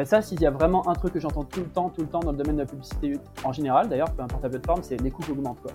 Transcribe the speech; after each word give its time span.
Euh, 0.00 0.04
ça, 0.04 0.22
s'il 0.22 0.40
y 0.40 0.46
a 0.46 0.50
vraiment 0.50 0.88
un 0.88 0.94
truc 0.94 1.12
que 1.12 1.20
j'entends 1.20 1.44
tout 1.44 1.60
le 1.60 1.66
temps, 1.66 1.90
tout 1.90 2.02
le 2.02 2.06
temps 2.06 2.20
dans 2.20 2.32
le 2.32 2.38
domaine 2.38 2.56
de 2.56 2.60
la 2.60 2.66
publicité 2.66 3.18
en 3.44 3.52
général, 3.52 3.88
d'ailleurs, 3.88 4.10
peu 4.10 4.22
importe 4.22 4.42
la 4.42 4.48
plateforme, 4.48 4.82
c'est 4.82 5.00
les 5.00 5.10
coûts 5.10 5.24
augmentent. 5.30 5.60
Quoi. 5.60 5.72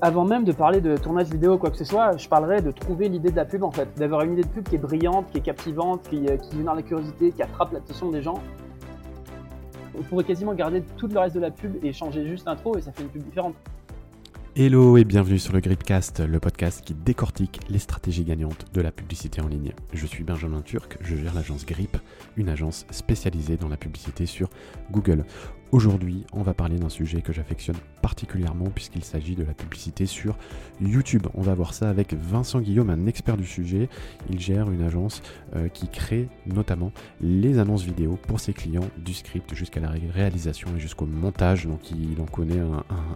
Avant 0.00 0.24
même 0.24 0.44
de 0.44 0.52
parler 0.52 0.80
de 0.80 0.96
tournage 0.96 1.28
vidéo 1.28 1.54
ou 1.54 1.58
quoi 1.58 1.70
que 1.70 1.76
ce 1.76 1.84
soit, 1.84 2.16
je 2.16 2.28
parlerai 2.28 2.62
de 2.62 2.70
trouver 2.70 3.08
l'idée 3.08 3.30
de 3.30 3.36
la 3.36 3.44
pub 3.44 3.64
en 3.64 3.70
fait, 3.70 3.88
d'avoir 3.96 4.22
une 4.22 4.34
idée 4.34 4.42
de 4.42 4.48
pub 4.48 4.68
qui 4.68 4.76
est 4.76 4.78
brillante, 4.78 5.26
qui 5.30 5.38
est 5.38 5.42
captivante, 5.42 6.02
qui, 6.08 6.28
euh, 6.28 6.36
qui 6.36 6.56
génère 6.56 6.74
la 6.74 6.82
curiosité, 6.82 7.32
qui 7.32 7.42
attrape 7.42 7.72
l'attention 7.72 8.10
des 8.10 8.22
gens. 8.22 8.40
On 9.98 10.02
pourrait 10.02 10.24
quasiment 10.24 10.54
garder 10.54 10.82
tout 10.96 11.08
le 11.08 11.18
reste 11.18 11.34
de 11.34 11.40
la 11.40 11.50
pub 11.50 11.84
et 11.84 11.92
changer 11.92 12.26
juste 12.26 12.46
l'intro 12.46 12.76
et 12.76 12.80
ça 12.80 12.92
fait 12.92 13.02
une 13.02 13.08
pub 13.08 13.22
différente. 13.22 13.54
Hello 14.60 14.96
et 14.96 15.04
bienvenue 15.04 15.38
sur 15.38 15.52
le 15.52 15.60
Gripcast, 15.60 16.18
le 16.18 16.40
podcast 16.40 16.84
qui 16.84 16.92
décortique 16.92 17.60
les 17.68 17.78
stratégies 17.78 18.24
gagnantes 18.24 18.66
de 18.74 18.80
la 18.80 18.90
publicité 18.90 19.40
en 19.40 19.46
ligne. 19.46 19.72
Je 19.92 20.04
suis 20.04 20.24
Benjamin 20.24 20.62
Turc, 20.62 20.98
je 21.00 21.14
gère 21.14 21.32
l'agence 21.32 21.64
Grip, 21.64 21.96
une 22.36 22.48
agence 22.48 22.84
spécialisée 22.90 23.56
dans 23.56 23.68
la 23.68 23.76
publicité 23.76 24.26
sur 24.26 24.50
Google. 24.90 25.24
Aujourd'hui, 25.70 26.24
on 26.32 26.40
va 26.40 26.54
parler 26.54 26.78
d'un 26.78 26.88
sujet 26.88 27.20
que 27.20 27.34
j'affectionne 27.34 27.76
particulièrement 28.00 28.70
puisqu'il 28.74 29.04
s'agit 29.04 29.34
de 29.34 29.44
la 29.44 29.52
publicité 29.52 30.06
sur 30.06 30.34
YouTube. 30.80 31.26
On 31.34 31.42
va 31.42 31.52
voir 31.52 31.74
ça 31.74 31.90
avec 31.90 32.14
Vincent 32.14 32.60
Guillaume, 32.60 32.88
un 32.88 33.04
expert 33.04 33.36
du 33.36 33.44
sujet. 33.44 33.90
Il 34.30 34.40
gère 34.40 34.70
une 34.70 34.80
agence 34.80 35.20
euh, 35.56 35.68
qui 35.68 35.88
crée 35.88 36.28
notamment 36.46 36.90
les 37.20 37.58
annonces 37.58 37.82
vidéo 37.82 38.18
pour 38.26 38.40
ses 38.40 38.54
clients, 38.54 38.88
du 38.96 39.12
script 39.12 39.54
jusqu'à 39.54 39.80
la 39.80 39.90
réalisation 40.14 40.70
et 40.74 40.80
jusqu'au 40.80 41.04
montage. 41.04 41.66
Donc 41.66 41.90
il 41.90 42.18
en 42.22 42.26
connaît 42.26 42.62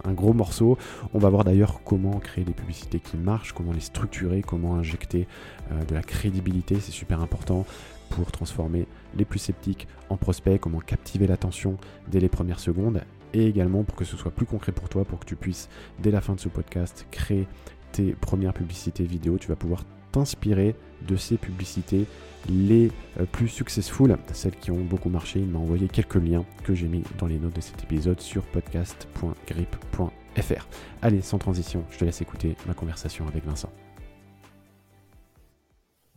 un, 0.05 0.13
gros 0.13 0.33
morceau. 0.33 0.77
On 1.15 1.19
va 1.19 1.29
voir 1.29 1.45
d'ailleurs 1.45 1.81
comment 1.83 2.19
créer 2.19 2.43
des 2.43 2.53
publicités 2.53 2.99
qui 2.99 3.17
marchent, 3.17 3.53
comment 3.53 3.73
les 3.73 3.79
structurer, 3.79 4.43
comment 4.43 4.75
injecter 4.75 5.27
euh, 5.71 5.83
de 5.85 5.95
la 5.95 6.03
crédibilité, 6.03 6.75
c'est 6.79 6.91
super 6.91 7.19
important 7.19 7.65
pour 8.13 8.31
transformer 8.31 8.87
les 9.15 9.25
plus 9.25 9.39
sceptiques 9.39 9.87
en 10.09 10.17
prospects, 10.17 10.59
comment 10.59 10.79
captiver 10.79 11.25
l'attention 11.25 11.77
dès 12.07 12.19
les 12.19 12.29
premières 12.29 12.59
secondes 12.59 13.01
et 13.33 13.47
également 13.47 13.83
pour 13.83 13.95
que 13.95 14.05
ce 14.05 14.15
soit 14.15 14.29
plus 14.29 14.45
concret 14.45 14.71
pour 14.71 14.89
toi, 14.89 15.03
pour 15.03 15.19
que 15.19 15.25
tu 15.25 15.35
puisses 15.35 15.67
dès 15.99 16.11
la 16.11 16.21
fin 16.21 16.35
de 16.35 16.39
ce 16.39 16.49
podcast 16.49 17.07
créer 17.09 17.47
tes 17.91 18.13
premières 18.13 18.53
publicités 18.53 19.03
vidéo. 19.03 19.39
Tu 19.39 19.47
vas 19.47 19.55
pouvoir 19.55 19.83
t'inspirer 20.11 20.75
de 21.07 21.15
ces 21.15 21.37
publicités 21.37 22.05
les 22.47 22.91
euh, 23.19 23.25
plus 23.25 23.47
successful, 23.47 24.15
celles 24.31 24.57
qui 24.57 24.69
ont 24.69 24.83
beaucoup 24.83 25.09
marché. 25.09 25.39
Il 25.39 25.47
m'a 25.47 25.57
envoyé 25.57 25.87
quelques 25.87 26.13
liens 26.15 26.45
que 26.63 26.75
j'ai 26.75 26.87
mis 26.87 27.01
dans 27.17 27.25
les 27.25 27.39
notes 27.39 27.55
de 27.55 27.61
cet 27.61 27.81
épisode 27.83 28.21
sur 28.21 28.43
podcast.grip.fr. 28.43 30.67
Allez, 31.01 31.21
sans 31.21 31.39
transition, 31.39 31.83
je 31.89 31.97
te 31.97 32.05
laisse 32.05 32.21
écouter 32.21 32.55
ma 32.67 32.75
conversation 32.75 33.27
avec 33.27 33.43
Vincent. 33.45 33.71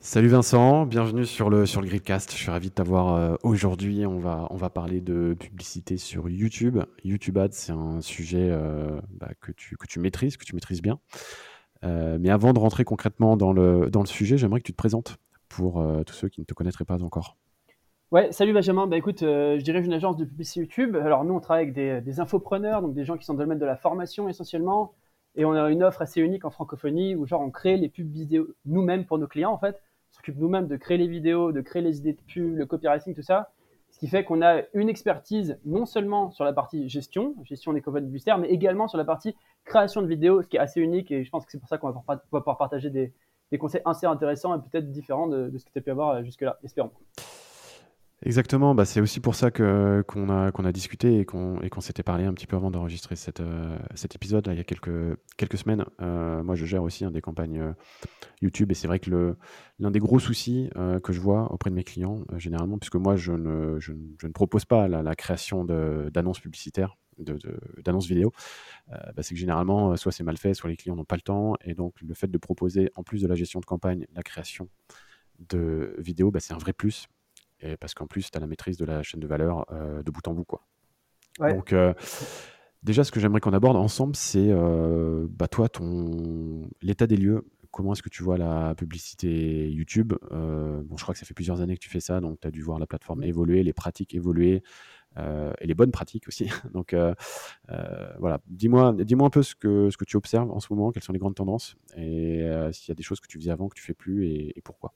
Salut 0.07 0.29
Vincent, 0.29 0.87
bienvenue 0.87 1.27
sur 1.27 1.51
le, 1.51 1.67
sur 1.67 1.81
le 1.81 1.89
Gridcast. 1.89 2.31
Je 2.31 2.37
suis 2.37 2.51
ravi 2.53 2.69
de 2.69 2.75
t'avoir 2.75 3.15
euh, 3.15 3.35
aujourd'hui. 3.43 4.07
On 4.07 4.21
va, 4.21 4.47
on 4.51 4.57
va 4.57 4.71
parler 4.71 5.01
de 5.01 5.35
publicité 5.35 5.97
sur 5.97 6.29
YouTube. 6.29 6.79
YouTube 7.03 7.37
Ads, 7.37 7.49
c'est 7.51 7.73
un 7.73 8.01
sujet 8.01 8.51
euh, 8.53 9.01
bah, 9.11 9.31
que, 9.41 9.51
tu, 9.51 9.77
que 9.77 9.85
tu 9.89 9.99
maîtrises, 9.99 10.37
que 10.37 10.45
tu 10.45 10.55
maîtrises 10.55 10.81
bien. 10.81 11.01
Euh, 11.83 12.19
mais 12.21 12.31
avant 12.31 12.53
de 12.53 12.61
rentrer 12.61 12.85
concrètement 12.85 13.37
dans 13.37 13.53
le, 13.53 13.91
dans 13.91 13.99
le 13.99 14.07
sujet, 14.07 14.39
j'aimerais 14.39 14.61
que 14.61 14.67
tu 14.67 14.73
te 14.73 14.77
présentes 14.77 15.17
pour 15.49 15.85
tous 16.07 16.15
ceux 16.15 16.29
qui 16.29 16.41
ne 16.41 16.47
te 16.47 16.55
connaîtraient 16.55 16.85
pas 16.85 17.03
encore. 17.03 17.37
Ouais, 18.13 18.31
salut 18.31 18.53
Benjamin. 18.53 18.87
Bah 18.87 18.97
écoute, 18.97 19.23
je 19.23 19.61
dirige 19.61 19.87
une 19.87 19.93
agence 19.93 20.17
de 20.17 20.25
publicité 20.25 20.61
YouTube. 20.61 20.95
Alors 20.95 21.25
nous, 21.25 21.35
on 21.35 21.41
travaille 21.41 21.65
avec 21.65 21.75
des, 21.75 22.01
des 22.01 22.21
infopreneurs, 22.21 22.81
donc 22.81 22.95
des 22.95 23.05
gens 23.05 23.17
qui 23.17 23.25
sont 23.25 23.35
dans 23.35 23.41
le 23.41 23.47
domaine 23.47 23.59
de 23.59 23.67
la 23.67 23.77
formation 23.77 24.29
essentiellement. 24.29 24.95
Et 25.35 25.45
on 25.45 25.53
a 25.53 25.69
une 25.69 25.83
offre 25.83 26.01
assez 26.01 26.21
unique 26.21 26.45
en 26.45 26.51
francophonie 26.51 27.17
où 27.17 27.27
genre 27.27 27.41
on 27.41 27.51
crée 27.51 27.77
les 27.77 27.89
pubs 27.89 28.09
vidéo 28.09 28.55
nous-mêmes 28.67 29.05
pour 29.05 29.19
nos 29.19 29.27
clients 29.27 29.51
en 29.51 29.59
fait 29.59 29.83
s'occupe 30.11 30.37
nous-mêmes 30.39 30.67
de 30.67 30.77
créer 30.77 30.99
les 30.99 31.09
vidéos, 31.09 31.53
de 31.53 31.61
créer 31.61 31.83
les 31.83 31.99
idées 31.99 32.15
de 32.15 32.21
pub, 32.27 32.57
le 32.57 32.67
copywriting, 32.67 33.15
tout 33.15 33.23
ça. 33.23 33.53
Ce 33.91 33.99
qui 33.99 34.09
fait 34.09 34.25
qu'on 34.25 34.43
a 34.43 34.63
une 34.75 34.89
expertise 34.89 35.59
non 35.65 35.87
seulement 35.87 36.31
sur 36.31 36.45
la 36.45 36.53
partie 36.53 36.89
gestion, 36.89 37.35
gestion 37.45 37.73
des 37.73 37.81
campagnes 37.81 38.05
publicitaires, 38.05 38.37
mais 38.37 38.49
également 38.49 38.89
sur 38.89 38.99
la 38.99 39.05
partie 39.05 39.35
création 39.65 40.03
de 40.03 40.07
vidéos, 40.07 40.43
ce 40.43 40.49
qui 40.49 40.57
est 40.57 40.61
assez 40.61 40.81
unique. 40.81 41.11
Et 41.11 41.25
je 41.25 41.31
pense 41.31 41.47
que 41.47 41.53
c'est 41.53 41.59
pour 41.59 41.69
ça 41.69 41.79
qu'on 41.79 41.91
va 41.91 42.17
pouvoir 42.19 42.59
partager 42.59 42.91
des, 42.91 43.13
conseils 43.59 43.81
assez 43.87 44.07
intéressants 44.07 44.55
et 44.55 44.61
peut-être 44.61 44.91
différents 44.91 45.29
de, 45.29 45.49
de 45.49 45.59
ce 45.59 45.65
que 45.65 45.71
tu 45.71 45.79
as 45.79 45.83
pu 45.83 45.91
avoir 45.91 46.23
jusque-là, 46.23 46.59
espérons. 46.63 46.91
Exactement, 48.23 48.75
bah 48.75 48.87
c'est 48.87 49.03
aussi 49.03 49.21
pour 49.21 49.35
ça 49.35 49.51
que, 49.51 50.03
qu'on, 50.09 50.31
a, 50.31 50.51
qu'on 50.51 50.65
a 50.65 50.73
discuté 50.73 51.21
et 51.21 51.27
qu'on, 51.27 51.61
et 51.61 51.69
qu'on 51.69 51.83
s'était 51.83 52.03
parlé 52.03 52.25
un 52.25 52.33
petit 52.33 52.47
peu 52.47 52.57
avant 52.57 52.71
d'enregistrer 52.71 53.15
cette, 53.15 53.41
euh, 53.41 53.79
cet 53.95 54.15
épisode, 54.15 54.49
il 54.51 54.57
y 54.57 54.61
a 54.61 54.65
quelques, 54.65 55.19
quelques 55.37 55.59
semaines. 55.59 55.85
Euh, 56.01 56.43
moi, 56.43 56.55
je 56.55 56.65
gère 56.65 56.83
aussi 56.83 57.05
hein, 57.05 57.11
des 57.11 57.21
campagnes 57.21 57.61
euh, 57.61 57.73
YouTube 58.41 58.73
et 58.73 58.75
c'est 58.75 58.89
vrai 58.89 59.01
que 59.01 59.11
le, 59.11 59.37
l'un 59.79 59.91
des 59.91 59.99
gros 59.99 60.19
soucis 60.19 60.71
que 61.03 61.13
je 61.13 61.21
vois 61.21 61.53
auprès 61.53 61.69
de 61.69 61.75
mes 61.75 61.85
clients, 61.85 62.25
généralement, 62.39 62.79
puisque 62.79 62.97
moi, 62.97 63.17
je 63.17 63.33
ne, 63.33 63.79
je, 63.81 63.93
ne 63.93 64.33
propose 64.33 64.65
pas 64.65 64.89
la, 64.89 65.15
création 65.15 65.65
de, 65.65 66.11
d'annonces 66.13 66.41
publicitaires, 66.41 66.97
de, 67.19 67.39
d'annonces 67.85 68.07
vidéo, 68.07 68.33
bah, 68.89 69.23
c'est 69.23 69.35
que 69.35 69.41
généralement, 69.41 69.97
soit 69.97 70.13
c'est 70.13 70.25
mal 70.25 70.39
fait, 70.39 70.55
soit 70.55 70.71
les 70.71 70.77
clients 70.77 70.97
n'ont 70.97 71.05
pas 71.05 71.17
le 71.17 71.23
temps. 71.23 71.55
Et 71.65 71.75
donc, 71.75 71.95
le 72.01 72.15
fait 72.15 72.29
de 72.29 72.39
proposer, 72.39 72.91
en 72.97 73.03
plus 73.03 73.23
de 73.23 73.27
la 73.27 73.35
gestion 73.35 73.61
de 73.61 73.67
campagne, 73.67 74.07
la 74.15 74.23
création 74.23 74.69
de 75.39 75.95
vidéos, 75.99 76.31
bah, 76.31 76.41
c'est 76.41 76.55
un 76.55 76.59
vrai 76.59 76.73
plus 76.73 77.09
et 77.61 77.77
parce 77.77 77.95
qu'en 77.95 78.07
plus, 78.07 78.31
tu 78.31 78.37
as 78.37 78.41
la 78.41 78.47
maîtrise 78.47 78.77
de 78.77 78.85
la 78.85 79.03
chaîne 79.03 79.21
de 79.21 79.27
valeur 79.27 79.65
euh, 79.73 80.03
de 80.03 80.11
bout 80.11 80.27
en 80.29 80.35
bout. 80.35 80.45
Quoi. 80.45 80.67
Donc, 81.39 81.73
euh, 81.73 81.95
déjà, 82.83 83.05
ce 83.05 83.11
que 83.11 83.21
j'aimerais 83.21 83.41
qu'on 83.41 83.53
aborde 83.53 83.77
ensemble, 83.77 84.17
c'est 84.17 84.49
euh, 84.51 85.27
bah, 85.31 85.49
toi, 85.49 85.69
ton... 85.69 86.69
l'état 86.83 87.07
des 87.07 87.17
lieux. 87.17 87.47
Comment 87.71 87.93
est-ce 87.93 88.03
que 88.03 88.09
tu 88.09 88.23
vois 88.23 88.39
la 88.39 88.75
publicité 88.75 89.71
YouTube? 89.71 90.15
Bon, 90.31 90.97
Je 90.97 91.03
crois 91.03 91.13
que 91.13 91.19
ça 91.19 91.27
fait 91.27 91.35
plusieurs 91.35 91.61
années 91.61 91.75
que 91.75 91.83
tu 91.83 91.91
fais 91.91 92.01
ça, 92.01 92.21
donc 92.21 92.41
tu 92.41 92.49
as 92.49 92.51
dû 92.51 92.63
voir 92.63 92.79
la 92.79 92.87
plateforme 92.87 93.23
évoluer, 93.23 93.63
les 93.63 93.75
pratiques 93.75 94.15
évoluer. 94.15 94.63
et 95.19 95.67
les 95.67 95.75
bonnes 95.75 95.91
pratiques 95.91 96.27
aussi. 96.27 96.49
Donc 96.73 96.95
voilà, 98.19 98.41
dis-moi 98.47 98.95
dis 98.95 99.15
un 99.21 99.29
peu 99.29 99.43
ce 99.43 99.55
que, 99.55 99.91
ce 99.91 99.99
que 99.99 100.07
tu 100.07 100.17
observes 100.17 100.51
en 100.51 100.61
ce 100.61 100.69
moment, 100.71 100.91
quelles 100.91 101.03
sont 101.03 101.13
les 101.13 101.19
grandes 101.19 101.35
tendances, 101.35 101.77
et 101.99 102.49
s'il 102.73 102.89
y 102.89 102.93
a 102.93 102.95
des 102.95 103.03
choses 103.03 103.21
que 103.21 103.27
tu 103.27 103.37
faisais 103.37 103.51
avant 103.51 103.69
que 103.69 103.75
tu 103.75 103.83
fais 103.83 103.95
plus, 103.95 104.27
et 104.27 104.63
pourquoi. 104.65 104.95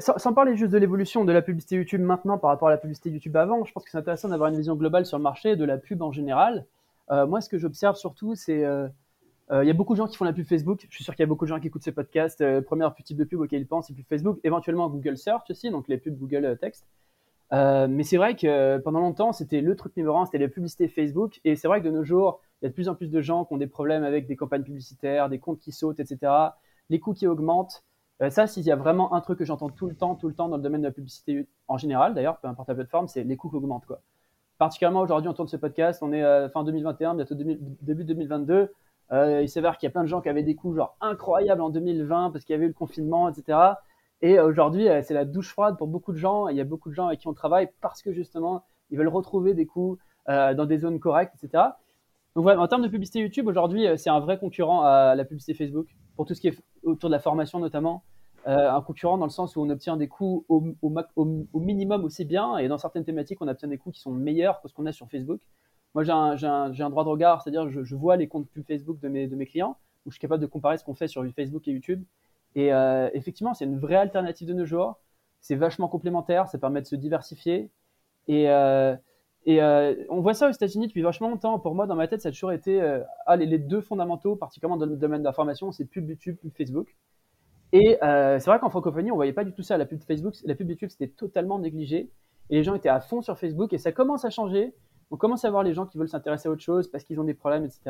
Sans, 0.00 0.34
parler 0.34 0.54
juste 0.54 0.72
de 0.72 0.76
l'évolution 0.76 1.24
de 1.24 1.32
la 1.32 1.40
publicité 1.40 1.76
YouTube 1.76 2.02
maintenant 2.02 2.36
par 2.36 2.50
rapport 2.50 2.68
à 2.68 2.70
la 2.70 2.76
publicité 2.76 3.08
YouTube 3.08 3.34
avant, 3.36 3.64
je 3.64 3.72
pense 3.72 3.84
que 3.84 3.90
c'est 3.90 3.96
intéressant 3.96 4.28
d'avoir 4.28 4.50
une 4.50 4.56
vision 4.56 4.74
globale 4.74 5.06
sur 5.06 5.16
le 5.16 5.22
marché 5.22 5.56
de 5.56 5.64
la 5.64 5.78
pub 5.78 6.02
en 6.02 6.12
général. 6.12 6.66
Euh, 7.10 7.26
moi, 7.26 7.40
ce 7.40 7.48
que 7.48 7.58
j'observe 7.58 7.96
surtout, 7.96 8.34
c'est 8.34 8.64
euh, 8.64 8.86
euh, 9.50 9.64
y 9.64 9.70
a 9.70 9.72
beaucoup 9.72 9.94
de 9.94 9.98
gens 9.98 10.06
qui 10.06 10.16
font 10.16 10.26
la 10.26 10.34
pub 10.34 10.46
Facebook. 10.46 10.86
Je 10.90 10.94
suis 10.94 11.04
sûr 11.04 11.14
qu'il 11.14 11.22
y 11.22 11.24
a 11.24 11.26
beaucoup 11.26 11.46
de 11.46 11.48
gens 11.48 11.58
qui 11.58 11.68
écoutent 11.68 11.84
ce 11.84 11.90
podcast. 11.90 12.44
première 12.62 12.94
type 12.94 13.16
de 13.16 13.24
pub 13.24 13.40
auquel 13.40 13.62
ils 13.62 13.66
pensent, 13.66 13.86
c'est 13.86 13.94
pub 13.94 14.06
Facebook. 14.06 14.38
Éventuellement 14.44 14.90
Google 14.90 15.16
Search 15.16 15.50
aussi, 15.50 15.70
donc 15.70 15.88
les 15.88 15.96
pubs 15.96 16.18
Google 16.18 16.58
Text. 16.60 16.86
mais 17.52 18.02
c'est 18.02 18.18
vrai 18.18 18.36
que 18.36 18.76
pendant 18.78 19.00
longtemps, 19.00 19.32
c'était 19.32 19.62
le 19.62 19.74
truc 19.74 19.96
numéro 19.96 20.18
un, 20.18 20.26
c'était 20.26 20.38
la 20.38 20.48
publicité 20.48 20.88
Facebook. 20.88 21.40
Et 21.44 21.56
c'est 21.56 21.66
vrai 21.66 21.80
que 21.80 21.86
de 21.86 21.92
nos 21.92 22.04
jours, 22.04 22.40
il 22.60 22.66
y 22.66 22.66
a 22.66 22.68
de 22.68 22.74
plus 22.74 22.88
en 22.88 22.94
plus 22.94 23.10
de 23.10 23.20
gens 23.22 23.46
qui 23.46 23.54
ont 23.54 23.58
des 23.58 23.66
problèmes 23.66 24.04
avec 24.04 24.26
des 24.26 24.36
campagnes 24.36 24.64
publicitaires, 24.64 25.30
des 25.30 25.38
comptes 25.38 25.60
qui 25.60 25.72
sautent, 25.72 26.00
etc. 26.00 26.30
Les 26.90 27.00
coûts 27.00 27.14
qui 27.14 27.26
augmentent. 27.26 27.84
Euh, 28.20 28.30
ça, 28.30 28.46
s'il 28.46 28.64
y 28.64 28.72
a 28.72 28.76
vraiment 28.76 29.14
un 29.14 29.20
truc 29.20 29.38
que 29.38 29.44
j'entends 29.44 29.68
tout 29.68 29.86
le 29.86 29.94
temps, 29.94 30.14
tout 30.16 30.28
le 30.28 30.34
temps 30.34 30.48
dans 30.48 30.56
le 30.56 30.62
domaine 30.62 30.80
de 30.80 30.86
la 30.86 30.92
publicité 30.92 31.46
en 31.68 31.78
général, 31.78 32.14
d'ailleurs, 32.14 32.38
peu 32.38 32.48
importe 32.48 32.68
la 32.68 32.74
plateforme, 32.74 33.06
c'est 33.06 33.22
les 33.22 33.36
coûts 33.36 33.48
qui 33.48 33.56
augmentent. 33.56 33.86
Quoi. 33.86 34.00
Particulièrement 34.58 35.00
aujourd'hui, 35.00 35.28
on 35.28 35.34
tourne 35.34 35.48
ce 35.48 35.56
podcast, 35.56 36.02
on 36.02 36.12
est 36.12 36.22
euh, 36.22 36.48
fin 36.48 36.64
2021, 36.64 37.14
bientôt 37.14 37.34
début 37.36 38.04
2022. 38.04 38.72
Euh, 39.10 39.42
il 39.42 39.48
s'avère 39.48 39.78
qu'il 39.78 39.86
y 39.86 39.90
a 39.90 39.92
plein 39.92 40.02
de 40.02 40.08
gens 40.08 40.20
qui 40.20 40.28
avaient 40.28 40.42
des 40.42 40.56
coûts 40.56 40.74
genre 40.74 40.96
incroyables 41.00 41.62
en 41.62 41.70
2020 41.70 42.30
parce 42.30 42.44
qu'il 42.44 42.54
y 42.54 42.56
avait 42.56 42.66
eu 42.66 42.68
le 42.68 42.74
confinement, 42.74 43.28
etc. 43.28 43.58
Et 44.20 44.40
aujourd'hui, 44.40 44.88
c'est 45.02 45.14
la 45.14 45.24
douche 45.24 45.52
froide 45.52 45.78
pour 45.78 45.86
beaucoup 45.86 46.12
de 46.12 46.18
gens. 46.18 46.48
Il 46.48 46.56
y 46.56 46.60
a 46.60 46.64
beaucoup 46.64 46.90
de 46.90 46.94
gens 46.94 47.06
avec 47.06 47.20
qui 47.20 47.28
on 47.28 47.34
travaille 47.34 47.68
parce 47.80 48.02
que 48.02 48.12
justement, 48.12 48.64
ils 48.90 48.98
veulent 48.98 49.08
retrouver 49.08 49.54
des 49.54 49.64
coûts 49.64 49.96
dans 50.26 50.66
des 50.66 50.78
zones 50.78 50.98
correctes, 50.98 51.32
etc. 51.40 51.68
Donc 52.38 52.44
voilà, 52.44 52.60
en 52.60 52.68
termes 52.68 52.82
de 52.82 52.88
publicité 52.88 53.18
YouTube, 53.18 53.48
aujourd'hui, 53.48 53.88
c'est 53.96 54.10
un 54.10 54.20
vrai 54.20 54.38
concurrent 54.38 54.84
à 54.84 55.16
la 55.16 55.24
publicité 55.24 55.54
Facebook 55.54 55.88
pour 56.14 56.24
tout 56.24 56.34
ce 56.34 56.40
qui 56.40 56.46
est 56.46 56.56
autour 56.84 57.10
de 57.10 57.12
la 57.12 57.18
formation 57.18 57.58
notamment. 57.58 58.04
Euh, 58.46 58.70
un 58.70 58.80
concurrent 58.80 59.18
dans 59.18 59.26
le 59.26 59.32
sens 59.32 59.56
où 59.56 59.60
on 59.60 59.68
obtient 59.70 59.96
des 59.96 60.06
coûts 60.06 60.46
au, 60.48 60.62
minimum 61.54 62.04
aussi 62.04 62.24
bien, 62.24 62.56
et 62.58 62.68
dans 62.68 62.78
certaines 62.78 63.04
thématiques, 63.04 63.42
on 63.42 63.48
obtient 63.48 63.66
des 63.66 63.76
coûts 63.76 63.90
qui 63.90 63.98
sont 63.98 64.12
meilleurs 64.12 64.60
que 64.60 64.68
ce 64.68 64.72
qu'on 64.72 64.86
a 64.86 64.92
sur 64.92 65.08
Facebook. 65.08 65.40
Moi, 65.96 66.04
j'ai 66.04 66.12
un, 66.12 66.90
droit 66.90 67.02
de 67.02 67.08
regard, 67.08 67.42
c'est-à-dire 67.42 67.68
je, 67.70 67.82
je 67.82 67.96
vois 67.96 68.16
les 68.16 68.28
comptes 68.28 68.48
pub 68.48 68.64
Facebook 68.64 69.00
de 69.00 69.08
mes, 69.08 69.46
clients, 69.46 69.76
où 70.06 70.10
je 70.10 70.14
suis 70.14 70.20
capable 70.20 70.40
de 70.40 70.46
comparer 70.46 70.78
ce 70.78 70.84
qu'on 70.84 70.94
fait 70.94 71.08
sur 71.08 71.26
Facebook 71.34 71.66
et 71.66 71.72
YouTube. 71.72 72.04
Et 72.54 72.72
euh, 72.72 73.10
effectivement, 73.14 73.52
c'est 73.52 73.64
une 73.64 73.80
vraie 73.80 73.96
alternative 73.96 74.46
de 74.46 74.54
nos 74.54 74.64
jours. 74.64 75.00
C'est 75.40 75.56
vachement 75.56 75.88
complémentaire, 75.88 76.46
ça 76.46 76.56
permet 76.56 76.82
de 76.82 76.86
se 76.86 76.94
diversifier. 76.94 77.68
Et, 78.28 78.48
euh, 78.48 78.94
et 79.50 79.62
on 80.10 80.20
voit 80.20 80.34
ça 80.34 80.48
aux 80.48 80.52
États-Unis 80.52 80.88
depuis 80.88 81.02
vachement 81.02 81.30
longtemps. 81.30 81.58
Pour 81.58 81.74
moi, 81.74 81.86
dans 81.86 81.96
ma 81.96 82.06
tête, 82.06 82.20
ça 82.20 82.28
a 82.28 82.32
toujours 82.32 82.52
été 82.52 82.80
ah, 83.26 83.36
les, 83.36 83.58
deux 83.58 83.80
fondamentaux, 83.80 84.36
particulièrement 84.36 84.76
dans 84.76 84.86
le 84.86 84.96
domaine 84.96 85.20
de 85.20 85.24
l'information, 85.24 85.72
c'est 85.72 85.86
pub 85.86 86.08
YouTube, 86.08 86.36
pub 86.36 86.52
Facebook. 86.56 86.94
Et 87.72 88.02
euh, 88.02 88.38
c'est 88.38 88.50
vrai 88.50 88.58
qu'en 88.58 88.70
francophonie, 88.70 89.12
on 89.12 89.16
voyait 89.16 89.32
pas 89.32 89.44
du 89.44 89.52
tout 89.52 89.62
ça. 89.62 89.76
La 89.76 89.86
pub 89.86 90.00
Facebook, 90.02 90.34
la 90.44 90.54
pub 90.54 90.68
YouTube, 90.68 90.90
c'était 90.90 91.08
totalement 91.08 91.58
négligé. 91.58 92.10
Et 92.50 92.56
les 92.56 92.64
gens 92.64 92.74
étaient 92.74 92.88
à 92.88 93.00
fond 93.00 93.20
sur 93.20 93.38
Facebook. 93.38 93.72
Et 93.72 93.78
ça 93.78 93.92
commence 93.92 94.24
à 94.24 94.30
changer. 94.30 94.74
On 95.10 95.16
commence 95.16 95.44
à 95.44 95.50
voir 95.50 95.62
les 95.62 95.74
gens 95.74 95.86
qui 95.86 95.98
veulent 95.98 96.08
s'intéresser 96.08 96.48
à 96.48 96.52
autre 96.52 96.62
chose 96.62 96.88
parce 96.88 97.04
qu'ils 97.04 97.20
ont 97.20 97.24
des 97.24 97.34
problèmes, 97.34 97.64
etc. 97.64 97.82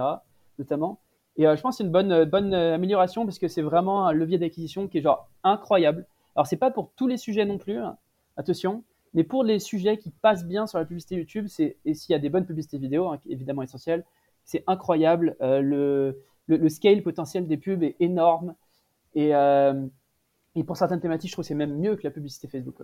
Notamment. 0.58 1.00
Et 1.36 1.46
euh, 1.46 1.54
je 1.54 1.62
pense 1.62 1.76
que 1.76 1.78
c'est 1.78 1.84
une 1.84 1.92
bonne, 1.92 2.54
euh, 2.54 2.74
amélioration 2.74 3.24
parce 3.24 3.38
que 3.38 3.46
c'est 3.46 3.62
vraiment 3.62 4.06
un 4.06 4.12
levier 4.12 4.38
d'acquisition 4.38 4.88
qui 4.88 4.98
est 4.98 5.02
genre 5.02 5.28
incroyable. 5.44 6.06
Alors 6.34 6.46
c'est 6.46 6.56
pas 6.56 6.70
pour 6.70 6.90
tous 6.96 7.06
les 7.06 7.16
sujets 7.16 7.44
non 7.44 7.58
plus. 7.58 7.78
Hein. 7.78 7.96
attention. 8.36 8.82
Mais 9.14 9.24
pour 9.24 9.44
les 9.44 9.58
sujets 9.58 9.98
qui 9.98 10.10
passent 10.10 10.46
bien 10.46 10.66
sur 10.66 10.78
la 10.78 10.84
publicité 10.84 11.16
YouTube, 11.16 11.46
c'est 11.48 11.76
et 11.84 11.94
s'il 11.94 12.12
y 12.12 12.16
a 12.16 12.18
des 12.18 12.28
bonnes 12.28 12.46
publicités 12.46 12.78
vidéo, 12.78 13.08
hein, 13.08 13.18
évidemment 13.28 13.62
essentiel, 13.62 14.04
c'est 14.44 14.64
incroyable. 14.66 15.36
Euh, 15.40 15.60
le, 15.60 16.22
le, 16.46 16.68
scale 16.68 17.02
potentiel 17.02 17.46
des 17.46 17.56
pubs 17.56 17.82
est 17.82 17.96
énorme. 18.00 18.54
Et, 19.14 19.34
euh, 19.34 19.86
et 20.54 20.64
pour 20.64 20.76
certaines 20.76 21.00
thématiques, 21.00 21.30
je 21.30 21.34
trouve 21.34 21.44
que 21.44 21.48
c'est 21.48 21.54
même 21.54 21.78
mieux 21.78 21.96
que 21.96 22.02
la 22.04 22.10
publicité 22.10 22.48
Facebook. 22.48 22.76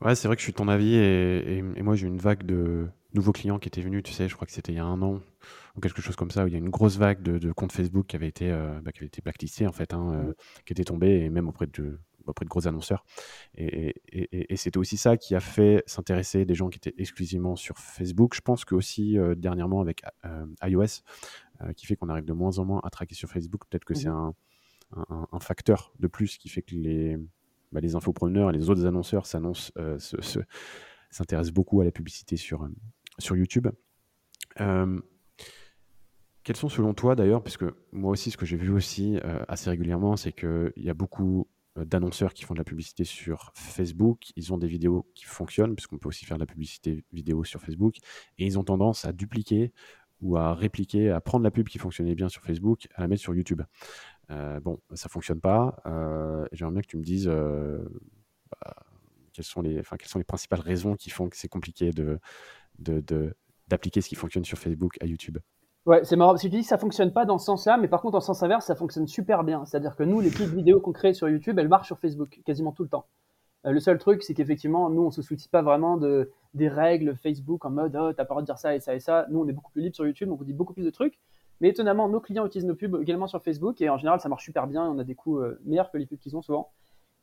Ouais, 0.00 0.14
c'est 0.14 0.26
vrai 0.26 0.36
que 0.36 0.40
je 0.40 0.44
suis 0.44 0.52
de 0.52 0.56
ton 0.56 0.68
avis 0.68 0.94
et, 0.94 1.58
et, 1.58 1.82
moi 1.82 1.94
j'ai 1.94 2.06
eu 2.06 2.08
une 2.08 2.18
vague 2.18 2.44
de 2.44 2.88
nouveaux 3.14 3.30
clients 3.30 3.60
qui 3.60 3.68
étaient 3.68 3.80
venus, 3.80 4.02
tu 4.02 4.12
sais, 4.12 4.28
je 4.28 4.34
crois 4.34 4.46
que 4.46 4.52
c'était 4.52 4.72
il 4.72 4.76
y 4.76 4.80
a 4.80 4.84
un 4.84 5.00
an 5.00 5.20
ou 5.76 5.80
quelque 5.80 6.02
chose 6.02 6.16
comme 6.16 6.30
ça, 6.30 6.44
où 6.44 6.48
il 6.48 6.52
y 6.52 6.56
a 6.56 6.58
une 6.58 6.70
grosse 6.70 6.96
vague 6.96 7.22
de, 7.22 7.38
de 7.38 7.52
comptes 7.52 7.72
Facebook 7.72 8.06
qui 8.06 8.16
avait 8.16 8.28
été, 8.28 8.50
euh, 8.50 8.80
bah, 8.82 8.92
qui 8.92 9.00
avait 9.00 9.06
été 9.06 9.22
blacklistés 9.22 9.66
en 9.66 9.72
fait, 9.72 9.94
hein, 9.94 10.12
euh, 10.12 10.32
qui 10.66 10.72
était 10.72 10.84
tombé 10.84 11.20
et 11.20 11.30
même 11.30 11.48
auprès 11.48 11.66
de, 11.66 12.00
auprès 12.26 12.44
de 12.44 12.50
gros 12.50 12.66
annonceurs. 12.66 13.04
Et, 13.56 13.94
et, 14.08 14.52
et 14.52 14.56
c'était 14.56 14.78
aussi 14.78 14.96
ça 14.96 15.16
qui 15.16 15.34
a 15.34 15.40
fait 15.40 15.82
s'intéresser 15.86 16.44
des 16.44 16.54
gens 16.54 16.68
qui 16.68 16.78
étaient 16.78 16.94
exclusivement 16.98 17.56
sur 17.56 17.78
Facebook. 17.78 18.34
Je 18.34 18.40
pense 18.40 18.64
que 18.64 18.74
aussi 18.74 19.18
euh, 19.18 19.34
dernièrement 19.34 19.80
avec 19.80 20.02
iOS, 20.62 21.02
qui 21.76 21.86
fait 21.86 21.94
qu'on 21.94 22.08
arrive 22.08 22.24
de 22.24 22.32
moins 22.32 22.58
en 22.58 22.64
moins 22.64 22.80
à 22.82 22.90
traquer 22.90 23.14
sur 23.14 23.28
Facebook, 23.28 23.62
peut-être 23.70 23.84
que 23.84 23.94
c'est 23.94 24.08
mmh 24.08 24.12
un, 24.12 24.34
un, 25.08 25.28
un, 25.30 25.40
facteur 25.40 25.92
de 26.00 26.06
plus 26.06 26.36
qui 26.36 26.48
fait 26.48 26.60
que 26.60 26.74
les 26.74 27.16
bah, 27.72 27.80
les 27.80 27.94
infopreneurs 27.96 28.50
et 28.50 28.52
les 28.52 28.68
autres 28.68 28.84
annonceurs 28.84 29.26
s'annoncent, 29.26 29.72
euh, 29.78 29.98
s'intéressent 31.10 31.54
beaucoup 31.54 31.80
à 31.80 31.84
la 31.84 31.90
publicité 31.90 32.36
sur, 32.36 32.62
euh, 32.62 32.68
sur 33.18 33.34
YouTube. 33.34 33.68
Euh, 34.60 35.00
quels 36.44 36.56
sont 36.56 36.68
selon 36.68 36.92
toi 36.92 37.16
d'ailleurs, 37.16 37.42
puisque 37.42 37.64
moi 37.92 38.10
aussi 38.10 38.30
ce 38.30 38.36
que 38.36 38.44
j'ai 38.44 38.56
vu 38.56 38.70
aussi 38.70 39.16
assez 39.46 39.70
régulièrement, 39.70 40.16
c'est 40.16 40.32
qu'il 40.32 40.72
y 40.76 40.90
a 40.90 40.94
beaucoup 40.94 41.46
d'annonceurs 41.76 42.34
qui 42.34 42.44
font 42.44 42.54
de 42.54 42.58
la 42.58 42.64
publicité 42.64 43.04
sur 43.04 43.52
Facebook, 43.54 44.32
ils 44.36 44.52
ont 44.52 44.58
des 44.58 44.66
vidéos 44.66 45.06
qui 45.14 45.24
fonctionnent, 45.24 45.74
puisqu'on 45.74 45.98
peut 45.98 46.08
aussi 46.08 46.26
faire 46.26 46.36
de 46.36 46.42
la 46.42 46.46
publicité 46.46 47.04
vidéo 47.12 47.44
sur 47.44 47.60
Facebook, 47.60 47.96
et 48.38 48.44
ils 48.44 48.58
ont 48.58 48.64
tendance 48.64 49.04
à 49.04 49.12
dupliquer 49.12 49.72
ou 50.22 50.36
à 50.36 50.54
répliquer, 50.54 51.10
à 51.10 51.20
prendre 51.20 51.44
la 51.44 51.50
pub 51.50 51.68
qui 51.68 51.78
fonctionnait 51.78 52.14
bien 52.14 52.28
sur 52.28 52.42
Facebook, 52.42 52.86
à 52.94 53.02
la 53.02 53.08
mettre 53.08 53.22
sur 53.22 53.34
YouTube. 53.34 53.62
Euh, 54.30 54.60
bon, 54.60 54.80
ça 54.94 55.08
fonctionne 55.08 55.40
pas. 55.40 55.82
Euh, 55.84 56.46
j'aimerais 56.52 56.74
bien 56.74 56.82
que 56.82 56.86
tu 56.86 56.96
me 56.96 57.02
dises 57.02 57.28
euh, 57.28 57.84
bah, 58.50 58.76
quelles, 59.32 59.44
sont 59.44 59.62
les, 59.62 59.82
principales 59.82 60.60
raisons 60.60 60.94
qui 60.94 61.10
font 61.10 61.28
que 61.28 61.36
c'est 61.36 61.48
compliqué 61.48 61.90
d'appliquer 63.68 64.00
ce 64.00 64.08
qui 64.08 64.14
fonctionne 64.14 64.44
sur 64.44 64.58
Facebook 64.58 64.96
à 65.02 65.06
YouTube. 65.06 65.38
Ouais, 65.84 66.04
c'est 66.04 66.14
marrant 66.14 66.30
parce 66.30 66.42
que 66.42 66.46
tu 66.46 66.50
dis 66.50 66.62
que 66.62 66.68
ça 66.68 66.78
fonctionne 66.78 67.12
pas 67.12 67.24
dans 67.24 67.38
ce 67.38 67.46
sens-là, 67.46 67.76
mais 67.76 67.88
par 67.88 68.00
contre, 68.00 68.16
en 68.16 68.20
sens 68.20 68.42
inverse, 68.44 68.66
ça 68.66 68.76
fonctionne 68.76 69.08
super 69.08 69.42
bien. 69.42 69.64
C'est-à-dire 69.64 69.96
que 69.96 70.04
nous, 70.04 70.20
les 70.20 70.30
petites 70.30 70.54
vidéos 70.54 70.80
qu'on 70.80 70.92
crée 70.92 71.12
sur 71.12 71.28
YouTube, 71.28 71.58
elles 71.58 71.68
marchent 71.68 71.88
sur 71.88 71.98
Facebook 71.98 72.40
quasiment 72.44 72.70
tout 72.70 72.84
le 72.84 72.88
temps. 72.88 73.06
le 73.64 73.80
seul 73.80 73.98
truc, 73.98 74.22
c'est 74.22 74.34
qu'effectivement, 74.34 74.90
nous, 74.90 75.02
on 75.02 75.10
se 75.10 75.22
soucie 75.22 75.48
pas 75.48 75.62
vraiment 75.62 75.96
de, 75.96 76.30
des 76.54 76.68
règles 76.68 77.16
Facebook 77.16 77.64
en 77.64 77.70
mode, 77.70 77.96
oh, 77.96 78.12
t'as 78.12 78.24
pas 78.24 78.34
le 78.34 78.42
droit 78.42 78.42
de 78.42 78.46
dire 78.46 78.58
ça 78.58 78.76
et 78.76 78.80
ça 78.80 78.94
et 78.94 79.00
ça. 79.00 79.26
Nous, 79.30 79.40
on 79.40 79.48
est 79.48 79.52
beaucoup 79.52 79.72
plus 79.72 79.82
libre 79.82 79.96
sur 79.96 80.06
YouTube, 80.06 80.28
donc 80.28 80.40
on 80.40 80.44
dit 80.44 80.52
beaucoup 80.52 80.72
plus 80.72 80.84
de 80.84 80.90
trucs. 80.90 81.18
Mais 81.60 81.68
étonnamment, 81.68 82.08
nos 82.08 82.20
clients 82.20 82.46
utilisent 82.46 82.66
nos 82.66 82.74
pubs 82.76 83.00
également 83.00 83.26
sur 83.26 83.42
Facebook 83.42 83.80
et 83.80 83.88
en 83.88 83.98
général, 83.98 84.20
ça 84.20 84.28
marche 84.28 84.44
super 84.44 84.68
bien. 84.68 84.84
On 84.84 84.98
a 84.98 85.04
des 85.04 85.14
coûts 85.16 85.38
euh, 85.38 85.60
meilleurs 85.64 85.90
que 85.90 85.98
les 85.98 86.06
pubs 86.06 86.18
qu'ils 86.18 86.36
ont 86.36 86.42
souvent. 86.42 86.70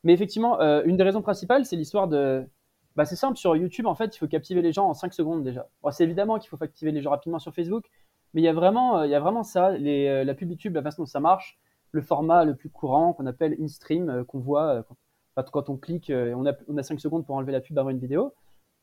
Mais 0.03 0.13
effectivement, 0.13 0.59
euh, 0.61 0.81
une 0.85 0.97
des 0.97 1.03
raisons 1.03 1.21
principales, 1.21 1.65
c'est 1.65 1.75
l'histoire 1.75 2.07
de. 2.09 2.45
Bah, 2.95 3.05
c'est 3.05 3.15
simple, 3.15 3.37
sur 3.37 3.55
YouTube, 3.55 3.85
en 3.85 3.95
fait, 3.95 4.15
il 4.15 4.19
faut 4.19 4.27
captiver 4.27 4.61
les 4.61 4.73
gens 4.73 4.87
en 4.87 4.93
5 4.93 5.13
secondes 5.13 5.43
déjà. 5.43 5.69
c'est 5.91 6.03
évidemment 6.03 6.39
qu'il 6.39 6.49
faut 6.49 6.57
captiver 6.57 6.91
les 6.91 7.01
gens 7.01 7.11
rapidement 7.11 7.39
sur 7.39 7.53
Facebook, 7.53 7.89
mais 8.33 8.41
il 8.41 8.43
y 8.43 8.47
a 8.47 8.53
vraiment, 8.53 8.99
euh, 8.99 9.07
il 9.07 9.11
y 9.11 9.15
a 9.15 9.19
vraiment 9.19 9.43
ça. 9.43 9.71
Les, 9.71 10.23
la 10.23 10.33
pub 10.33 10.49
YouTube, 10.49 10.75
la 10.75 10.83
façon 10.83 11.03
dont 11.03 11.07
ça 11.07 11.19
marche, 11.19 11.59
le 11.91 12.01
format 12.01 12.45
le 12.45 12.55
plus 12.55 12.69
courant 12.69 13.13
qu'on 13.13 13.25
appelle 13.25 13.55
in-stream, 13.59 14.23
qu'on 14.25 14.39
voit 14.39 14.85
quand, 15.51 15.69
on 15.69 15.77
clique, 15.77 16.11
on 16.13 16.45
a, 16.45 16.53
on 16.67 16.77
a 16.77 16.83
5 16.83 16.99
secondes 16.99 17.25
pour 17.25 17.35
enlever 17.35 17.51
la 17.51 17.61
pub 17.61 17.77
avant 17.79 17.89
une 17.89 17.99
vidéo. 17.99 18.33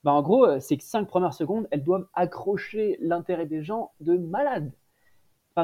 Bah, 0.04 0.12
en 0.12 0.22
gros, 0.22 0.46
que 0.46 0.82
5 0.82 1.06
premières 1.06 1.34
secondes, 1.34 1.68
elles 1.70 1.84
doivent 1.84 2.08
accrocher 2.14 2.98
l'intérêt 3.00 3.46
des 3.46 3.62
gens 3.62 3.92
de 4.00 4.16
malade 4.16 4.72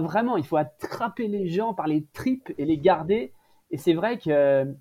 vraiment, 0.00 0.37
il 0.37 0.44
faut 0.44 0.56
attraper 0.56 1.29
les 1.29 1.49
gens 1.49 1.75
par 1.75 1.87
les 1.87 2.05
tripes 2.12 2.52
et 2.56 2.64
les 2.64 2.79
garder. 2.79 3.32
Et 3.70 3.76
c'est 3.76 3.94
vrai 3.94 4.19
que 4.19 4.75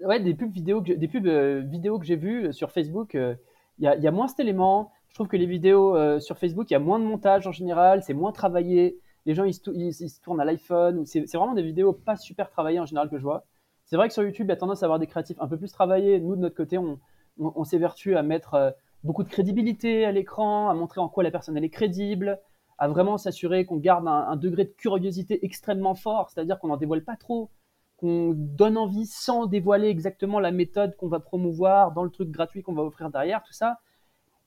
ouais, 0.00 0.20
des 0.20 0.34
pubs 0.34 0.52
vidéo 0.52 0.82
que, 0.82 0.92
euh, 1.28 2.02
j'ai 2.02 2.16
vues 2.16 2.52
sur 2.52 2.70
Facebook, 2.70 3.14
euh, 3.14 3.34
il 3.78 3.84
y, 3.84 4.06
a, 4.06 4.10
moins 4.10 4.26
cet 4.26 4.40
élément. 4.40 4.90
Je 5.08 5.14
trouve 5.14 5.28
que 5.28 5.36
les 5.36 5.46
vidéos 5.46 5.96
euh, 5.96 6.20
sur 6.20 6.38
Facebook, 6.38 6.70
il 6.70 6.74
y 6.74 6.76
a 6.76 6.80
moins 6.80 6.98
de 6.98 7.04
montage 7.04 7.46
en 7.46 7.52
général, 7.52 8.02
c'est 8.02 8.14
moins 8.14 8.32
travaillé. 8.32 8.98
Les 9.26 9.34
gens, 9.34 9.44
ils 9.44 9.54
se, 9.54 10.20
tournent 10.20 10.40
à 10.40 10.44
l'iPhone. 10.44 11.04
C'est 11.06 11.26
vraiment 11.34 11.54
des 11.54 11.62
vidéos 11.62 11.92
pas 11.92 12.16
super 12.16 12.48
travaillées 12.50 12.80
en 12.80 12.86
général 12.86 13.10
que 13.10 13.18
je 13.18 13.22
vois. 13.22 13.44
C'est 13.84 13.96
vrai 13.96 14.08
que 14.08 14.14
sur 14.14 14.22
YouTube, 14.22 14.46
il 14.46 14.50
y 14.50 14.52
a 14.52 14.56
tendance 14.56 14.82
à 14.82 14.86
avoir 14.86 14.98
des 14.98 15.06
créatifs 15.06 15.36
un 15.40 15.48
peu 15.48 15.56
plus 15.56 15.72
travaillés. 15.72 16.20
Nous, 16.20 16.36
de 16.36 16.40
notre 16.40 16.54
côté, 16.54 16.78
on, 16.78 16.98
on, 17.38 17.64
s'évertue 17.64 18.16
à 18.16 18.22
mettre 18.22 18.74
beaucoup 19.04 19.22
de 19.22 19.28
crédibilité 19.28 20.04
à 20.04 20.12
l'écran, 20.12 20.68
à 20.68 20.74
montrer 20.74 21.00
en 21.00 21.08
quoi 21.08 21.22
la 21.22 21.30
personne 21.30 21.56
elle 21.56 21.64
est 21.64 21.70
crédible, 21.70 22.38
à 22.78 22.88
vraiment 22.88 23.18
s'assurer 23.18 23.64
qu'on 23.64 23.76
garde 23.76 24.06
un, 24.06 24.36
degré 24.36 24.64
de 24.64 24.70
curiosité 24.70 25.44
extrêmement 25.44 25.94
fort, 25.94 26.30
c'est-à-dire 26.30 26.58
qu'on 26.58 26.68
n'en 26.68 26.76
dévoile 26.76 27.04
pas 27.04 27.16
trop, 27.16 27.50
qu'on 27.96 28.32
donne 28.34 28.78
envie 28.78 29.06
sans 29.06 29.46
dévoiler 29.46 29.88
exactement 29.88 30.38
la 30.38 30.52
méthode 30.52 30.96
qu'on 30.96 31.08
va 31.08 31.18
promouvoir 31.18 31.92
dans 31.92 32.04
le 32.04 32.10
truc 32.10 32.30
gratuit 32.30 32.62
qu'on 32.62 32.74
va 32.74 32.82
offrir 32.82 33.10
derrière, 33.10 33.42
tout 33.42 33.52
ça. 33.52 33.80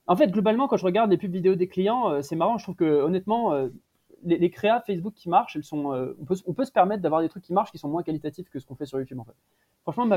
En 0.08 0.16
fait, 0.16 0.28
globalement, 0.28 0.68
quand 0.68 0.78
je 0.78 0.86
regarde 0.86 1.10
les 1.10 1.18
pubs 1.18 1.32
vidéo 1.32 1.56
des 1.56 1.68
clients, 1.68 2.10
euh, 2.10 2.22
c'est 2.22 2.36
marrant, 2.36 2.58
je 2.58 2.64
trouve 2.64 2.76
que 2.76 3.02
honnêtement, 3.02 3.54
euh, 3.54 3.70
les, 4.24 4.50
créas 4.50 4.82
Facebook 4.82 5.14
qui 5.14 5.30
marchent, 5.30 5.56
elles 5.56 5.64
sont, 5.64 5.94
euh, 5.94 6.18
on, 6.20 6.54
peut, 6.54 6.66
se 6.66 6.72
permettre 6.72 7.02
d'avoir 7.02 7.22
des 7.22 7.30
trucs 7.30 7.44
qui 7.44 7.54
marchent 7.54 7.72
qui 7.72 7.78
sont 7.78 7.90
moins 7.90 8.04
qualitatifs 8.04 8.50
que 8.50 8.60
ce 8.60 8.66
qu'on 8.66 8.76
fait 8.76 8.86
sur 8.86 9.00
YouTube 9.00 9.20
en 9.20 9.24
fait. 9.24 9.36
Franchement, 9.84 10.08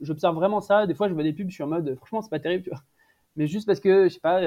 j'observe 0.00 0.34
vraiment 0.34 0.60
ça. 0.60 0.86
Des 0.86 0.94
fois, 0.94 1.08
je 1.08 1.14
vois 1.14 1.22
des 1.22 1.34
pubs, 1.34 1.48
je 1.48 1.54
suis 1.54 1.62
en 1.62 1.66
mode, 1.66 1.94
franchement, 1.96 2.22
c'est 2.22 2.30
pas 2.30 2.38
terrible. 2.38 2.70
Mais 3.36 3.46
juste 3.46 3.66
parce 3.66 3.80
que, 3.80 4.04
je 4.04 4.14
sais 4.14 4.20
pas, 4.20 4.40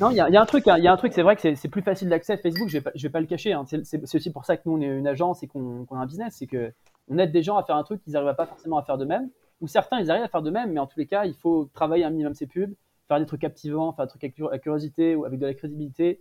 non, 0.00 0.10
il 0.10 0.16
y, 0.16 0.20
a 0.20 0.40
un 0.40 0.46
truc, 0.46 0.66
hein. 0.68 0.96
truc, 0.96 1.12
c'est 1.12 1.22
vrai 1.22 1.34
que 1.36 1.54
c'est 1.54 1.68
plus 1.68 1.82
facile 1.82 2.08
d'accès 2.08 2.34
à 2.34 2.36
Facebook, 2.36 2.68
je 2.68 2.78
vais, 2.78 2.90
vais 2.94 3.08
pas 3.10 3.20
le 3.20 3.26
cacher. 3.26 3.52
Hein. 3.52 3.64
C'est 3.66 4.14
aussi 4.14 4.32
pour 4.32 4.44
ça 4.44 4.56
que 4.56 4.62
nous, 4.66 4.76
on 4.76 4.80
est 4.80 4.86
une 4.86 5.06
agence 5.06 5.42
et 5.42 5.46
qu'on 5.46 5.86
a 5.90 5.96
un 5.96 6.06
business, 6.06 6.36
c'est 6.38 6.46
qu'on 6.46 7.18
aide 7.18 7.32
des 7.32 7.42
gens 7.42 7.56
à 7.56 7.64
faire 7.64 7.76
un 7.76 7.82
truc 7.82 8.02
qu'ils 8.02 8.12
n'arrivent 8.12 8.34
pas 8.36 8.46
forcément 8.46 8.78
à 8.78 8.82
faire 8.82 8.98
de 8.98 9.04
même, 9.04 9.28
ou 9.60 9.66
certains, 9.66 10.00
ils 10.00 10.10
arrivent 10.10 10.24
à 10.24 10.28
faire 10.28 10.42
de 10.42 10.50
même, 10.50 10.72
mais 10.72 10.80
en 10.80 10.86
tous 10.86 10.98
les 10.98 11.06
cas, 11.06 11.24
il 11.24 11.34
faut 11.34 11.68
travailler 11.74 12.04
un 12.04 12.10
minimum 12.10 12.34
ses 12.34 12.46
pubs, 12.46 12.72
faire 13.08 13.18
des 13.18 13.26
trucs 13.26 13.40
captivants, 13.40 13.92
faire 13.92 14.06
des 14.06 14.10
trucs 14.10 14.24
avec 14.24 14.62
curiosité 14.62 15.14
ou 15.14 15.24
avec 15.24 15.38
de 15.38 15.46
la 15.46 15.54
crédibilité. 15.54 16.20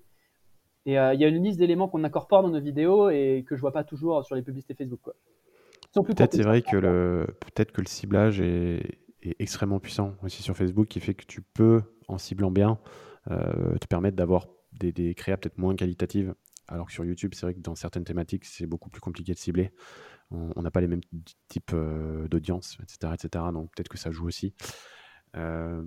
Et 0.86 0.98
euh, 0.98 1.14
il 1.14 1.20
y 1.20 1.26
a 1.26 1.28
une 1.28 1.44
liste 1.44 1.60
d'éléments 1.60 1.88
qu'on 1.88 2.04
incorpore 2.04 2.44
dans 2.44 2.50
nos 2.50 2.62
vidéos 2.62 3.10
et 3.10 3.46
que 3.48 3.56
je 3.56 3.62
vois 3.62 3.74
pas 3.74 3.84
toujours 3.84 4.24
sur 4.26 4.36
les 4.36 4.42
publicités 4.42 4.74
Facebook. 4.74 5.02
Peut-être 5.94 6.34
c'est 6.34 6.44
vrai 6.44 6.62
que 6.62 6.78
le, 6.78 7.28
peut-être 7.40 7.72
que 7.72 7.82
le 7.82 7.88
ciblage 7.88 8.40
est, 8.40 9.00
est 9.24 9.36
extrêmement 9.40 9.80
puissant 9.80 10.14
aussi 10.24 10.44
sur 10.44 10.56
Facebook, 10.56 10.88
qui 10.88 11.00
fait 11.00 11.14
que 11.14 11.26
tu 11.26 11.42
peux, 11.42 11.82
en 12.08 12.18
ciblant 12.18 12.52
bien, 12.52 12.78
euh, 13.32 13.76
te 13.78 13.88
permettre 13.88 14.16
d'avoir 14.16 14.48
des, 14.74 14.92
des 14.92 15.16
créas 15.16 15.38
peut-être 15.38 15.58
moins 15.58 15.76
qualitatives. 15.76 16.34
Alors 16.68 16.88
que 16.88 16.94
sur 16.94 17.06
YouTube, 17.06 17.34
c'est 17.34 17.46
vrai 17.46 17.54
que 17.54 17.60
dans 17.60 17.76
certaines 17.76 18.04
thématiques, 18.04 18.46
c'est 18.46 18.68
beaucoup 18.68 18.90
plus 18.90 19.02
compliqué 19.02 19.34
de 19.34 19.40
cibler. 19.40 19.72
On 20.32 20.62
n'a 20.62 20.72
pas 20.72 20.82
les 20.82 20.88
mêmes 20.88 21.02
types 21.48 21.72
euh, 21.74 22.28
d'audience, 22.28 22.78
etc., 22.82 23.14
etc. 23.14 23.46
Donc 23.54 23.72
peut-être 23.74 23.88
que 23.88 23.98
ça 23.98 24.12
joue 24.12 24.28
aussi. 24.28 24.54
Euh, 25.38 25.82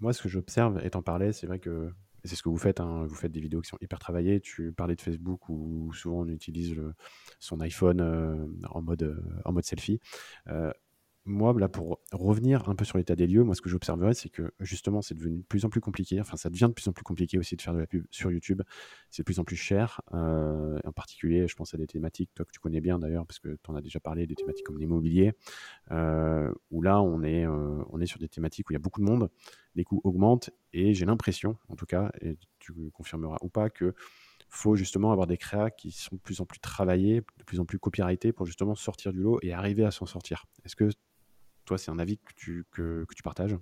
moi, 0.00 0.12
ce 0.12 0.22
que 0.22 0.28
j'observe, 0.28 0.78
t'en 0.90 1.00
parlais, 1.00 1.32
c'est 1.32 1.46
vrai 1.46 1.58
que 1.58 1.90
c'est 2.24 2.36
ce 2.36 2.42
que 2.42 2.50
vous 2.50 2.58
faites. 2.58 2.80
Hein, 2.80 3.06
vous 3.06 3.14
faites 3.14 3.32
des 3.32 3.40
vidéos 3.40 3.62
qui 3.62 3.68
sont 3.68 3.78
hyper 3.80 3.98
travaillées. 3.98 4.40
Tu 4.40 4.72
parlais 4.72 4.96
de 4.96 5.00
Facebook 5.00 5.48
où 5.48 5.90
souvent 5.94 6.20
on 6.20 6.28
utilise 6.28 6.76
son 7.38 7.60
iPhone 7.60 8.02
mode, 8.82 9.24
en 9.46 9.52
mode 9.52 9.64
selfie 9.64 10.00
moi, 11.26 11.52
là, 11.58 11.68
pour 11.68 12.00
revenir 12.12 12.68
un 12.68 12.76
peu 12.76 12.84
sur 12.84 12.98
l'état 12.98 13.16
des 13.16 13.26
lieux, 13.26 13.42
moi, 13.42 13.54
ce 13.54 13.60
que 13.60 13.68
j'observerais, 13.68 14.14
c'est 14.14 14.28
que 14.28 14.52
justement, 14.60 15.02
c'est 15.02 15.14
devenu 15.14 15.38
de 15.38 15.42
plus 15.42 15.64
en 15.64 15.70
plus 15.70 15.80
compliqué. 15.80 16.20
Enfin, 16.20 16.36
ça 16.36 16.50
devient 16.50 16.66
de 16.68 16.72
plus 16.72 16.86
en 16.88 16.92
plus 16.92 17.02
compliqué 17.02 17.36
aussi 17.38 17.56
de 17.56 17.62
faire 17.62 17.74
de 17.74 17.80
la 17.80 17.86
pub 17.86 18.06
sur 18.10 18.30
YouTube. 18.30 18.62
C'est 19.10 19.22
de 19.22 19.24
plus 19.24 19.40
en 19.40 19.44
plus 19.44 19.56
cher. 19.56 20.00
Euh, 20.14 20.78
en 20.84 20.92
particulier, 20.92 21.48
je 21.48 21.56
pense 21.56 21.74
à 21.74 21.76
des 21.76 21.86
thématiques, 21.86 22.30
toi 22.34 22.44
que 22.44 22.52
tu 22.52 22.60
connais 22.60 22.80
bien 22.80 22.98
d'ailleurs, 22.98 23.26
parce 23.26 23.40
que 23.40 23.48
tu 23.48 23.70
en 23.70 23.74
as 23.74 23.82
déjà 23.82 23.98
parlé, 23.98 24.26
des 24.26 24.36
thématiques 24.36 24.64
comme 24.64 24.78
l'immobilier, 24.78 25.32
euh, 25.90 26.52
où 26.70 26.80
là, 26.80 27.02
on 27.02 27.22
est, 27.22 27.44
euh, 27.44 27.82
on 27.90 28.00
est 28.00 28.06
sur 28.06 28.20
des 28.20 28.28
thématiques 28.28 28.70
où 28.70 28.72
il 28.72 28.76
y 28.76 28.76
a 28.76 28.80
beaucoup 28.80 29.00
de 29.00 29.06
monde, 29.06 29.28
les 29.74 29.84
coûts 29.84 30.00
augmentent, 30.04 30.50
et 30.72 30.94
j'ai 30.94 31.06
l'impression, 31.06 31.56
en 31.68 31.74
tout 31.74 31.86
cas, 31.86 32.12
et 32.20 32.38
tu 32.60 32.72
confirmeras 32.92 33.38
ou 33.42 33.48
pas, 33.48 33.68
que 33.68 33.94
faut 34.48 34.76
justement 34.76 35.12
avoir 35.12 35.26
des 35.26 35.36
créas 35.36 35.70
qui 35.70 35.90
sont 35.90 36.16
de 36.16 36.20
plus 36.20 36.40
en 36.40 36.46
plus 36.46 36.60
travaillés, 36.60 37.22
de 37.38 37.44
plus 37.44 37.60
en 37.60 37.64
plus 37.64 37.78
copyrightés 37.78 38.32
pour 38.32 38.46
justement 38.46 38.74
sortir 38.74 39.12
du 39.12 39.18
lot 39.18 39.38
et 39.42 39.52
arriver 39.52 39.84
à 39.84 39.90
s'en 39.90 40.06
sortir. 40.06 40.46
Est-ce 40.64 40.76
que 40.76 40.88
toi, 41.66 41.78
c'est 41.78 41.90
un 41.90 41.98
avis 41.98 42.18
que 42.18 42.32
tu, 42.34 42.64
que, 42.70 43.04
tu 43.14 43.22
partages 43.22 43.56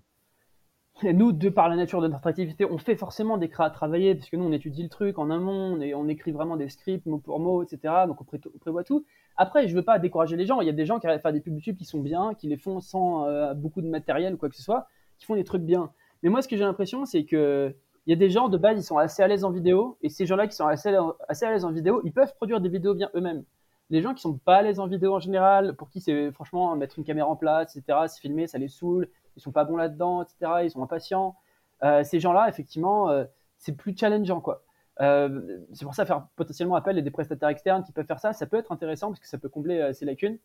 nous, 1.03 1.33
de 1.33 1.49
par 1.49 1.69
la 1.69 1.75
nature 1.75 2.01
de 2.01 2.07
notre 2.07 2.25
activité, 2.29 2.65
on 2.65 2.79
fait 2.79 2.95
forcément 2.95 3.37
des 3.37 3.49
créas 3.49 3.67
à 3.67 3.71
travailler, 3.71 4.15
parce 4.15 4.31
que 4.31 4.37
nous, 4.37 4.45
on 4.45 4.53
étudie 4.53 4.85
le 4.85 4.89
truc 4.89 5.19
en 5.19 5.29
amont, 5.29 5.77
on, 5.77 6.09
écrit 6.09 6.31
vraiment 6.31 6.57
des 6.57 6.69
scripts 6.69 7.05
mot 7.07 7.19
pour 7.19 7.41
mot, 7.41 7.65
etc. 7.65 8.05
Donc, 8.07 8.21
on, 8.21 8.59
prévoit 8.61 8.85
tout. 8.85 9.05
Après, 9.37 9.67
je 9.67 9.73
ne 9.73 9.81
veux 9.81 9.85
pas 9.85 9.99
décourager 9.99 10.37
les 10.37 10.47
gens. 10.47 10.61
Il 10.61 10.67
y 10.67 10.71
a 10.71 10.73
des 10.73 10.87
gens 10.87 11.01
qui 11.01 11.09
arrivent 11.09 11.19
à 11.19 11.21
faire 11.21 11.33
des 11.33 11.41
pubs 11.41 11.53
YouTube 11.53 11.77
qui 11.77 11.85
sont 11.85 11.99
bien, 11.99 12.35
qui 12.35 12.47
les 12.47 12.57
font 12.57 12.81
sans 12.81 13.27
euh, 13.27 13.55
beaucoup 13.55 13.83
de 13.83 13.89
matériel 13.89 14.35
ou 14.35 14.37
quoi 14.37 14.49
que 14.49 14.55
ce 14.55 14.63
soit, 14.63 14.87
qui 15.19 15.27
font 15.27 15.35
des 15.35 15.43
trucs 15.43 15.65
bien. 15.65 15.91
Mais 16.23 16.29
moi, 16.29 16.43
ce 16.43 16.49
que 16.49 16.57
j'ai 16.57 16.63
l'impression, 16.63 17.05
c'est 17.07 17.25
que 17.25 17.75
il 18.07 18.11
y 18.11 18.13
a 18.13 18.17
des 18.17 18.31
gens 18.31 18.49
de 18.49 18.57
base, 18.57 18.79
ils 18.79 18.85
sont 18.85 18.99
assez 18.99 19.21
à 19.23 19.27
l'aise 19.27 19.45
en 19.45 19.51
vidéo, 19.51 19.97
et 20.01 20.11
ces 20.11 20.27
gens-là 20.27 20.47
qui 20.47 20.55
sont 20.55 20.67
assez 20.67 20.89
à 20.89 21.51
l'aise 21.51 21.65
en 21.65 21.73
vidéo, 21.73 22.03
ils 22.05 22.13
peuvent 22.13 22.35
produire 22.37 22.61
des 22.61 22.69
vidéos 22.69 22.95
bien 22.95 23.11
eux-mêmes. 23.15 23.45
Les 23.91 24.03
gens 24.03 24.15
qui 24.15 24.23
sont 24.23 24.39
pas 24.39 24.57
à 24.57 24.63
l'aise 24.63 24.81
en 24.81 24.87
vidéo 24.87 25.15
en 25.15 25.21
général, 25.21 25.75
pour 25.77 25.89
qui 25.89 26.01
c'est 26.01 26.33
franchement 26.33 26.75
mettre 26.77 26.99
une 26.99 27.05
caméra 27.05 27.29
en 27.29 27.37
place, 27.37 27.77
etc., 27.77 27.99
se 28.09 28.21
filmer, 28.21 28.47
ça 28.47 28.59
les 28.59 28.69
saoule, 28.69 29.09
ils 29.37 29.43
sont 29.43 29.53
pas 29.53 29.65
bons 29.65 29.77
là-dedans, 29.77 30.23
etc., 30.23 30.53
ils 30.65 30.71
sont 30.71 30.83
impatients. 30.83 31.37
Euh, 31.83 32.03
ces 32.05 32.21
gens-là, 32.21 32.49
effectivement, 32.49 33.11
euh, 33.11 33.25
c'est 33.59 33.77
plus 33.77 33.97
challengeant, 33.97 34.41
quoi. 34.41 34.63
Euh, 35.01 35.59
c'est 35.73 35.85
pour 35.85 35.95
ça 35.95 36.07
faire 36.07 36.29
potentiellement 36.37 36.77
appel 36.77 36.97
à 36.97 37.01
des 37.03 37.11
prestataires 37.11 37.49
externes 37.49 37.83
qui 37.83 37.93
peuvent 37.93 38.07
faire 38.07 38.21
ça, 38.21 38.33
ça 38.33 38.47
peut 38.47 38.57
être 38.57 38.71
intéressant 38.71 39.09
parce 39.09 39.21
que 39.21 39.27
ça 39.27 39.39
peut 39.39 39.49
combler 39.49 39.93
ces 39.93 40.05
lacunes. 40.05 40.39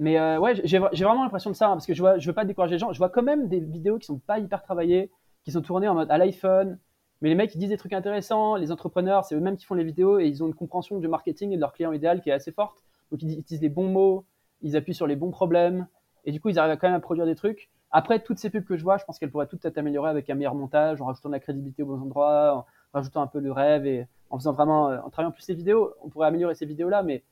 Mais 0.00 0.18
ouais, 0.38 0.54
j'ai 0.64 0.78
vraiment 0.78 1.24
l'impression 1.24 1.50
de 1.50 1.56
ça, 1.56 1.68
hein, 1.68 1.72
parce 1.72 1.86
que 1.86 1.94
je 1.94 2.00
vois, 2.00 2.18
je 2.18 2.26
veux 2.28 2.34
pas 2.34 2.44
décourager 2.44 2.74
les 2.74 2.78
gens. 2.78 2.92
Je 2.92 2.98
vois 2.98 3.08
quand 3.08 3.22
même 3.22 3.48
des 3.48 3.60
vidéos 3.60 3.98
qui 3.98 4.06
sont 4.06 4.18
pas 4.18 4.38
hyper 4.38 4.62
travaillées, 4.62 5.10
qui 5.44 5.52
sont 5.52 5.62
tournées 5.62 5.88
en 5.88 5.94
mode 5.94 6.10
à 6.10 6.18
l'iPhone, 6.18 6.78
mais 7.20 7.28
les 7.28 7.34
mecs, 7.34 7.54
ils 7.54 7.58
disent 7.58 7.70
des 7.70 7.76
trucs 7.76 7.92
intéressants. 7.92 8.56
Les 8.56 8.70
entrepreneurs, 8.70 9.24
c'est 9.24 9.34
eux-mêmes 9.34 9.56
qui 9.56 9.64
font 9.64 9.74
les 9.74 9.84
vidéos 9.84 10.18
et 10.18 10.26
ils 10.26 10.42
ont 10.42 10.46
une 10.46 10.54
compréhension 10.54 10.98
du 10.98 11.08
marketing 11.08 11.52
et 11.52 11.56
de 11.56 11.60
leur 11.60 11.72
client 11.72 11.92
idéal 11.92 12.20
qui 12.20 12.30
est 12.30 12.32
assez 12.32 12.52
forte. 12.52 12.82
Donc, 13.10 13.22
ils 13.22 13.38
utilisent 13.38 13.62
les 13.62 13.68
bons 13.68 13.88
mots, 13.88 14.24
ils 14.62 14.76
appuient 14.76 14.94
sur 14.94 15.06
les 15.06 15.16
bons 15.16 15.30
problèmes. 15.30 15.86
Et 16.24 16.32
du 16.32 16.40
coup, 16.40 16.48
ils 16.48 16.58
arrivent 16.58 16.76
quand 16.78 16.88
même 16.88 16.96
à 16.96 17.00
produire 17.00 17.26
des 17.26 17.34
trucs. 17.34 17.70
Après, 17.90 18.20
toutes 18.20 18.38
ces 18.38 18.50
pubs 18.50 18.64
que 18.64 18.76
je 18.76 18.84
vois, 18.84 18.98
je 18.98 19.04
pense 19.04 19.18
qu'elles 19.18 19.30
pourraient 19.30 19.46
toutes 19.46 19.64
être 19.64 19.78
améliorées 19.78 20.10
avec 20.10 20.28
un 20.28 20.34
meilleur 20.34 20.54
montage, 20.54 21.00
en 21.00 21.06
rajoutant 21.06 21.30
de 21.30 21.34
la 21.34 21.40
crédibilité 21.40 21.82
aux 21.82 21.86
bons 21.86 22.02
endroits, 22.02 22.54
en 22.54 22.66
rajoutant 22.92 23.22
un 23.22 23.26
peu 23.26 23.40
le 23.40 23.50
rêve 23.50 23.86
et 23.86 24.06
en 24.30 24.38
faisant 24.38 24.52
vraiment, 24.52 24.90
euh, 24.90 25.00
en 25.00 25.10
travaillant 25.10 25.32
plus 25.32 25.48
les 25.48 25.54
vidéos. 25.54 25.94
On 26.02 26.10
pourrait 26.10 26.28
améliorer 26.28 26.54
ces 26.54 26.66
vidéos-là, 26.66 27.02
mais 27.02 27.24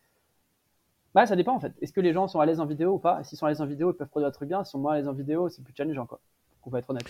bah, 1.14 1.26
ça 1.26 1.37
dépend 1.37 1.55
en 1.55 1.61
fait. 1.61 1.75
Est-ce 1.83 1.93
que 1.93 2.00
les 2.00 2.12
gens 2.12 2.26
sont 2.26 2.40
à 2.40 2.47
l'aise 2.47 2.61
en 2.61 2.66
vidéo 2.66 2.95
ou 2.95 2.99
pas? 2.99 3.23
S'ils 3.23 3.38
sont 3.38 3.47
à 3.47 3.50
l'aise 3.50 3.61
en 3.61 3.66
vidéo, 3.66 3.93
ils 3.93 3.97
peuvent 3.97 4.09
produire 4.09 4.31
des 4.31 4.35
trucs 4.35 4.49
bien. 4.49 4.64
S'ils 4.64 4.73
sont 4.73 4.78
moins 4.78 4.95
à 4.95 4.97
l'aise 4.97 5.09
en 5.09 5.12
vidéo, 5.12 5.49
c'est 5.49 5.62
plus 5.62 5.75
challengeant, 5.76 6.07
quoi. 6.07 6.21
On 6.64 6.71
va 6.71 6.78
être 6.78 6.90
honnête. 6.90 7.07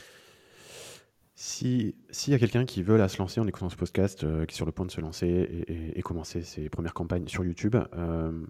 S'il 1.39 1.93
y 2.29 2.35
a 2.35 2.39
quelqu'un 2.39 2.65
qui 2.65 2.83
veut 2.83 3.07
se 3.09 3.19
lancer 3.19 3.41
en 3.41 3.47
écoutant 3.47 3.69
ce 3.69 3.77
podcast, 3.77 4.25
euh, 4.25 4.47
qui 4.47 4.55
est 4.55 4.57
sur 4.57 4.65
le 4.65 4.73
point 4.73 4.87
de 4.87 4.91
se 4.91 5.03
lancer 5.03 5.65
et, 5.69 6.01
commencer 6.01 6.41
ses 6.41 6.71
premières 6.71 6.95
campagnes 6.95 7.29
sur 7.29 7.45
YouTube, 7.45 7.77
euh, 7.93 8.47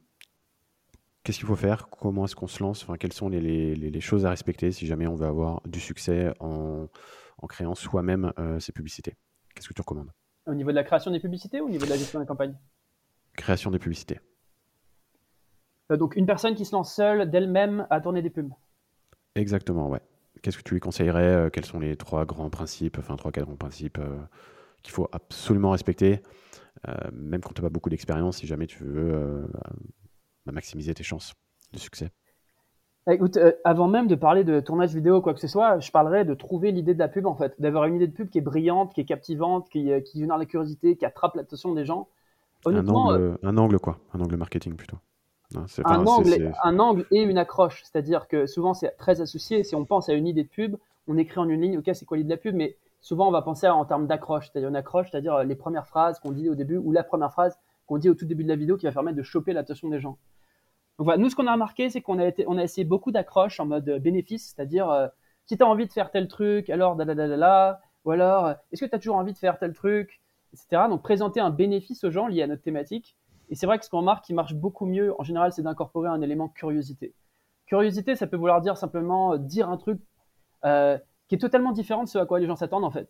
qu'est-ce 1.24 1.38
qu'il 1.38 1.48
faut 1.48 1.56
faire? 1.56 1.88
Comment 1.88 2.26
est-ce 2.26 2.36
qu'on 2.36 2.46
se 2.46 2.62
lance? 2.62 2.84
Enfin, 2.84 2.96
Quelles 2.96 3.12
sont 3.12 3.28
les, 3.28 4.00
choses 4.00 4.24
à 4.24 4.30
respecter 4.30 4.70
si 4.70 4.86
jamais 4.86 5.08
on 5.08 5.16
veut 5.16 5.26
avoir 5.26 5.62
du 5.66 5.80
succès 5.80 6.32
en, 6.38 6.86
créant 7.48 7.74
soi-même 7.74 8.32
euh, 8.38 8.60
ses 8.60 8.70
publicités? 8.70 9.16
Qu'est-ce 9.52 9.68
que 9.68 9.74
tu 9.74 9.80
recommandes? 9.80 10.12
Au 10.46 10.54
niveau 10.54 10.70
de 10.70 10.76
la 10.76 10.84
création 10.84 11.10
des 11.10 11.18
publicités 11.18 11.60
ou 11.60 11.66
au 11.66 11.70
niveau 11.70 11.86
de 11.86 11.90
la 11.90 11.96
gestion 11.96 12.20
des 12.20 12.26
campagnes? 12.26 12.54
Création 13.36 13.72
des 13.72 13.80
publicités. 13.80 14.20
donc 15.90 16.14
une 16.14 16.26
personne 16.26 16.54
qui 16.54 16.64
se 16.64 16.72
lance 16.72 16.94
seule 16.94 17.28
d'elle-même 17.28 17.88
à 17.90 18.00
tourner 18.00 18.22
des 18.22 18.30
pubs. 18.30 18.52
Exactement, 19.34 19.88
ouais 19.88 20.02
qu'est-ce 20.42 20.58
que 20.58 20.62
tu 20.62 20.74
lui 20.74 20.80
conseillerais 20.80 21.22
euh, 21.22 21.50
Quels 21.50 21.64
sont 21.64 21.78
les 21.78 21.96
trois 21.96 22.24
grands 22.24 22.50
principes, 22.50 22.98
enfin 22.98 23.16
trois, 23.16 23.32
quatre 23.32 23.46
grands 23.46 23.56
principes 23.56 23.98
euh, 23.98 24.16
qu'il 24.82 24.92
faut 24.92 25.08
absolument 25.12 25.70
respecter, 25.70 26.22
euh, 26.88 26.94
même 27.12 27.40
quand 27.40 27.52
tu 27.52 27.60
n'as 27.60 27.68
pas 27.68 27.72
beaucoup 27.72 27.90
d'expérience, 27.90 28.38
si 28.38 28.46
jamais 28.46 28.66
tu 28.66 28.84
veux 28.84 29.46
bah, 30.44 30.52
maximiser 30.52 30.94
tes 30.94 31.02
chances 31.02 31.34
de 31.72 31.78
succès? 31.78 32.10
Bah, 33.06 33.14
Écoute, 33.14 33.38
avant 33.64 33.88
même 33.88 34.06
de 34.06 34.14
parler 34.14 34.44
de 34.44 34.60
tournage 34.60 34.94
vidéo, 34.94 35.20
quoi 35.20 35.34
que 35.34 35.40
ce 35.40 35.48
soit, 35.48 35.78
je 35.80 35.90
parlerais 35.90 36.24
de 36.24 36.34
trouver 36.34 36.72
l'idée 36.72 36.94
de 36.94 36.98
la 36.98 37.08
pub 37.08 37.26
en 37.26 37.34
fait, 37.34 37.54
d'avoir 37.60 37.84
une 37.84 37.96
idée 37.96 38.06
de 38.06 38.12
pub 38.12 38.28
qui 38.28 38.38
est 38.38 38.42
brillante, 38.42 38.94
qui 38.94 39.00
est 39.00 39.04
captivante, 39.04 39.68
qui, 39.70 39.90
qui 40.04 40.20
génère 40.20 40.38
la 40.38 40.46
curiosité, 40.46 40.96
qui 40.96 41.04
attrape 41.04 41.34
l'attention 41.36 41.74
des 41.74 41.84
gens. 41.84 42.08
Un 42.64 42.88
angle, 42.88 43.38
un 43.42 43.56
angle 43.58 43.78
quoi, 43.78 44.00
un 44.12 44.20
angle 44.20 44.36
marketing 44.36 44.74
plutôt 44.74 44.98
un, 45.54 46.06
angle, 46.06 46.52
un 46.62 46.78
angle 46.78 47.06
et 47.10 47.22
une 47.22 47.38
accroche. 47.38 47.82
C'est-à-dire 47.84 48.28
que 48.28 48.46
souvent, 48.46 48.74
c'est 48.74 48.90
très 48.96 49.20
associé. 49.20 49.64
Si 49.64 49.74
on 49.74 49.84
pense 49.84 50.08
à 50.08 50.14
une 50.14 50.26
idée 50.26 50.44
de 50.44 50.48
pub, 50.48 50.76
on 51.08 51.16
écrit 51.18 51.38
en 51.38 51.48
une 51.48 51.60
ligne, 51.60 51.78
OK, 51.78 51.90
c'est 51.92 52.04
quoi 52.04 52.16
l'idée 52.16 52.28
de 52.28 52.34
la 52.34 52.40
pub? 52.40 52.54
Mais 52.54 52.76
souvent, 53.00 53.28
on 53.28 53.30
va 53.30 53.42
penser 53.42 53.68
en 53.68 53.84
termes 53.84 54.06
d'accroche. 54.06 54.50
C'est-à-dire 54.50 54.68
une 54.68 54.76
accroche, 54.76 55.10
c'est-à-dire 55.10 55.34
euh, 55.34 55.44
les 55.44 55.54
premières 55.54 55.86
phrases 55.86 56.18
qu'on 56.18 56.32
dit 56.32 56.48
au 56.48 56.54
début 56.54 56.78
ou 56.78 56.92
la 56.92 57.04
première 57.04 57.32
phrase 57.32 57.58
qu'on 57.86 57.98
dit 57.98 58.08
au 58.08 58.14
tout 58.14 58.26
début 58.26 58.42
de 58.42 58.48
la 58.48 58.56
vidéo 58.56 58.76
qui 58.76 58.86
va 58.86 58.92
permettre 58.92 59.16
de 59.16 59.22
choper 59.22 59.52
l'attention 59.52 59.88
des 59.88 60.00
gens. 60.00 60.18
Donc 60.98 61.04
voilà, 61.04 61.18
nous, 61.18 61.30
ce 61.30 61.36
qu'on 61.36 61.46
a 61.46 61.52
remarqué, 61.52 61.90
c'est 61.90 62.00
qu'on 62.00 62.18
a, 62.18 62.26
été, 62.26 62.44
on 62.48 62.58
a 62.58 62.62
essayé 62.64 62.84
beaucoup 62.84 63.12
d'accroches 63.12 63.60
en 63.60 63.66
mode 63.66 63.84
bénéfice, 64.00 64.54
c'est-à-dire 64.54 64.90
euh, 64.90 65.06
si 65.44 65.56
tu 65.56 65.62
as 65.62 65.66
envie 65.66 65.86
de 65.86 65.92
faire 65.92 66.10
tel 66.10 66.26
truc, 66.26 66.68
alors 66.70 66.96
da 66.96 67.04
da 67.04 67.14
da 67.14 67.36
da, 67.36 67.80
ou 68.04 68.10
alors 68.10 68.46
euh, 68.46 68.54
est-ce 68.72 68.84
que 68.84 68.90
tu 68.90 68.96
as 68.96 68.98
toujours 68.98 69.16
envie 69.16 69.32
de 69.32 69.38
faire 69.38 69.58
tel 69.58 69.72
truc, 69.72 70.20
etc. 70.52 70.84
Donc 70.88 71.02
présenter 71.02 71.38
un 71.38 71.50
bénéfice 71.50 72.02
aux 72.02 72.10
gens 72.10 72.26
lié 72.26 72.42
à 72.42 72.46
notre 72.46 72.62
thématique 72.62 73.16
et 73.50 73.54
c'est 73.54 73.66
vrai 73.66 73.78
que 73.78 73.84
ce 73.84 73.90
qu'on 73.90 73.98
remarque 73.98 74.24
qui 74.24 74.34
marche 74.34 74.54
beaucoup 74.54 74.86
mieux, 74.86 75.14
en 75.20 75.24
général, 75.24 75.52
c'est 75.52 75.62
d'incorporer 75.62 76.08
un 76.08 76.20
élément 76.20 76.48
curiosité. 76.48 77.14
Curiosité, 77.66 78.16
ça 78.16 78.26
peut 78.26 78.36
vouloir 78.36 78.60
dire 78.60 78.76
simplement 78.76 79.34
euh, 79.34 79.38
dire 79.38 79.68
un 79.68 79.76
truc 79.76 80.00
euh, 80.64 80.98
qui 81.28 81.34
est 81.36 81.38
totalement 81.38 81.72
différent 81.72 82.04
de 82.04 82.08
ce 82.08 82.18
à 82.18 82.26
quoi 82.26 82.40
les 82.40 82.46
gens 82.46 82.56
s'attendent 82.56 82.84
en 82.84 82.90
fait. 82.90 83.08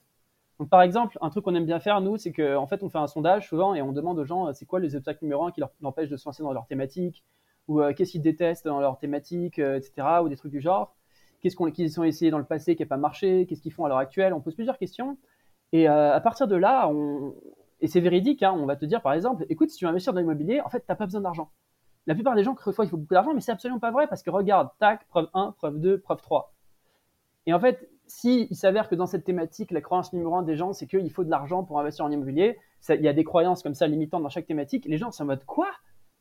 Donc 0.59 0.71
par 0.71 0.83
exemple, 0.83 1.19
un 1.21 1.28
truc 1.31 1.45
qu'on 1.45 1.55
aime 1.55 1.66
bien 1.66 1.81
faire 1.81 2.00
nous, 2.00 2.16
c'est 2.16 2.33
qu'en 2.33 2.62
en 2.62 2.66
fait 2.66 2.83
on 2.83 2.88
fait 2.88 2.99
un 2.99 3.07
sondage 3.07 3.49
souvent 3.49 3.75
et 3.75 3.83
on 3.83 3.93
demande 3.93 4.19
aux 4.19 4.25
gens 4.25 4.49
euh, 4.49 4.52
c'est 4.55 4.64
quoi 4.64 4.81
les 4.81 4.97
obstacles 4.97 5.19
numéro 5.23 5.45
un 5.45 5.52
qui 5.52 5.61
leur 5.61 5.71
empêchent 5.83 6.09
de 6.09 6.16
se 6.16 6.26
lancer 6.26 6.43
dans 6.43 6.52
leur 6.52 6.66
thématique 6.66 7.25
ou 7.69 7.83
qu'est-ce 7.97 8.12
qu'ils 8.12 8.23
détestent 8.23 8.64
dans 8.64 8.78
leur 8.78 8.97
thématique, 8.97 9.59
etc. 9.59 10.21
ou 10.23 10.28
des 10.28 10.37
trucs 10.37 10.52
du 10.52 10.61
genre. 10.61 10.95
Qu'est-ce 11.40 11.57
qu'ils 11.57 12.00
ont 12.00 12.05
essayé 12.05 12.31
dans 12.31 12.38
le 12.38 12.45
passé 12.45 12.76
qui 12.76 12.83
n'a 12.85 12.87
pas 12.87 12.97
marché, 12.97 13.45
qu'est-ce 13.47 13.61
qu'ils 13.61 13.73
font 13.73 13.85
à 13.85 13.88
l'heure 13.88 13.99
actuelle. 13.99 14.33
On 14.33 14.40
pose 14.40 14.55
plusieurs 14.55 14.78
questions 14.78 15.19
et 15.73 15.88
à 15.88 16.21
partir 16.21 16.47
de 16.47 16.55
là, 16.55 16.88
on, 16.88 17.35
et 17.80 17.88
c'est 17.88 18.00
véridique, 18.00 18.42
hein, 18.42 18.52
on 18.56 18.66
va 18.66 18.76
te 18.76 18.85
dire 18.85 19.02
par 19.02 19.12
exemple, 19.12 19.45
écoute, 19.49 19.71
si 19.71 19.76
tu 19.76 19.85
veux 19.85 19.90
investir 19.90 20.12
dans 20.12 20.21
l'immobilier, 20.21 20.61
en 20.62 20.68
fait, 20.68 20.80
tu 20.80 20.87
n'as 20.88 20.97
pas 20.97 21.04
besoin 21.04 21.21
d'argent. 21.21 21.50
La 22.06 22.14
plupart 22.14 22.35
des 22.35 22.45
gens 22.45 22.54
croient 22.54 22.73
qu'il 22.73 22.88
faut 22.88 22.97
beaucoup 22.97 23.14
d'argent, 23.14 23.35
mais 23.35 23.40
c'est 23.40 23.52
absolument 23.52 23.80
pas 23.80 23.90
vrai 23.90 24.06
parce 24.06 24.23
que 24.23 24.30
regarde, 24.30 24.71
tac, 24.78 25.06
preuve 25.09 25.28
1, 25.35 25.52
preuve 25.59 25.80
2, 25.80 25.99
preuve 25.99 26.21
3. 26.23 26.54
Et 27.47 27.52
en 27.52 27.61
fait, 27.61 27.88
si 28.06 28.47
il 28.50 28.56
s'avère 28.56 28.88
que 28.88 28.95
dans 28.95 29.06
cette 29.06 29.25
thématique, 29.25 29.71
la 29.71 29.80
croyance 29.80 30.12
numéro 30.12 30.35
1 30.37 30.42
des 30.42 30.56
gens, 30.56 30.73
c'est 30.73 30.87
qu'il 30.87 31.11
faut 31.11 31.25
de 31.25 31.30
l'argent 31.30 31.64
pour 31.64 31.80
investir 31.80 32.04
en 32.04 32.11
immobilier, 32.11 32.59
il 32.88 33.02
y 33.02 33.09
a 33.09 33.12
des 33.12 33.25
croyances 33.25 33.62
comme 33.62 33.75
ça 33.75 33.87
limitantes 33.87 34.23
dans 34.23 34.28
chaque 34.28 34.47
thématique, 34.47 34.85
les 34.87 34.99
gens 34.99 35.11
sont 35.11 35.25
en 35.25 35.26
mode 35.26 35.45
quoi? 35.45 35.68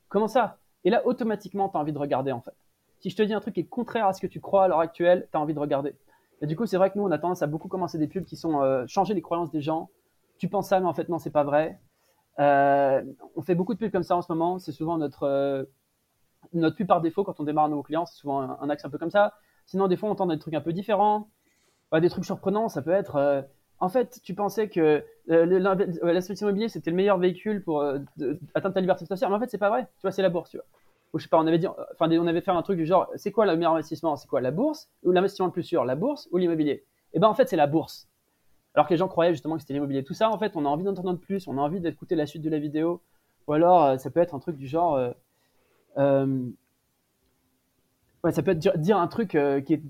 Comment 0.10 0.28
ça? 0.28 0.58
Et 0.84 0.90
là, 0.90 1.06
automatiquement, 1.06 1.70
tu 1.70 1.78
as 1.78 1.80
envie 1.80 1.94
de 1.94 1.98
regarder 2.00 2.32
en 2.32 2.42
fait. 2.42 2.56
Si 3.00 3.10
je 3.10 3.16
te 3.16 3.22
dis 3.22 3.34
un 3.34 3.40
truc 3.40 3.56
qui 3.56 3.62
est 3.62 3.66
contraire 3.66 4.08
à 4.08 4.14
ce 4.14 4.22
que 4.22 4.28
tu 4.28 4.40
crois 4.40 4.64
à 4.64 4.68
l'heure 4.68 4.80
actuelle, 4.80 5.28
tu 5.32 5.38
as 5.38 5.42
envie 5.42 5.54
de 5.54 5.60
regarder. 5.60 5.96
Et 6.42 6.48
du 6.48 6.56
coup, 6.56 6.66
c'est 6.66 6.78
vrai 6.78 6.90
que 6.90 6.98
nous, 6.98 7.04
on 7.04 7.12
a 7.12 7.18
tendance 7.18 7.42
à 7.44 7.48
beaucoup 7.48 7.68
commencer 7.68 7.98
des 7.98 8.08
pubs 8.08 8.26
qui 8.26 8.36
sont 8.36 8.62
euh, 8.62 8.86
changer 8.88 9.14
les 9.14 9.22
croyances 9.22 9.52
des 9.52 9.62
gens, 9.62 9.90
tu 10.38 10.50
penses 10.50 10.70
ça, 10.70 10.80
mais 10.80 10.88
en 10.88 10.94
fait, 10.94 11.10
non, 11.10 11.20
c'est 11.20 11.32
pas 11.32 11.44
vrai. 11.44 11.80
Euh, 12.40 13.02
on 13.36 13.42
fait 13.42 13.56
beaucoup 13.56 13.74
de 13.74 13.80
pubs 13.80 13.92
comme 13.92 14.04
ça 14.04 14.16
en 14.16 14.22
ce 14.22 14.32
moment. 14.32 14.60
C'est 14.60 14.72
souvent 14.72 14.98
notre, 14.98 15.24
euh, 15.24 15.64
notre 16.54 16.76
pub 16.76 16.88
par 16.88 17.02
défaut 17.02 17.24
quand 17.24 17.40
on 17.40 17.44
démarre 17.44 17.70
nos 17.70 17.82
clients. 17.84 18.06
C'est 18.06 18.18
souvent 18.18 18.42
un, 18.42 18.70
axe 18.70 18.86
un 18.86 18.90
peu 18.90 18.98
comme 18.98 19.12
ça. 19.12 19.34
Sinon, 19.66 19.88
des 19.88 19.98
fois, 19.98 20.10
on 20.10 20.16
tente 20.16 20.30
des 20.30 20.40
trucs 20.40 20.54
un 20.54 20.62
peu 20.62 20.74
différents. 20.74 21.30
des 21.94 22.10
trucs 22.10 22.26
surprenants, 22.26 22.70
ça 22.70 22.82
peut 22.82 22.92
être. 22.92 23.16
Euh, 23.16 23.42
en 23.80 23.90
fait, 23.90 24.22
tu 24.24 24.34
pensais 24.34 24.70
que 24.70 25.04
l'investissement 25.28 26.48
immobilier 26.48 26.70
c'était 26.70 26.92
le 26.92 26.96
meilleur 26.96 27.18
véhicule 27.18 27.62
pour 27.62 27.84
atteindre 27.84 28.74
ta 28.74 28.80
liberté 28.80 29.06
financière, 29.06 29.30
mais 29.30 29.36
en 29.36 29.40
fait, 29.40 29.50
c'est 29.50 29.58
pas 29.58 29.70
vrai. 29.70 29.84
Tu 29.98 30.02
vois, 30.04 30.12
c'est 30.12 30.22
la 30.22 30.30
bourse. 30.30 30.56
Ou 31.14 31.20
je 31.20 31.24
sais 31.24 31.30
pas, 31.30 31.40
on 31.40 31.48
avait 31.48 31.60
dit, 31.60 31.68
enfin, 31.68 32.10
on 32.10 32.28
avait 32.28 32.42
fait 32.42 32.52
un 32.52 32.62
truc 32.62 32.78
du 32.78 32.86
genre, 32.86 33.10
c'est 33.16 33.32
quoi 33.32 33.46
le 33.46 33.56
meilleur 33.58 33.74
investissement? 33.74 34.16
C'est 34.16 34.28
quoi 34.28 34.40
la 34.40 34.52
bourse? 34.52 34.90
Ou 35.04 35.12
l'investissement 35.12 35.48
le 35.48 35.52
plus 35.52 35.64
sûr, 35.64 35.84
la 35.84 35.96
bourse 35.96 36.30
ou 36.32 36.38
l'immobilier? 36.38 36.72
Et 36.72 37.18
eh 37.18 37.20
ben 37.20 37.28
en 37.28 37.34
fait, 37.34 37.50
c'est 37.50 37.56
la 37.56 37.68
bourse. 37.68 38.08
Alors 38.76 38.88
que 38.88 38.94
les 38.94 38.98
gens 38.98 39.08
croyaient 39.08 39.32
justement 39.32 39.56
que 39.56 39.62
c'était 39.62 39.74
l'immobilier. 39.74 40.04
Tout 40.04 40.14
ça, 40.14 40.30
en 40.30 40.38
fait, 40.38 40.56
on 40.56 40.66
a 40.66 40.70
envie 40.70 40.84
d'entendre 40.84 41.18
plus, 41.18 41.48
on 41.48 41.58
a 41.58 41.62
envie 41.62 41.80
d'écouter 41.80 42.16
la 42.16 42.26
suite 42.26 42.42
de 42.42 42.50
la 42.50 42.60
vidéo. 42.60 43.02
Ou 43.48 43.54
alors, 43.54 43.84
euh, 43.86 43.98
ça 43.98 44.10
peut 44.10 44.20
être 44.20 44.36
un 44.36 44.40
truc 44.40 44.58
du 44.58 44.68
genre. 44.68 44.96
Euh, 44.96 45.12
euh, 45.98 46.46
ouais, 48.24 48.34
ça 48.34 48.44
peut 48.44 48.52
être 48.52 48.78
dire, 48.78 48.98
un 48.98 49.08
truc 49.08 49.30
qui, 49.66 49.74
est, 49.74 49.82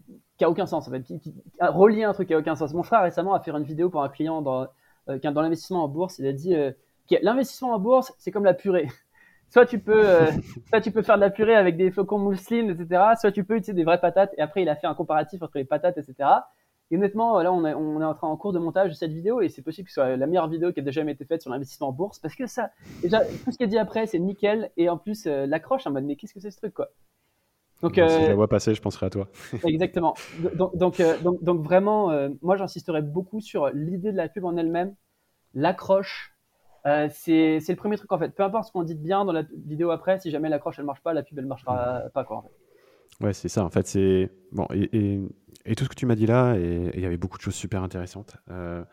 a 0.43 0.49
aucun 0.49 0.67
sens, 0.67 0.87
en 0.87 0.91
fait, 0.91 1.01
qui, 1.01 1.33
relier 1.59 2.03
un 2.03 2.13
truc 2.13 2.27
qui 2.27 2.35
a 2.35 2.37
aucun 2.37 2.55
sens. 2.55 2.73
Mon 2.73 2.83
frère 2.83 3.01
récemment 3.01 3.33
a 3.33 3.39
fait 3.39 3.51
une 3.51 3.63
vidéo 3.63 3.89
pour 3.89 4.03
un 4.03 4.09
client 4.09 4.43
dans, 4.43 4.67
dans 5.07 5.41
l'investissement 5.41 5.83
en 5.83 5.87
bourse. 5.87 6.19
Il 6.19 6.27
a 6.27 6.33
dit 6.33 6.55
l'investissement 7.23 7.73
en 7.73 7.79
bourse, 7.79 8.13
c'est 8.19 8.31
comme 8.31 8.45
la 8.45 8.53
purée. 8.53 8.87
Soit 9.49 9.67
tu, 9.67 9.79
peux, 9.79 10.03
soit 10.69 10.81
tu 10.81 10.91
peux 10.91 11.03
faire 11.03 11.15
de 11.15 11.21
la 11.21 11.29
purée 11.29 11.55
avec 11.55 11.77
des 11.77 11.89
flocons 11.91 12.17
mousseline, 12.17 12.71
etc. 12.71 13.03
Soit 13.17 13.31
tu 13.31 13.43
peux 13.43 13.55
utiliser 13.55 13.73
des 13.73 13.83
vraies 13.83 14.01
patates. 14.01 14.33
Et 14.37 14.41
après, 14.41 14.63
il 14.63 14.69
a 14.69 14.75
fait 14.75 14.87
un 14.87 14.95
comparatif 14.95 15.41
entre 15.43 15.57
les 15.59 15.63
patates, 15.63 15.97
etc. 15.97 16.29
Et 16.91 16.97
honnêtement, 16.97 17.41
là, 17.41 17.51
on 17.51 17.65
est, 17.65 17.73
on 17.73 17.99
est 17.99 18.05
en 18.05 18.13
train 18.13 18.27
en 18.27 18.37
cours 18.37 18.53
de 18.53 18.59
montage 18.59 18.89
de 18.89 18.93
cette 18.93 19.11
vidéo 19.11 19.41
et 19.41 19.49
c'est 19.49 19.63
possible 19.63 19.87
que 19.87 19.91
ce 19.91 20.01
soit 20.01 20.15
la 20.15 20.27
meilleure 20.27 20.47
vidéo 20.47 20.71
qui 20.71 20.79
a 20.79 20.83
déjà 20.83 21.01
été 21.01 21.25
faite 21.25 21.41
sur 21.41 21.49
l'investissement 21.49 21.87
en 21.87 21.91
bourse 21.91 22.19
parce 22.19 22.35
que 22.35 22.45
ça, 22.45 22.69
déjà, 23.01 23.25
tout 23.25 23.51
ce 23.51 23.57
qui 23.57 23.63
est 23.63 23.67
dit 23.67 23.79
après, 23.79 24.05
c'est 24.05 24.19
nickel 24.19 24.71
et 24.77 24.87
en 24.87 24.97
plus, 24.97 25.25
euh, 25.25 25.47
l'accroche 25.47 25.87
en 25.87 25.91
mode, 25.91 26.05
mais 26.05 26.15
qu'est-ce 26.15 26.33
que 26.33 26.39
c'est 26.39 26.51
ce 26.51 26.57
truc, 26.57 26.73
quoi? 26.73 26.89
Donc, 27.81 27.95
si 27.95 28.01
je 28.01 28.05
la 28.05 28.31
euh, 28.31 28.35
vois 28.35 28.47
passer, 28.47 28.73
je 28.73 28.81
penserai 28.81 29.07
à 29.07 29.09
toi. 29.09 29.27
exactement. 29.65 30.13
Donc, 30.55 30.77
donc, 30.77 30.99
euh, 30.99 31.17
donc, 31.19 31.43
donc 31.43 31.61
vraiment, 31.61 32.11
moi, 32.41 32.55
j'insisterai 32.55 33.01
beaucoup 33.01 33.41
sur 33.41 33.69
l'idée 33.69 34.11
de 34.11 34.17
la 34.17 34.29
pub 34.29 34.45
en 34.45 34.55
elle-même, 34.55 34.95
l'accroche. 35.55 36.35
c'est 36.83 37.59
le 37.67 37.75
premier 37.75 37.97
truc 37.97 38.11
en 38.11 38.19
fait. 38.19 38.29
Peu 38.29 38.43
importe 38.43 38.67
ce 38.67 38.71
qu'on 38.71 38.83
dit 38.83 38.95
de 38.95 39.01
bien 39.01 39.25
dans 39.25 39.33
la 39.33 39.43
vidéo 39.65 39.89
après, 39.89 40.19
si 40.19 40.29
jamais 40.29 40.49
l'accroche 40.49 40.77
elle 40.77 40.85
marche 40.85 41.01
pas, 41.01 41.13
la 41.13 41.23
pub 41.23 41.39
elle 41.39 41.47
marchera 41.47 42.03
pas 42.13 42.23
quoi. 42.23 42.37
En 42.37 42.41
fait. 42.43 42.51
Ouais, 43.21 43.33
c'est 43.33 43.49
ça. 43.49 43.63
En 43.63 43.69
fait, 43.69 43.87
c'est 43.87 44.29
bon. 44.51 44.67
Et, 44.73 44.89
et, 44.93 45.21
tout 45.73 45.83
ce 45.83 45.89
que 45.89 45.95
tu 45.95 46.05
m'as 46.05 46.15
dit 46.15 46.27
là, 46.27 46.55
et 46.55 46.91
il 46.93 46.99
y 46.99 47.05
avait 47.05 47.17
beaucoup 47.17 47.37
de 47.37 47.41
choses 47.41 47.55
super 47.55 47.81
intéressantes. 47.81 48.37
Euh, 48.51 48.83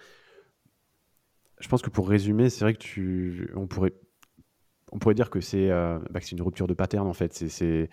je 1.61 1.69
pense 1.69 1.83
que 1.83 1.91
pour 1.91 2.09
résumer, 2.09 2.49
c'est 2.49 2.65
vrai 2.65 2.73
que 2.73 2.79
tu, 2.79 3.51
on 3.55 3.67
pourrait, 3.67 3.93
on 4.91 4.99
pourrait 4.99 5.15
dire 5.15 5.29
que 5.29 5.41
c'est, 5.41 5.71
euh, 5.71 5.99
bah, 6.11 6.21
c'est 6.23 6.33
une 6.33 6.43
rupture 6.43 6.67
de 6.67 6.75
pattern 6.75 7.07
en 7.07 7.13
fait. 7.13 7.35
C'est, 7.35 7.91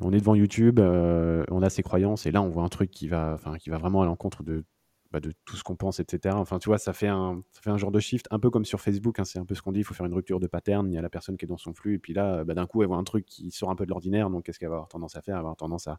on 0.00 0.12
est 0.12 0.18
devant 0.20 0.36
YouTube, 0.36 0.78
euh, 0.78 1.44
on 1.50 1.62
a 1.62 1.70
ses 1.70 1.82
croyances, 1.82 2.26
et 2.26 2.30
là 2.30 2.40
on 2.40 2.48
voit 2.48 2.62
un 2.62 2.68
truc 2.68 2.90
qui 2.90 3.08
va, 3.08 3.32
enfin, 3.34 3.58
qui 3.58 3.70
va 3.70 3.78
vraiment 3.78 4.02
à 4.02 4.06
l'encontre 4.06 4.44
de 4.44 4.64
bah, 5.12 5.18
de 5.18 5.32
tout 5.44 5.56
ce 5.56 5.64
qu'on 5.64 5.74
pense, 5.74 5.98
etc. 5.98 6.36
Enfin, 6.36 6.60
tu 6.60 6.68
vois, 6.68 6.78
ça 6.78 6.92
fait 6.92 7.08
un, 7.08 7.42
ça 7.50 7.60
fait 7.62 7.70
un 7.70 7.76
genre 7.76 7.90
de 7.90 7.98
shift, 7.98 8.28
un 8.30 8.38
peu 8.38 8.48
comme 8.48 8.64
sur 8.64 8.80
Facebook. 8.80 9.18
Hein, 9.18 9.24
c'est 9.24 9.40
un 9.40 9.44
peu 9.44 9.56
ce 9.56 9.62
qu'on 9.62 9.72
dit. 9.72 9.80
Il 9.80 9.84
faut 9.84 9.94
faire 9.94 10.06
une 10.06 10.14
rupture 10.14 10.38
de 10.38 10.46
pattern. 10.46 10.88
Il 10.88 10.94
y 10.94 10.98
a 10.98 11.02
la 11.02 11.10
personne 11.10 11.36
qui 11.36 11.46
est 11.46 11.48
dans 11.48 11.56
son 11.56 11.74
flux, 11.74 11.94
et 11.94 11.98
puis 11.98 12.12
là, 12.12 12.44
bah, 12.44 12.54
d'un 12.54 12.66
coup, 12.66 12.82
elle 12.82 12.88
voit 12.88 12.96
un 12.96 13.02
truc 13.02 13.26
qui 13.26 13.50
sort 13.50 13.70
un 13.70 13.74
peu 13.74 13.84
de 13.86 13.90
l'ordinaire. 13.90 14.30
Donc, 14.30 14.44
qu'est-ce 14.44 14.60
qu'elle 14.60 14.68
va 14.68 14.76
avoir 14.76 14.88
tendance 14.88 15.16
à 15.16 15.22
faire? 15.22 15.34
Elle 15.34 15.42
va 15.42 15.48
avoir 15.48 15.56
tendance 15.56 15.88
à 15.88 15.98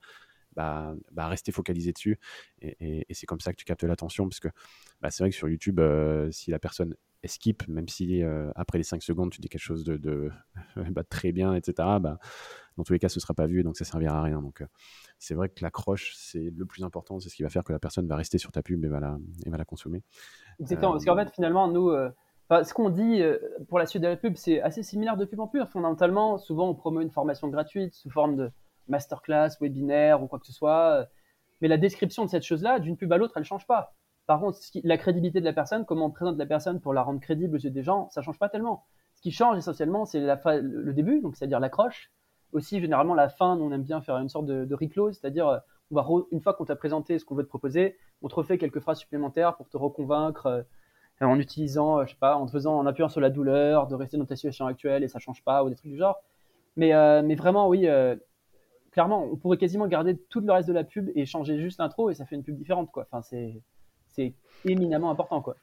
bah, 0.56 0.94
bah, 1.12 1.28
rester 1.28 1.52
focalisé 1.52 1.92
dessus. 1.92 2.20
Et, 2.62 3.06
c'est 3.12 3.26
comme 3.26 3.40
ça 3.40 3.52
que 3.52 3.58
tu 3.58 3.66
captes 3.66 3.84
l'attention. 3.84 4.28
Parce 4.28 4.40
que 4.40 4.50
bah, 5.02 5.12
c'est 5.12 5.24
vrai 5.24 5.30
que 5.30 5.36
sur 5.36 5.50
YouTube, 5.50 5.80
euh, 5.80 6.30
si 6.32 6.52
la 6.52 6.60
personne 6.60 6.96
skip, 7.26 7.68
même 7.68 7.88
si 7.88 8.24
euh, 8.24 8.52
après 8.56 8.78
les 8.78 8.84
5 8.84 9.04
secondes, 9.04 9.32
tu 9.32 9.42
dis 9.42 9.50
quelque 9.50 9.62
chose 9.62 9.84
de, 9.84 9.98
de 9.98 10.30
bah, 10.92 11.04
très 11.04 11.32
bien, 11.32 11.54
etc., 11.54 11.88
dans 12.78 12.84
tous 12.86 12.94
les 12.94 13.00
cas, 13.00 13.10
ce 13.10 13.20
ne 13.20 13.22
sera 13.22 13.34
pas 13.34 13.48
vu, 13.48 13.64
donc 13.64 13.78
ça 13.78 13.84
ne 13.84 13.88
servira 13.88 14.20
à 14.20 14.24
rien. 14.24 14.42
Donc, 14.42 14.62
euh, 14.62 14.66
c'est 15.20 15.36
vrai 15.36 15.50
que 15.50 15.62
l'accroche, 15.62 16.14
c'est 16.16 16.52
le 16.56 16.66
plus 16.66 16.84
important, 16.84 17.20
c'est 17.20 17.30
ce 17.30 17.36
qui 17.36 17.44
va 17.44 17.50
faire 17.50 17.64
que 17.64 17.74
la 17.74 17.80
personne 17.80 18.08
va 18.08 18.16
rester 18.16 18.38
sur 18.38 18.52
ta 18.52 18.64
pub 18.64 18.84
et 18.84 18.88
va 18.88 19.00
la, 19.00 19.18
et 19.46 19.50
va 19.50 19.58
la 19.58 19.66
consommer. 19.66 20.04
Exactement, 20.60 20.94
parce 20.94 21.06
qu'en 21.06 21.16
fait, 21.16 21.30
finalement, 21.32 21.68
nous, 21.68 21.92
ce 22.50 22.74
qu'on 22.74 22.90
dit 22.90 23.22
pour 23.68 23.78
la 23.78 23.86
suite 23.86 24.02
de 24.02 24.08
la 24.08 24.16
pub, 24.16 24.36
c'est 24.36 24.62
assez 24.62 24.84
similaire 24.84 25.18
de 25.18 25.26
pub 25.26 25.42
en 25.42 25.48
pub. 25.48 25.68
Fondamentalement, 25.68 26.38
souvent, 26.38 26.70
on 26.70 26.74
promeut 26.74 27.04
une 27.04 27.12
formation 27.12 27.50
gratuite 27.50 27.94
sous 27.94 28.10
forme 28.10 28.36
de 28.38 28.52
masterclass, 28.92 29.58
webinaire 29.60 30.22
ou 30.22 30.28
quoi 30.28 30.40
que 30.40 30.46
ce 30.46 30.54
soit. 30.54 31.08
Mais 31.62 31.68
la 31.68 31.78
description 31.78 32.26
de 32.26 32.30
cette 32.30 32.44
chose-là, 32.44 32.80
d'une 32.80 32.98
pub 32.98 33.12
à 33.12 33.18
l'autre, 33.18 33.34
elle 33.36 33.42
ne 33.42 33.48
change 33.48 33.66
pas. 33.66 33.96
Par 34.28 34.40
contre, 34.40 34.60
la 34.84 34.98
crédibilité 34.98 35.40
de 35.40 35.46
la 35.46 35.54
personne, 35.54 35.86
comment 35.86 36.06
on 36.06 36.12
présente 36.12 36.38
la 36.38 36.46
personne 36.46 36.80
pour 36.80 36.94
la 36.94 37.04
rendre 37.04 37.20
crédible 37.20 37.56
aux 37.56 37.60
yeux 37.60 37.70
des 37.70 37.84
gens, 37.84 38.10
ça 38.12 38.22
ne 38.22 38.26
change 38.26 38.40
pas 38.40 38.50
tellement. 38.50 38.86
Ce 39.16 39.22
qui 39.22 39.32
change 39.32 39.58
essentiellement, 39.58 40.06
c'est 40.06 40.20
le 40.22 40.94
début, 40.94 41.22
c'est-à-dire 41.34 41.60
l'accroche. 41.60 42.12
Aussi, 42.54 42.80
généralement, 42.82 43.14
la 43.14 43.30
fin, 43.30 43.58
on 43.58 43.72
aime 43.72 43.84
bien 43.84 44.02
faire 44.02 44.18
une 44.18 44.30
sorte 44.30 44.46
de, 44.46 44.66
de 44.66 44.76
reclose, 44.76 45.18
c'est-à-dire, 45.20 45.48
euh, 45.48 46.22
une 46.32 46.42
fois 46.42 46.54
qu'on 46.54 46.66
t'a 46.66 46.76
présenté 46.76 47.20
ce 47.20 47.26
qu'on 47.26 47.36
veut 47.36 47.44
te 47.44 47.50
proposer, 47.50 47.98
on 48.22 48.28
te 48.28 48.36
refait 48.36 48.58
quelques 48.58 48.80
phrases 48.80 49.00
supplémentaires 49.00 49.56
pour 49.56 49.70
te 49.70 49.78
reconvaincre 49.78 50.46
euh, 50.48 50.64
en 51.26 51.40
utilisant, 51.40 52.00
euh, 52.00 52.06
je 52.06 52.12
sais 52.12 52.20
pas, 52.20 52.36
en 52.36 52.48
faisant, 52.48 52.78
en 52.78 52.86
appuyant 52.86 53.10
sur 53.10 53.22
la 53.22 53.30
douleur, 53.30 53.88
de 53.88 53.96
rester 53.96 54.18
dans 54.18 54.26
ta 54.26 54.36
situation 54.36 54.66
actuelle 54.66 55.04
et 55.04 55.08
ça 55.08 55.20
change 55.20 55.44
pas, 55.44 55.64
ou 55.64 55.70
des 55.70 55.76
trucs 55.76 55.92
du 55.92 55.98
genre. 55.98 56.22
Mais, 56.78 56.94
mais 57.22 57.36
vraiment, 57.36 57.68
oui, 57.68 57.86
clairement, 58.92 59.24
on 59.24 59.36
pourrait 59.38 59.58
quasiment 59.58 59.88
garder 59.88 60.18
tout 60.30 60.42
le 60.42 60.52
reste 60.52 60.68
de 60.68 60.74
la 60.74 60.84
pub 60.84 61.10
et 61.16 61.26
changer 61.26 61.60
juste 61.60 61.80
l'intro 61.80 62.10
et 62.10 62.14
ça 62.14 62.26
fait 62.26 62.36
une 62.36 62.44
pub 62.44 62.58
différente, 62.58 62.92
quoi. 62.92 63.08
Enfin, 63.12 63.22
c'est 63.22 64.34
éminemment 64.66 65.10
important, 65.10 65.42
quoi. 65.42 65.56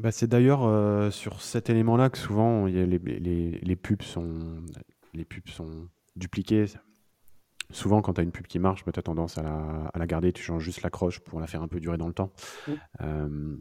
Bah, 0.00 0.10
c'est 0.10 0.26
d'ailleurs 0.26 0.64
euh, 0.64 1.10
sur 1.10 1.40
cet 1.40 1.70
élément-là 1.70 2.10
que 2.10 2.18
souvent 2.18 2.66
les, 2.66 2.84
les, 2.84 2.98
les, 2.98 3.76
pubs 3.76 4.02
sont, 4.02 4.62
les 5.14 5.24
pubs 5.24 5.48
sont 5.48 5.88
dupliquées. 6.16 6.66
Souvent, 7.70 8.02
quand 8.02 8.14
tu 8.14 8.20
as 8.20 8.24
une 8.24 8.32
pub 8.32 8.46
qui 8.46 8.58
marche, 8.58 8.84
bah, 8.84 8.92
tu 8.92 8.98
as 8.98 9.02
tendance 9.02 9.38
à 9.38 9.42
la, 9.42 9.90
à 9.94 9.98
la, 9.98 10.06
garder, 10.06 10.32
tu 10.32 10.42
changes 10.42 10.62
juste 10.62 10.82
l'accroche 10.82 11.20
pour 11.20 11.40
la 11.40 11.46
faire 11.46 11.62
un 11.62 11.68
peu 11.68 11.80
durer 11.80 11.96
dans 11.96 12.08
le 12.08 12.12
temps. 12.12 12.32
Euh, 13.00 13.56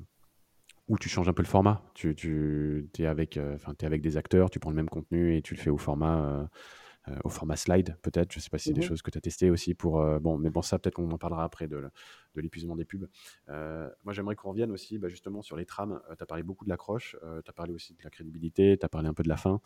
ou 0.90 0.98
tu 0.98 1.08
changes 1.08 1.30
un 1.30 1.34
peu 1.34 1.44
le 1.44 1.48
format. 1.48 1.82
Tu, 1.94 2.14
tu 2.16 2.90
es, 3.00 3.06
avec, 3.06 3.38
euh, 3.38 3.58
es 3.80 3.86
avec 3.86 4.02
des 4.02 4.18
acteurs, 4.18 4.50
tu 4.50 4.60
prends 4.60 4.72
le 4.72 4.76
même 4.76 4.90
contenu 4.90 5.38
et 5.38 5.42
tu 5.42 5.54
le 5.54 5.60
fais 5.60 5.70
au 5.70 5.78
format 5.78 6.50
au 7.24 7.30
format 7.30 7.56
slide, 7.56 7.98
peut-être. 8.02 8.32
Je 8.32 8.40
ne 8.40 8.42
sais 8.42 8.50
pas 8.50 8.58
si 8.58 8.70
c'est 8.70 8.74
des 8.74 8.82
mmh 8.82 8.84
choses 8.84 9.02
que 9.02 9.12
tu 9.12 9.18
as 9.18 9.22
testées 9.22 9.50
aussi 9.50 9.74
pour. 9.74 10.00
Euh, 10.00 10.20
bon, 10.20 10.38
mais 10.38 10.50
bon, 10.50 10.62
ça, 10.62 10.80
peut-être 10.80 10.96
qu'on 10.96 11.12
en 11.12 11.18
parlera 11.18 11.44
après 11.44 11.68
de, 11.68 11.82
de 12.36 12.42
l'épuisement 12.42 12.76
des 12.76 12.86
pubs. 12.86 13.08
Euh, 13.50 13.90
moi, 14.04 14.14
j'aimerais 14.14 14.36
qu'on 14.36 14.50
revienne 14.50 14.72
aussi 14.72 14.98
bah, 14.98 15.10
justement 15.10 15.42
sur 15.42 15.58
les 15.58 15.66
trames. 15.66 16.00
tu 16.18 16.24
as 16.24 16.26
parlé 16.26 16.44
beaucoup 16.44 16.64
de 16.66 16.70
l'accroche, 16.70 17.18
tu 17.22 17.50
as 17.50 17.54
parlé 17.54 17.74
aussi 17.74 17.94
de 17.94 18.04
la 18.04 18.10
crédibilité, 18.10 18.78
tu 18.80 18.86
as 18.86 18.90
parlé 18.90 19.08
un 19.08 19.14
peu 19.14 19.24
de 19.24 19.30
la 19.30 19.38
fin. 19.38 19.60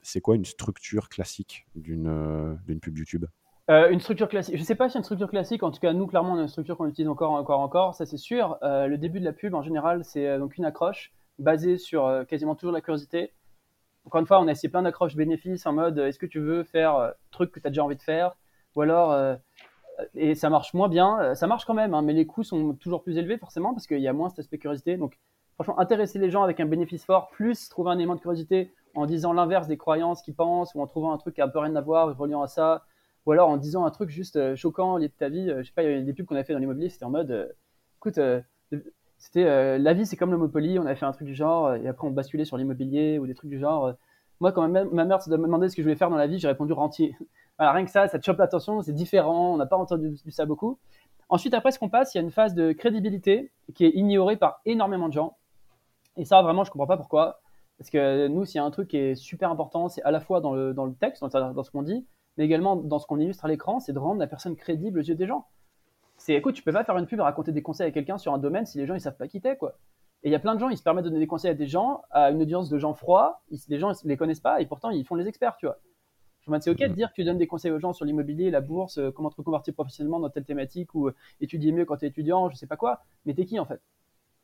c'est 0.00 0.20
quoi 0.20 0.36
une 0.36 0.44
structure 0.44 1.08
classique 1.08 1.66
d'une 1.74 2.58
pub 2.80 2.96
YouTube? 2.96 3.26
Une 3.68 4.00
structure 4.00 4.28
classique. 4.28 4.56
Je 4.56 4.60
ne 4.60 4.66
sais 4.66 4.74
pas 4.74 4.88
si 4.88 4.98
une 4.98 5.04
structure 5.04 5.30
classique. 5.30 5.62
En 5.62 5.70
tout 5.70 5.80
cas, 5.80 5.92
nous, 5.92 6.06
clairement, 6.06 6.34
on 6.34 6.38
a 6.38 6.42
une 6.42 6.48
structure 6.48 6.76
qu'on 6.76 6.86
utilise 6.86 7.08
encore, 7.08 7.32
encore, 7.32 7.60
encore. 7.60 7.94
Ça, 7.94 8.06
c'est 8.06 8.16
sûr. 8.16 8.58
le 8.62 8.96
début 8.96 9.20
de 9.20 9.24
la 9.24 9.32
pub, 9.32 9.54
en 9.54 9.62
général, 9.62 10.04
c'est 10.04 10.38
donc 10.38 10.56
une 10.56 10.64
accroche 10.64 11.12
basée 11.38 11.78
sur 11.78 12.24
quasiment 12.28 12.54
toujours 12.54 12.72
la 12.72 12.80
curiosité 12.80 13.32
encore 14.04 14.20
une 14.20 14.26
fois, 14.26 14.40
on 14.40 14.48
a 14.48 14.52
essayé 14.52 14.68
plein 14.68 14.82
d'accroches 14.82 15.16
bénéfices 15.16 15.66
en 15.66 15.72
mode 15.72 15.98
est-ce 15.98 16.18
que 16.18 16.26
tu 16.26 16.40
veux 16.40 16.64
faire 16.64 16.96
euh, 16.96 17.10
truc 17.30 17.52
que 17.52 17.60
tu 17.60 17.66
as 17.66 17.70
déjà 17.70 17.84
envie 17.84 17.96
de 17.96 18.02
faire? 18.02 18.36
Ou 18.74 18.82
alors, 18.82 19.12
euh, 19.12 19.36
et 20.14 20.34
ça 20.34 20.50
marche 20.50 20.74
moins 20.74 20.88
bien. 20.88 21.20
Euh, 21.20 21.34
ça 21.34 21.46
marche 21.46 21.64
quand 21.64 21.74
même, 21.74 21.94
hein, 21.94 22.02
mais 22.02 22.12
les 22.12 22.26
coûts 22.26 22.42
sont 22.42 22.74
toujours 22.74 23.02
plus 23.02 23.16
élevés 23.18 23.38
forcément 23.38 23.72
parce 23.72 23.86
qu'il 23.86 24.00
y 24.00 24.08
a 24.08 24.12
moins 24.12 24.28
cet 24.28 24.40
aspect 24.40 24.58
curiosité. 24.58 24.96
Donc, 24.96 25.18
franchement, 25.54 25.78
intéresser 25.78 26.18
les 26.18 26.30
gens 26.30 26.42
avec 26.42 26.60
un 26.60 26.66
bénéfice 26.66 27.04
fort, 27.04 27.28
plus 27.30 27.68
trouver 27.68 27.90
un 27.90 27.98
élément 27.98 28.14
de 28.16 28.20
curiosité 28.20 28.74
en 28.94 29.06
disant 29.06 29.32
l'inverse 29.32 29.68
des 29.68 29.78
croyances 29.78 30.22
qu'ils 30.22 30.34
pensent 30.34 30.74
ou 30.74 30.82
en 30.82 30.86
trouvant 30.86 31.12
un 31.12 31.18
truc 31.18 31.36
qui 31.36 31.40
a 31.40 31.44
un 31.44 31.48
peu 31.48 31.60
rien 31.60 31.74
à 31.76 31.80
voir, 31.80 32.16
reliant 32.16 32.42
à 32.42 32.48
ça. 32.48 32.84
Ou 33.24 33.32
alors 33.32 33.48
en 33.48 33.56
disant 33.56 33.86
un 33.86 33.90
truc 33.90 34.10
juste 34.10 34.56
choquant 34.56 34.96
lié 34.96 35.08
de 35.08 35.12
ta 35.12 35.28
vie. 35.28 35.48
je 35.58 35.62
sais 35.62 35.72
pas, 35.72 35.84
il 35.84 35.90
y 35.90 35.94
a 35.94 36.02
des 36.02 36.12
pubs 36.12 36.26
qu'on 36.26 36.34
a 36.34 36.42
fait 36.42 36.54
dans 36.54 36.58
l'immobilier, 36.58 36.88
c'était 36.88 37.04
en 37.04 37.10
mode 37.10 37.54
écoute, 37.98 38.18
c'était 39.22 39.44
euh, 39.44 39.78
la 39.78 39.94
vie, 39.94 40.04
c'est 40.04 40.16
comme 40.16 40.32
le 40.32 40.36
Monopoly. 40.36 40.80
On 40.80 40.86
a 40.86 40.96
fait 40.96 41.06
un 41.06 41.12
truc 41.12 41.28
du 41.28 41.34
genre, 41.36 41.66
euh, 41.66 41.76
et 41.76 41.86
après 41.86 42.08
on 42.08 42.10
basculait 42.10 42.44
sur 42.44 42.56
l'immobilier 42.56 43.20
ou 43.20 43.26
des 43.28 43.34
trucs 43.34 43.50
du 43.50 43.58
genre. 43.60 43.86
Euh. 43.86 43.92
Moi, 44.40 44.50
quand 44.50 44.68
ma, 44.68 44.84
ma 44.84 45.04
mère 45.04 45.20
me 45.28 45.36
demandait 45.36 45.68
ce 45.68 45.76
que 45.76 45.82
je 45.82 45.86
voulais 45.86 45.96
faire 45.96 46.10
dans 46.10 46.16
la 46.16 46.26
vie, 46.26 46.40
j'ai 46.40 46.48
répondu 46.48 46.72
rentier. 46.72 47.16
Rien 47.60 47.84
que 47.84 47.90
ça, 47.92 48.08
ça 48.08 48.18
te 48.18 48.24
chope 48.24 48.38
l'attention, 48.38 48.82
c'est 48.82 48.92
différent. 48.92 49.54
On 49.54 49.58
n'a 49.58 49.66
pas 49.66 49.76
entendu 49.76 50.16
ça 50.30 50.44
beaucoup. 50.44 50.80
Ensuite, 51.28 51.54
après 51.54 51.70
ce 51.70 51.78
qu'on 51.78 51.88
passe, 51.88 52.12
il 52.14 52.18
y 52.18 52.20
a 52.20 52.24
une 52.24 52.32
phase 52.32 52.52
de 52.54 52.72
crédibilité 52.72 53.52
qui 53.76 53.84
est 53.84 53.92
ignorée 53.94 54.36
par 54.36 54.60
énormément 54.64 55.06
de 55.06 55.12
gens. 55.12 55.36
Et 56.16 56.24
ça, 56.24 56.42
vraiment, 56.42 56.64
je 56.64 56.72
comprends 56.72 56.88
pas 56.88 56.96
pourquoi. 56.96 57.42
Parce 57.78 57.90
que 57.90 58.26
nous, 58.26 58.44
s'il 58.44 58.56
y 58.56 58.58
a 58.58 58.64
un 58.64 58.72
truc 58.72 58.88
qui 58.88 58.96
est 58.96 59.14
super 59.14 59.52
important, 59.52 59.88
c'est 59.88 60.02
à 60.02 60.10
la 60.10 60.18
fois 60.18 60.40
dans 60.40 60.52
le, 60.52 60.74
dans 60.74 60.84
le 60.84 60.94
texte, 60.94 61.22
dans, 61.22 61.52
dans 61.52 61.62
ce 61.62 61.70
qu'on 61.70 61.84
dit, 61.84 62.04
mais 62.36 62.44
également 62.44 62.74
dans 62.74 62.98
ce 62.98 63.06
qu'on 63.06 63.20
illustre 63.20 63.44
à 63.44 63.48
l'écran, 63.48 63.78
c'est 63.78 63.92
de 63.92 64.00
rendre 64.00 64.18
la 64.18 64.26
personne 64.26 64.56
crédible 64.56 64.98
aux 64.98 65.02
yeux 65.02 65.14
des 65.14 65.28
gens 65.28 65.46
c'est 66.22 66.34
écoute, 66.34 66.54
tu 66.54 66.62
peux 66.62 66.72
pas 66.72 66.84
faire 66.84 66.96
une 66.96 67.06
pub 67.06 67.18
et 67.18 67.22
raconter 67.22 67.50
des 67.50 67.62
conseils 67.62 67.88
à 67.88 67.90
quelqu'un 67.90 68.16
sur 68.16 68.32
un 68.32 68.38
domaine 68.38 68.64
si 68.64 68.78
les 68.78 68.86
gens 68.86 68.94
ils 68.94 69.00
savent 69.00 69.16
pas 69.16 69.26
qui 69.26 69.40
t'es 69.40 69.56
quoi. 69.56 69.76
Et 70.22 70.28
il 70.28 70.32
y 70.32 70.36
a 70.36 70.38
plein 70.38 70.54
de 70.54 70.60
gens, 70.60 70.68
ils 70.68 70.76
se 70.76 70.82
permettent 70.84 71.04
de 71.04 71.08
donner 71.08 71.20
des 71.20 71.26
conseils 71.26 71.50
à 71.50 71.54
des 71.54 71.66
gens, 71.66 72.02
à 72.10 72.30
une 72.30 72.40
audience 72.40 72.68
de 72.68 72.78
gens 72.78 72.94
froids, 72.94 73.42
les 73.68 73.78
gens 73.80 73.92
ils 74.04 74.08
les 74.08 74.16
connaissent 74.16 74.40
pas 74.40 74.60
et 74.60 74.66
pourtant 74.66 74.90
ils 74.90 75.04
font 75.04 75.16
les 75.16 75.26
experts, 75.26 75.56
tu 75.56 75.66
vois. 75.66 75.80
Je 76.42 76.50
me 76.52 76.60
c'est 76.60 76.70
ok 76.70 76.78
de 76.78 76.94
dire 76.94 77.08
que 77.08 77.14
tu 77.14 77.24
donnes 77.24 77.38
des 77.38 77.48
conseils 77.48 77.72
aux 77.72 77.80
gens 77.80 77.92
sur 77.92 78.04
l'immobilier, 78.04 78.50
la 78.52 78.60
bourse, 78.60 78.98
euh, 78.98 79.10
comment 79.10 79.30
te 79.30 79.36
reconvertir 79.36 79.74
professionnellement 79.74 80.20
dans 80.20 80.30
telle 80.30 80.44
thématique 80.44 80.94
ou 80.94 81.08
euh, 81.08 81.14
étudier 81.40 81.72
mieux 81.72 81.84
quand 81.84 81.96
tu 81.96 82.04
es 82.04 82.08
étudiant, 82.08 82.48
je 82.50 82.56
sais 82.56 82.68
pas 82.68 82.76
quoi, 82.76 83.00
mais 83.26 83.34
t'es 83.34 83.44
qui 83.44 83.58
en 83.58 83.64
fait? 83.64 83.80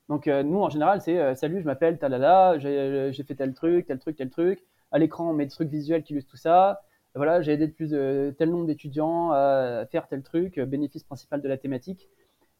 Donc 0.08 0.26
euh, 0.26 0.42
nous 0.42 0.60
en 0.60 0.70
général 0.70 1.00
c'est 1.00 1.36
salut, 1.36 1.60
je 1.60 1.66
m'appelle 1.66 1.98
talala, 1.98 2.58
j'ai 2.58 3.22
fait 3.22 3.36
tel 3.36 3.54
truc, 3.54 3.86
tel 3.86 4.00
truc, 4.00 4.16
tel 4.16 4.30
truc. 4.30 4.66
À 4.90 4.98
l'écran 4.98 5.30
on 5.30 5.32
met 5.32 5.44
des 5.44 5.52
trucs 5.52 5.68
visuels 5.68 6.02
qui 6.02 6.12
illustrent 6.12 6.30
tout 6.32 6.36
ça 6.36 6.82
voilà, 7.18 7.42
j'ai 7.42 7.52
aidé 7.52 7.68
plus 7.68 7.90
tel 7.90 8.50
nombre 8.50 8.66
d'étudiants 8.66 9.32
à 9.32 9.84
faire 9.90 10.08
tel 10.08 10.22
truc, 10.22 10.58
bénéfice 10.58 11.04
principal 11.04 11.42
de 11.42 11.48
la 11.48 11.58
thématique 11.58 12.08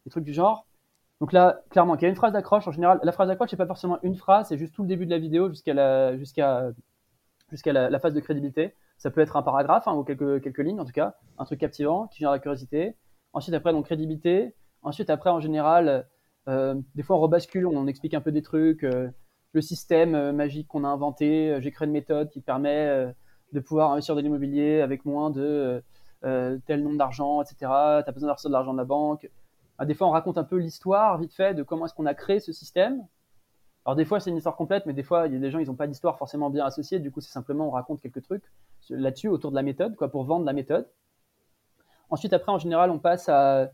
des 0.05 0.11
trucs 0.11 0.25
du 0.25 0.35
genre. 0.35 0.67
Donc 1.21 1.33
là, 1.33 1.63
clairement, 1.71 1.97
il 1.97 2.03
y 2.03 2.05
a 2.05 2.09
une 2.09 2.15
phrase 2.15 2.33
d'accroche. 2.33 2.69
En 2.69 2.73
général, 2.73 3.01
la 3.03 3.13
phrase 3.13 3.29
d'accroche, 3.29 3.51
c'est 3.51 3.57
pas 3.57 3.67
forcément 3.67 3.99
une 4.03 4.15
phrase, 4.15 4.49
c'est 4.49 4.59
juste 4.59 4.75
tout 4.75 4.83
le 4.83 4.89
début 4.89 5.05
de 5.07 5.11
la 5.11 5.19
vidéo 5.19 5.49
jusqu'à 5.49 5.75
la, 5.75 6.17
jusqu'à, 6.17 6.71
jusqu'à 7.51 7.73
la, 7.73 7.99
phase 7.99 8.15
de 8.15 8.21
crédibilité. 8.21 8.75
Ça 8.99 9.11
peut 9.11 9.21
être 9.21 9.37
un 9.37 9.43
paragraphe 9.43 9.89
hein, 9.89 9.95
ou 9.95 10.05
quelques, 10.05 10.43
quelques 10.43 10.59
lignes, 10.59 10.81
en 10.81 10.85
tout 10.85 10.93
cas, 10.93 11.15
un 11.39 11.45
truc 11.45 11.61
captivant 11.61 12.07
qui 12.09 12.19
génère 12.19 12.33
la 12.33 12.39
curiosité. 12.39 12.95
Ensuite, 13.33 13.55
après, 13.55 13.73
donc 13.73 13.87
crédibilité. 13.87 14.55
Ensuite, 14.83 15.11
après, 15.11 15.31
en 15.31 15.41
général, 15.41 16.07
euh, 16.49 16.75
des 16.95 17.03
fois, 17.03 17.17
on 17.17 17.21
rebascule, 17.21 17.67
on 17.67 17.87
explique 17.87 18.15
un 18.15 18.21
peu 18.21 18.33
des 18.33 18.43
trucs, 18.43 18.85
euh, 18.85 19.09
le 19.53 19.61
système 19.61 20.15
euh, 20.15 20.33
magique 20.33 20.69
qu'on 20.69 20.85
a 20.85 20.89
inventé. 20.89 21.59
J'ai 21.61 21.71
créé 21.71 21.87
une 21.87 21.93
méthode 21.93 22.31
qui 22.31 22.41
permet 22.41 23.13
de 23.53 23.61
pouvoir 23.61 23.93
investir 23.93 24.15
dans 24.15 24.21
l'immobilier 24.21 24.81
avec 24.81 25.05
moins 25.05 25.31
de 25.31 25.83
tel 26.23 26.83
nombre 26.83 26.99
d'argent, 26.99 27.43
etc. 27.43 27.57
Tu 27.61 27.65
as 27.67 28.13
besoin 28.13 28.29
d'avoir 28.29 28.41
de 28.45 28.53
l'argent 28.53 28.73
de 28.73 28.79
la 28.79 28.85
banque 28.85 29.29
ah, 29.79 29.87
des 29.87 29.95
fois, 29.95 30.09
on 30.09 30.11
raconte 30.11 30.39
un 30.39 30.45
peu 30.45 30.57
l'histoire, 30.57 31.17
vite 31.19 31.33
fait, 31.33 31.55
de 31.55 31.63
comment 31.63 31.87
est-ce 31.87 31.95
qu'on 31.95 32.07
a 32.07 32.15
créé 32.15 32.41
ce 32.41 32.53
système. 32.53 33.07
Alors, 33.85 33.95
des 33.95 34.05
fois, 34.05 34.19
c'est 34.19 34.29
une 34.29 34.37
histoire 34.37 34.57
complète, 34.57 34.87
mais 34.87 34.93
des 34.93 35.05
fois, 35.05 35.29
il 35.29 35.33
y 35.33 35.37
a 35.37 35.39
des 35.39 35.51
gens, 35.53 35.61
ils 35.61 35.69
n'ont 35.69 35.77
pas 35.77 35.87
d'histoire 35.87 36.19
forcément 36.19 36.51
bien 36.51 36.65
associée. 36.65 36.99
Du 36.99 37.13
coup, 37.13 37.21
c'est 37.21 37.31
simplement, 37.31 37.69
on 37.69 37.71
raconte 37.71 38.01
quelques 38.01 38.23
trucs 38.23 38.43
là-dessus, 38.91 39.29
autour 39.29 39.51
de 39.51 39.57
la 39.57 39.63
méthode, 39.63 39.95
quoi, 39.95 40.09
pour 40.11 40.25
vendre 40.25 40.45
la 40.45 40.53
méthode. 40.53 40.89
Ensuite, 42.11 42.33
après, 42.33 42.51
en 42.51 42.59
général, 42.59 42.91
on 42.91 42.99
passe 42.99 43.29
à, 43.29 43.71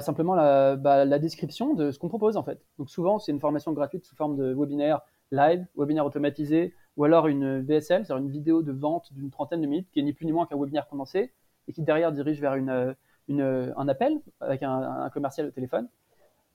simplement 0.00 0.34
bah, 0.76 1.04
la, 1.04 1.18
description 1.18 1.74
de 1.74 1.90
ce 1.90 1.98
qu'on 1.98 2.08
propose, 2.08 2.38
en 2.38 2.42
fait. 2.42 2.64
Donc, 2.78 2.88
souvent, 2.88 3.18
c'est 3.18 3.32
une 3.32 3.40
formation 3.40 3.72
gratuite 3.72 4.06
sous 4.06 4.16
forme 4.16 4.36
de 4.36 4.54
webinaire 4.54 5.02
live, 5.30 5.66
webinaire 5.76 6.06
automatisé, 6.06 6.74
ou 6.96 7.04
alors 7.04 7.26
une 7.26 7.60
VSL, 7.60 8.04
c'est-à-dire 8.04 8.24
une 8.24 8.30
vidéo 8.30 8.62
de 8.62 8.72
vente 8.72 9.12
d'une 9.12 9.30
trentaine 9.30 9.60
de 9.60 9.66
minutes, 9.66 9.88
qui 9.90 10.00
est 10.00 10.02
ni 10.02 10.12
plus 10.12 10.26
ni 10.26 10.32
moins 10.32 10.46
qu'un 10.46 10.58
webinaire 10.58 10.86
condensé, 10.88 11.32
et 11.68 11.72
qui 11.72 11.82
derrière 11.82 12.12
dirige 12.12 12.40
vers 12.40 12.54
une, 12.54 12.94
un 13.28 13.88
appel 13.88 14.20
avec 14.40 14.62
un, 14.62 15.10
commercial 15.10 15.46
au 15.46 15.50
téléphone. 15.50 15.88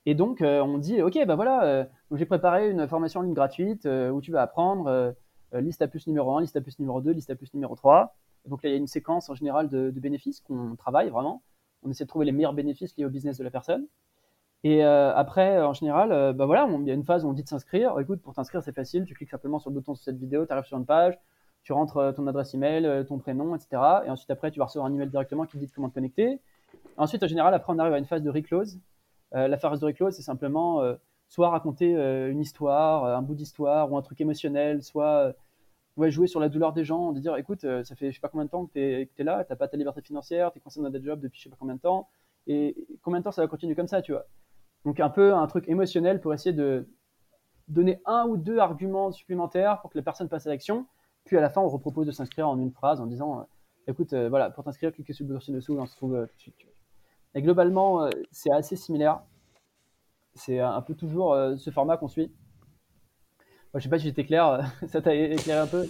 Et 0.06 0.16
donc, 0.16 0.42
euh, 0.42 0.62
on 0.62 0.78
dit, 0.78 1.02
OK, 1.02 1.18
bah 1.26 1.36
voilà, 1.36 1.64
euh, 1.66 1.86
j'ai 2.14 2.26
préparé 2.26 2.70
une 2.70 2.88
formation 2.88 3.20
en 3.20 3.24
ligne 3.24 3.34
gratuite 3.34 3.86
euh, 3.86 4.10
où 4.10 4.22
tu 4.22 4.32
vas 4.32 4.42
apprendre 4.42 5.16
liste 5.54 5.82
à 5.82 5.88
plus 5.88 6.06
numéro 6.06 6.38
1, 6.38 6.42
liste 6.42 6.56
à 6.56 6.62
plus 6.62 6.78
numéro 6.78 7.02
2, 7.02 7.12
liste 7.12 7.32
à 7.32 7.36
plus 7.36 7.52
numéro 7.56 7.76
3. 7.76 8.16
donc 8.46 8.62
là, 8.62 8.70
il 8.70 8.74
y 8.74 8.76
a 8.76 8.78
une 8.78 8.88
séquence 8.88 9.32
en 9.32 9.34
général 9.34 9.68
de, 9.68 9.90
bénéfices 9.90 10.42
qu'on 10.42 10.76
travaille 10.76 11.10
vraiment. 11.10 11.42
On 11.82 11.90
essaie 11.90 12.04
de 12.04 12.10
trouver 12.10 12.26
les 12.26 12.32
meilleurs 12.32 12.54
bénéfices 12.54 12.96
liés 12.98 13.06
au 13.06 13.10
business 13.10 13.38
de 13.40 13.44
la 13.44 13.50
personne. 13.50 13.88
Et 14.64 14.84
après, 14.84 15.62
en 15.62 15.74
général, 15.74 16.34
bah 16.34 16.46
voilà, 16.46 16.68
il 16.70 16.88
y 16.88 16.92
a 16.92 16.94
une 16.94 17.06
phase 17.06 17.24
où 17.26 17.30
on 17.30 17.34
dit 17.34 17.44
de 17.44 17.48
s'inscrire. 17.48 17.98
Écoute, 18.00 18.22
pour 18.22 18.34
t'inscrire, 18.34 18.62
c'est 18.62 18.76
facile. 18.76 19.06
Tu 19.06 19.14
cliques 19.14 19.30
simplement 19.30 19.60
sur 19.60 19.70
le 19.70 19.76
bouton 19.76 19.96
sur 19.96 20.04
cette 20.04 20.18
vidéo, 20.18 20.46
tu 20.46 20.52
arrives 20.52 20.66
sur 20.66 20.78
une 20.78 20.86
page, 20.86 21.18
tu 21.64 21.74
rentres 21.74 22.14
ton 22.16 22.28
adresse 22.28 22.54
email, 22.54 23.06
ton 23.08 23.20
prénom, 23.20 23.56
etc. 23.56 23.82
Et 24.06 24.10
ensuite, 24.10 24.30
après, 24.32 24.52
tu 24.52 24.60
vas 24.60 24.66
recevoir 24.66 24.90
un 24.90 24.94
email 24.94 25.10
directement 25.10 25.46
qui 25.46 25.54
te 25.54 25.58
dit 25.58 25.72
comment 25.74 25.90
te 25.90 25.94
connecter. 25.94 26.40
Ensuite, 26.98 27.24
en 27.24 27.28
général, 27.28 27.54
après, 27.54 27.72
on 27.74 27.80
arrive 27.80 27.94
à 27.94 27.98
une 27.98 28.06
phase 28.06 28.22
de 28.22 28.30
reclose. 28.30 28.80
L'affaire 29.32 29.78
de 29.78 29.92
close, 29.92 30.14
c'est 30.16 30.24
simplement 30.24 30.82
soit 31.30 31.50
raconter 31.50 31.94
une 31.94 32.40
histoire, 32.40 33.06
un 33.06 33.22
bout 33.22 33.36
d'histoire 33.36 33.92
ou 33.92 33.98
un 33.98 34.02
truc 34.02 34.20
émotionnel, 34.20 34.84
soit 34.84 35.34
jouer 35.98 36.28
sur 36.28 36.40
la 36.40 36.50
douleur 36.50 36.74
des 36.74 36.84
gens, 36.84 37.12
de 37.12 37.20
dire 37.20 37.36
écoute, 37.36 37.62
ça 37.62 37.96
fait 37.96 38.10
je 38.10 38.16
sais 38.16 38.22
pas 38.22 38.30
combien 38.30 38.46
de 38.46 38.50
temps 38.50 38.66
que 38.66 38.72
tu 38.74 38.80
es, 38.80 39.24
là, 39.24 39.44
tu 39.44 39.56
pas 39.56 39.68
ta 39.68 39.78
liberté 39.78 40.02
financière, 40.02 40.52
tu 40.52 40.58
es 40.58 40.62
coincé 40.62 40.82
dans 40.82 40.90
des 40.90 41.04
jobs 41.04 41.20
depuis 41.20 41.38
je 41.40 41.44
sais 41.44 41.50
pas 41.50 41.58
combien 41.60 41.76
de 41.76 41.82
temps, 41.82 42.08
et 42.48 42.88
combien 43.02 43.20
de 43.20 43.26
temps 43.26 43.32
ça 43.32 43.42
va 43.42 43.48
continuer 43.48 43.76
comme 43.76 43.88
ça, 43.88 44.02
tu 44.02 44.14
vois? 44.14 44.26
Donc 44.86 45.00
un 45.00 45.10
peu 45.10 45.34
un 45.34 45.48
truc 45.48 45.68
émotionnel 45.68 46.22
pour 46.22 46.34
essayer 46.34 46.54
de 46.54 46.88
donner 47.68 48.02
un 48.06 48.26
ou 48.26 48.38
deux 48.38 48.58
arguments 48.58 49.12
supplémentaires 49.12 49.80
pour 49.82 49.92
que 49.92 49.98
la 49.98 50.04
personne 50.04 50.28
passe 50.28 50.48
à 50.48 50.50
l'action. 50.50 50.88
Puis 51.26 51.38
à 51.38 51.42
la 51.42 51.50
fin, 51.50 51.62
on 51.62 51.70
repropose 51.70 52.08
de 52.08 52.12
s'inscrire 52.12 52.50
en 52.50 52.58
une 52.60 52.72
phrase 52.72 53.00
en 53.00 53.06
disant 53.06 53.40
euh, 53.40 53.44
écoute, 53.88 54.14
euh, 54.14 54.30
voilà, 54.30 54.50
pour 54.50 54.64
t'inscrire, 54.64 54.92
cliquez 54.92 55.14
sur 55.14 55.26
le 55.28 55.36
bouton 55.36 55.54
dessous, 55.54 55.78
on 55.78 55.86
se 55.86 55.96
trouve 55.96 56.16
euh, 56.16 56.26
tout 56.26 56.36
de 56.36 56.42
suite. 56.42 56.56
Et 57.36 57.44
globalement, 57.44 58.10
c'est 58.32 58.52
assez 58.52 58.76
similaire. 58.76 59.22
C'est 60.34 60.60
un 60.60 60.82
peu 60.82 60.96
toujours 60.96 61.38
ce 61.58 61.70
format 61.70 61.96
qu'on 61.96 62.08
suit. 62.08 62.34
Je 63.76 63.80
je 63.80 63.84
sais 63.84 63.90
pas 63.90 64.00
si 64.00 64.06
j'étais 64.06 64.26
clair, 64.26 64.62
ça 64.88 65.00
t'a 65.00 65.14
éclairé 65.14 65.60
un 65.60 65.68
peu? 65.68 65.88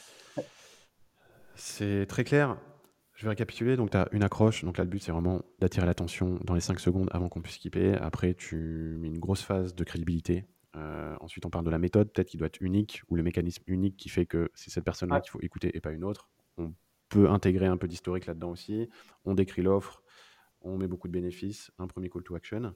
C'est 1.55 2.05
très 2.09 2.25
clair. 2.25 2.57
Je 3.19 3.25
vais 3.25 3.31
récapituler. 3.31 3.75
Donc, 3.75 3.91
tu 3.91 3.97
as 3.97 4.07
une 4.13 4.23
accroche. 4.23 4.63
Donc 4.63 4.77
là, 4.77 4.85
le 4.85 4.89
but, 4.89 5.03
c'est 5.03 5.11
vraiment 5.11 5.41
d'attirer 5.59 5.85
l'attention 5.85 6.39
dans 6.45 6.53
les 6.53 6.61
5 6.61 6.79
secondes 6.79 7.09
avant 7.11 7.27
qu'on 7.27 7.41
puisse 7.41 7.55
skipper. 7.55 7.95
Après, 7.95 8.33
tu 8.33 8.95
mets 8.97 9.09
une 9.09 9.19
grosse 9.19 9.41
phase 9.41 9.75
de 9.75 9.83
crédibilité. 9.83 10.45
Euh, 10.77 11.17
ensuite, 11.19 11.45
on 11.45 11.49
parle 11.49 11.65
de 11.65 11.69
la 11.69 11.79
méthode, 11.79 12.13
peut-être 12.13 12.29
qui 12.29 12.37
doit 12.37 12.47
être 12.47 12.61
unique, 12.61 13.01
ou 13.09 13.17
le 13.17 13.23
mécanisme 13.23 13.61
unique 13.67 13.97
qui 13.97 14.07
fait 14.07 14.25
que 14.25 14.49
c'est 14.53 14.69
cette 14.69 14.85
personne-là 14.85 15.19
qu'il 15.19 15.31
faut 15.31 15.41
écouter 15.41 15.75
et 15.75 15.81
pas 15.81 15.91
une 15.91 16.05
autre. 16.05 16.29
On 16.57 16.73
peut 17.09 17.29
intégrer 17.29 17.65
un 17.65 17.75
peu 17.75 17.89
d'historique 17.89 18.25
là-dedans 18.25 18.51
aussi. 18.51 18.87
On 19.25 19.33
décrit 19.33 19.63
l'offre, 19.63 20.01
on 20.61 20.77
met 20.77 20.87
beaucoup 20.87 21.09
de 21.09 21.13
bénéfices, 21.13 21.71
un 21.77 21.87
premier 21.87 22.09
call 22.09 22.23
to 22.23 22.35
action. 22.35 22.73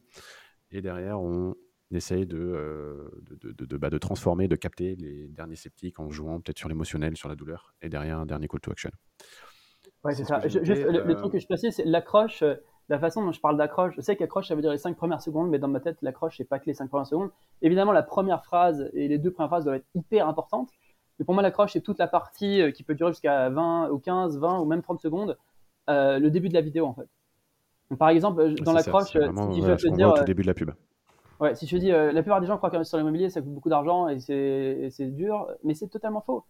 Et 0.71 0.81
derrière, 0.81 1.21
on 1.21 1.55
essaye 1.89 2.25
de, 2.25 2.37
euh, 2.37 3.09
de, 3.29 3.77
bah, 3.77 3.89
de, 3.89 3.97
transformer, 3.97 4.49
de 4.49 4.57
capter 4.57 4.97
les 4.97 5.29
derniers 5.29 5.55
sceptiques 5.55 6.01
en 6.01 6.09
jouant 6.09 6.41
peut-être 6.41 6.59
sur 6.59 6.67
l'émotionnel, 6.67 7.15
sur 7.15 7.29
la 7.29 7.35
douleur, 7.37 7.73
et 7.81 7.87
derrière 7.87 8.19
un 8.19 8.25
dernier 8.25 8.49
call 8.49 8.59
to 8.59 8.71
action. 8.71 8.91
Ouais, 10.03 10.13
c'est 10.13 10.25
ça. 10.25 10.39
le, 10.39 11.11
euh, 11.11 11.15
truc 11.15 11.31
que 11.31 11.39
je 11.39 11.47
passais, 11.47 11.71
c'est 11.71 11.85
l'accroche, 11.85 12.43
euh, 12.43 12.55
la 12.89 12.99
façon 12.99 13.23
dont 13.23 13.31
je 13.31 13.39
parle 13.39 13.57
d'accroche. 13.57 13.93
Je 13.95 14.01
sais 14.01 14.17
qu'accroche, 14.17 14.47
ça 14.47 14.55
veut 14.55 14.61
dire 14.61 14.71
les 14.71 14.77
5 14.77 14.97
premières 14.97 15.21
secondes, 15.21 15.49
mais 15.49 15.59
dans 15.59 15.69
ma 15.69 15.79
tête, 15.79 15.97
l'accroche, 16.01 16.37
c'est 16.37 16.43
pas 16.43 16.59
que 16.59 16.65
les 16.65 16.73
5 16.73 16.89
premières 16.89 17.07
secondes. 17.07 17.31
Évidemment, 17.61 17.93
la 17.93 18.03
première 18.03 18.43
phrase 18.43 18.89
et 18.93 19.07
les 19.07 19.17
deux 19.17 19.31
premières 19.31 19.49
phrases 19.49 19.63
doivent 19.63 19.77
être 19.77 19.87
hyper 19.95 20.27
importantes. 20.27 20.69
Mais 21.19 21.25
pour 21.25 21.33
moi, 21.33 21.43
l'accroche, 21.43 21.73
c'est 21.73 21.81
toute 21.81 21.99
la 21.99 22.07
partie 22.07 22.61
euh, 22.61 22.71
qui 22.71 22.83
peut 22.83 22.95
durer 22.95 23.11
jusqu'à 23.11 23.49
20 23.49 23.91
ou 23.91 23.99
15, 23.99 24.39
20 24.39 24.59
ou 24.59 24.65
même 24.65 24.81
30 24.81 24.99
secondes, 24.99 25.37
le 25.87 26.27
début 26.29 26.49
de 26.49 26.53
la 26.53 26.61
vidéo, 26.61 26.85
en 26.85 26.93
fait. 26.93 27.07
par 27.97 28.09
exemple, 28.09 28.55
dans 28.61 28.73
l'accroche, 28.73 29.11
si 29.11 29.19
je 29.19 29.75
te 29.75 29.95
dire. 29.95 30.13
Au 30.13 30.23
début 30.23 30.41
de 30.41 30.47
la 30.47 30.53
pub. 30.53 30.71
Ouais, 31.39 31.55
si 31.55 31.65
je 31.65 31.75
te 31.75 31.79
dis, 31.79 31.89
la 31.89 32.21
plupart 32.21 32.41
des 32.41 32.47
gens 32.47 32.57
croient 32.57 32.69
qu'investir 32.69 32.91
sur 32.91 32.97
l'immobilier, 32.97 33.29
ça 33.29 33.41
coûte 33.41 33.53
beaucoup 33.53 33.69
d'argent 33.69 34.09
et 34.09 34.19
c'est 34.19 35.07
dur, 35.07 35.47
mais 35.63 35.73
c'est 35.73 35.87
totalement 35.87 36.21
faux. 36.21 36.43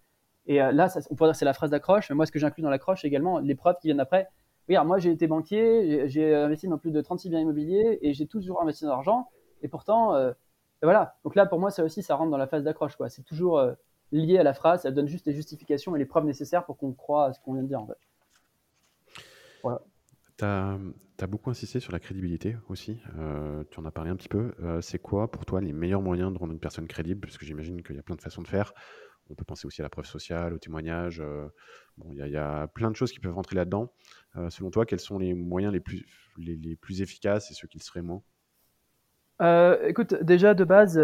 Et 0.45 0.61
euh, 0.61 0.71
là, 0.71 0.93
on 1.09 1.15
pourrait 1.15 1.29
dire 1.29 1.33
que 1.33 1.37
c'est 1.39 1.45
la 1.45 1.53
phrase 1.53 1.69
d'accroche, 1.69 2.09
mais 2.09 2.15
moi, 2.15 2.25
ce 2.25 2.31
que 2.31 2.39
j'inclus 2.39 2.63
dans 2.63 2.69
l'accroche, 2.69 3.05
également 3.05 3.39
les 3.39 3.55
preuves 3.55 3.77
qui 3.81 3.87
viennent 3.87 3.99
après. 3.99 4.27
Regarde, 4.67 4.87
moi, 4.87 4.97
j'ai 4.97 5.11
été 5.11 5.27
banquier, 5.27 6.07
j'ai 6.07 6.33
investi 6.35 6.67
dans 6.67 6.77
plus 6.77 6.91
de 6.91 7.01
36 7.01 7.29
biens 7.29 7.39
immobiliers 7.39 7.99
et 8.01 8.13
j'ai 8.13 8.27
toujours 8.27 8.61
investi 8.61 8.85
dans 8.85 8.91
l'argent. 8.91 9.29
Et 9.61 9.67
pourtant, 9.67 10.15
euh, 10.15 10.31
voilà. 10.81 11.15
Donc 11.23 11.35
là, 11.35 11.45
pour 11.45 11.59
moi, 11.59 11.69
ça 11.69 11.83
aussi, 11.83 12.01
ça 12.01 12.15
rentre 12.15 12.31
dans 12.31 12.37
la 12.37 12.47
phase 12.47 12.63
d'accroche. 12.63 12.93
C'est 13.09 13.25
toujours 13.25 13.59
euh, 13.59 13.73
lié 14.11 14.37
à 14.37 14.43
la 14.43 14.53
phrase, 14.53 14.83
ça 14.83 14.91
donne 14.91 15.07
juste 15.07 15.25
les 15.25 15.33
justifications 15.33 15.95
et 15.95 15.99
les 15.99 16.05
preuves 16.05 16.25
nécessaires 16.25 16.65
pour 16.65 16.77
qu'on 16.77 16.93
croit 16.93 17.25
à 17.27 17.33
ce 17.33 17.39
qu'on 17.41 17.53
vient 17.53 17.63
de 17.63 17.67
dire, 17.67 17.81
en. 17.81 17.87
Voilà. 19.63 19.81
Tu 20.37 20.45
as, 20.45 21.27
beaucoup 21.27 21.49
insisté 21.49 21.79
sur 21.79 21.93
la 21.93 21.99
crédibilité 21.99 22.57
aussi. 22.67 22.99
tu 23.71 23.79
en 23.79 23.85
as 23.85 23.91
parlé 23.91 24.09
un 24.09 24.15
petit 24.17 24.27
peu. 24.27 24.53
c'est 24.81 24.99
quoi 24.99 25.31
pour 25.31 25.45
toi 25.45 25.61
les 25.61 25.71
meilleurs 25.71 26.01
moyens 26.01 26.33
de 26.33 26.37
rendre 26.37 26.51
une 26.51 26.59
personne 26.59 26.87
crédible? 26.87 27.21
Parce 27.21 27.37
que 27.37 27.45
j'imagine 27.45 27.81
qu'il 27.81 27.95
y 27.95 27.99
a 27.99 28.03
plein 28.03 28.15
de 28.15 28.21
façons 28.21 28.41
de 28.41 28.47
faire. 28.47 28.73
On 29.29 29.35
peut 29.35 29.45
penser 29.45 29.65
aussi 29.65 29.81
à 29.81 29.83
la 29.83 29.89
preuve 29.89 30.05
sociale, 30.05 30.53
au 30.53 30.57
témoignage. 30.57 31.21
Euh, 31.21 31.47
bon, 31.97 32.11
il 32.11 32.17
y, 32.17 32.37
a 32.37 32.67
plein 32.67 32.91
de 32.91 32.95
choses 32.95 33.11
qui 33.11 33.19
peuvent 33.19 33.33
rentrer 33.33 33.55
là-dedans. 33.55 33.91
Euh, 34.35 34.49
selon 34.49 34.69
toi, 34.69 34.85
quels 34.85 34.99
sont 34.99 35.17
les 35.17 35.33
moyens 35.33 35.71
les 35.71 35.79
plus, 35.79 36.05
les, 36.37 36.75
plus 36.75 37.01
efficaces 37.01 37.49
et 37.49 37.53
ceux 37.53 37.67
qui 37.67 37.77
le 37.77 37.83
seraient 37.83 38.01
moins? 38.01 38.21
Euh, 39.41 39.87
Écoute, 39.87 40.13
déjà 40.21 40.53
de 40.53 40.63
base, 40.63 40.97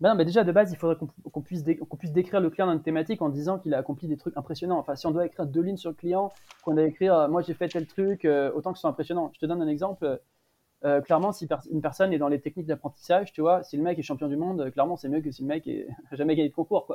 ben 0.00 0.14
déjà 0.24 0.44
de 0.44 0.52
base, 0.52 0.72
il 0.72 0.76
faudrait 0.76 0.96
qu'on 0.96 1.40
puisse, 1.40 1.64
puisse, 1.98 2.12
décrire 2.12 2.40
le 2.40 2.50
client 2.50 2.66
dans 2.66 2.74
une 2.74 2.82
thématique 2.82 3.22
en 3.22 3.28
disant 3.28 3.58
qu'il 3.58 3.72
a 3.72 3.78
accompli 3.78 4.08
des 4.08 4.16
trucs 4.16 4.36
impressionnants. 4.36 4.78
Enfin, 4.78 4.96
si 4.96 5.06
on 5.06 5.12
doit 5.12 5.26
écrire 5.26 5.46
deux 5.46 5.62
lignes 5.62 5.76
sur 5.76 5.90
le 5.90 5.96
client, 5.96 6.32
qu'on 6.62 6.74
doit 6.74 6.84
écrire 6.84 7.28
moi 7.28 7.42
j'ai 7.42 7.54
fait 7.54 7.68
tel 7.68 7.86
truc, 7.86 8.26
autant 8.54 8.72
que 8.72 8.78
ce 8.78 8.82
soit 8.82 8.90
impressionnant. 8.90 9.30
Je 9.32 9.38
te 9.38 9.46
donne 9.46 9.62
un 9.62 9.68
exemple. 9.68 10.20
Euh, 10.84 11.00
clairement, 11.00 11.32
si 11.32 11.48
une 11.70 11.80
personne 11.80 12.12
est 12.12 12.18
dans 12.18 12.28
les 12.28 12.40
techniques 12.40 12.66
d'apprentissage, 12.66 13.32
tu 13.32 13.40
vois, 13.40 13.62
si 13.62 13.76
le 13.76 13.82
mec 13.82 13.98
est 13.98 14.02
champion 14.02 14.28
du 14.28 14.36
monde, 14.36 14.70
clairement, 14.70 14.96
c'est 14.96 15.08
mieux 15.08 15.22
que 15.22 15.30
si 15.30 15.42
le 15.42 15.48
mec 15.48 15.66
n'a 15.66 15.72
jamais 16.12 16.36
gagné 16.36 16.50
de 16.50 16.54
concours. 16.54 16.94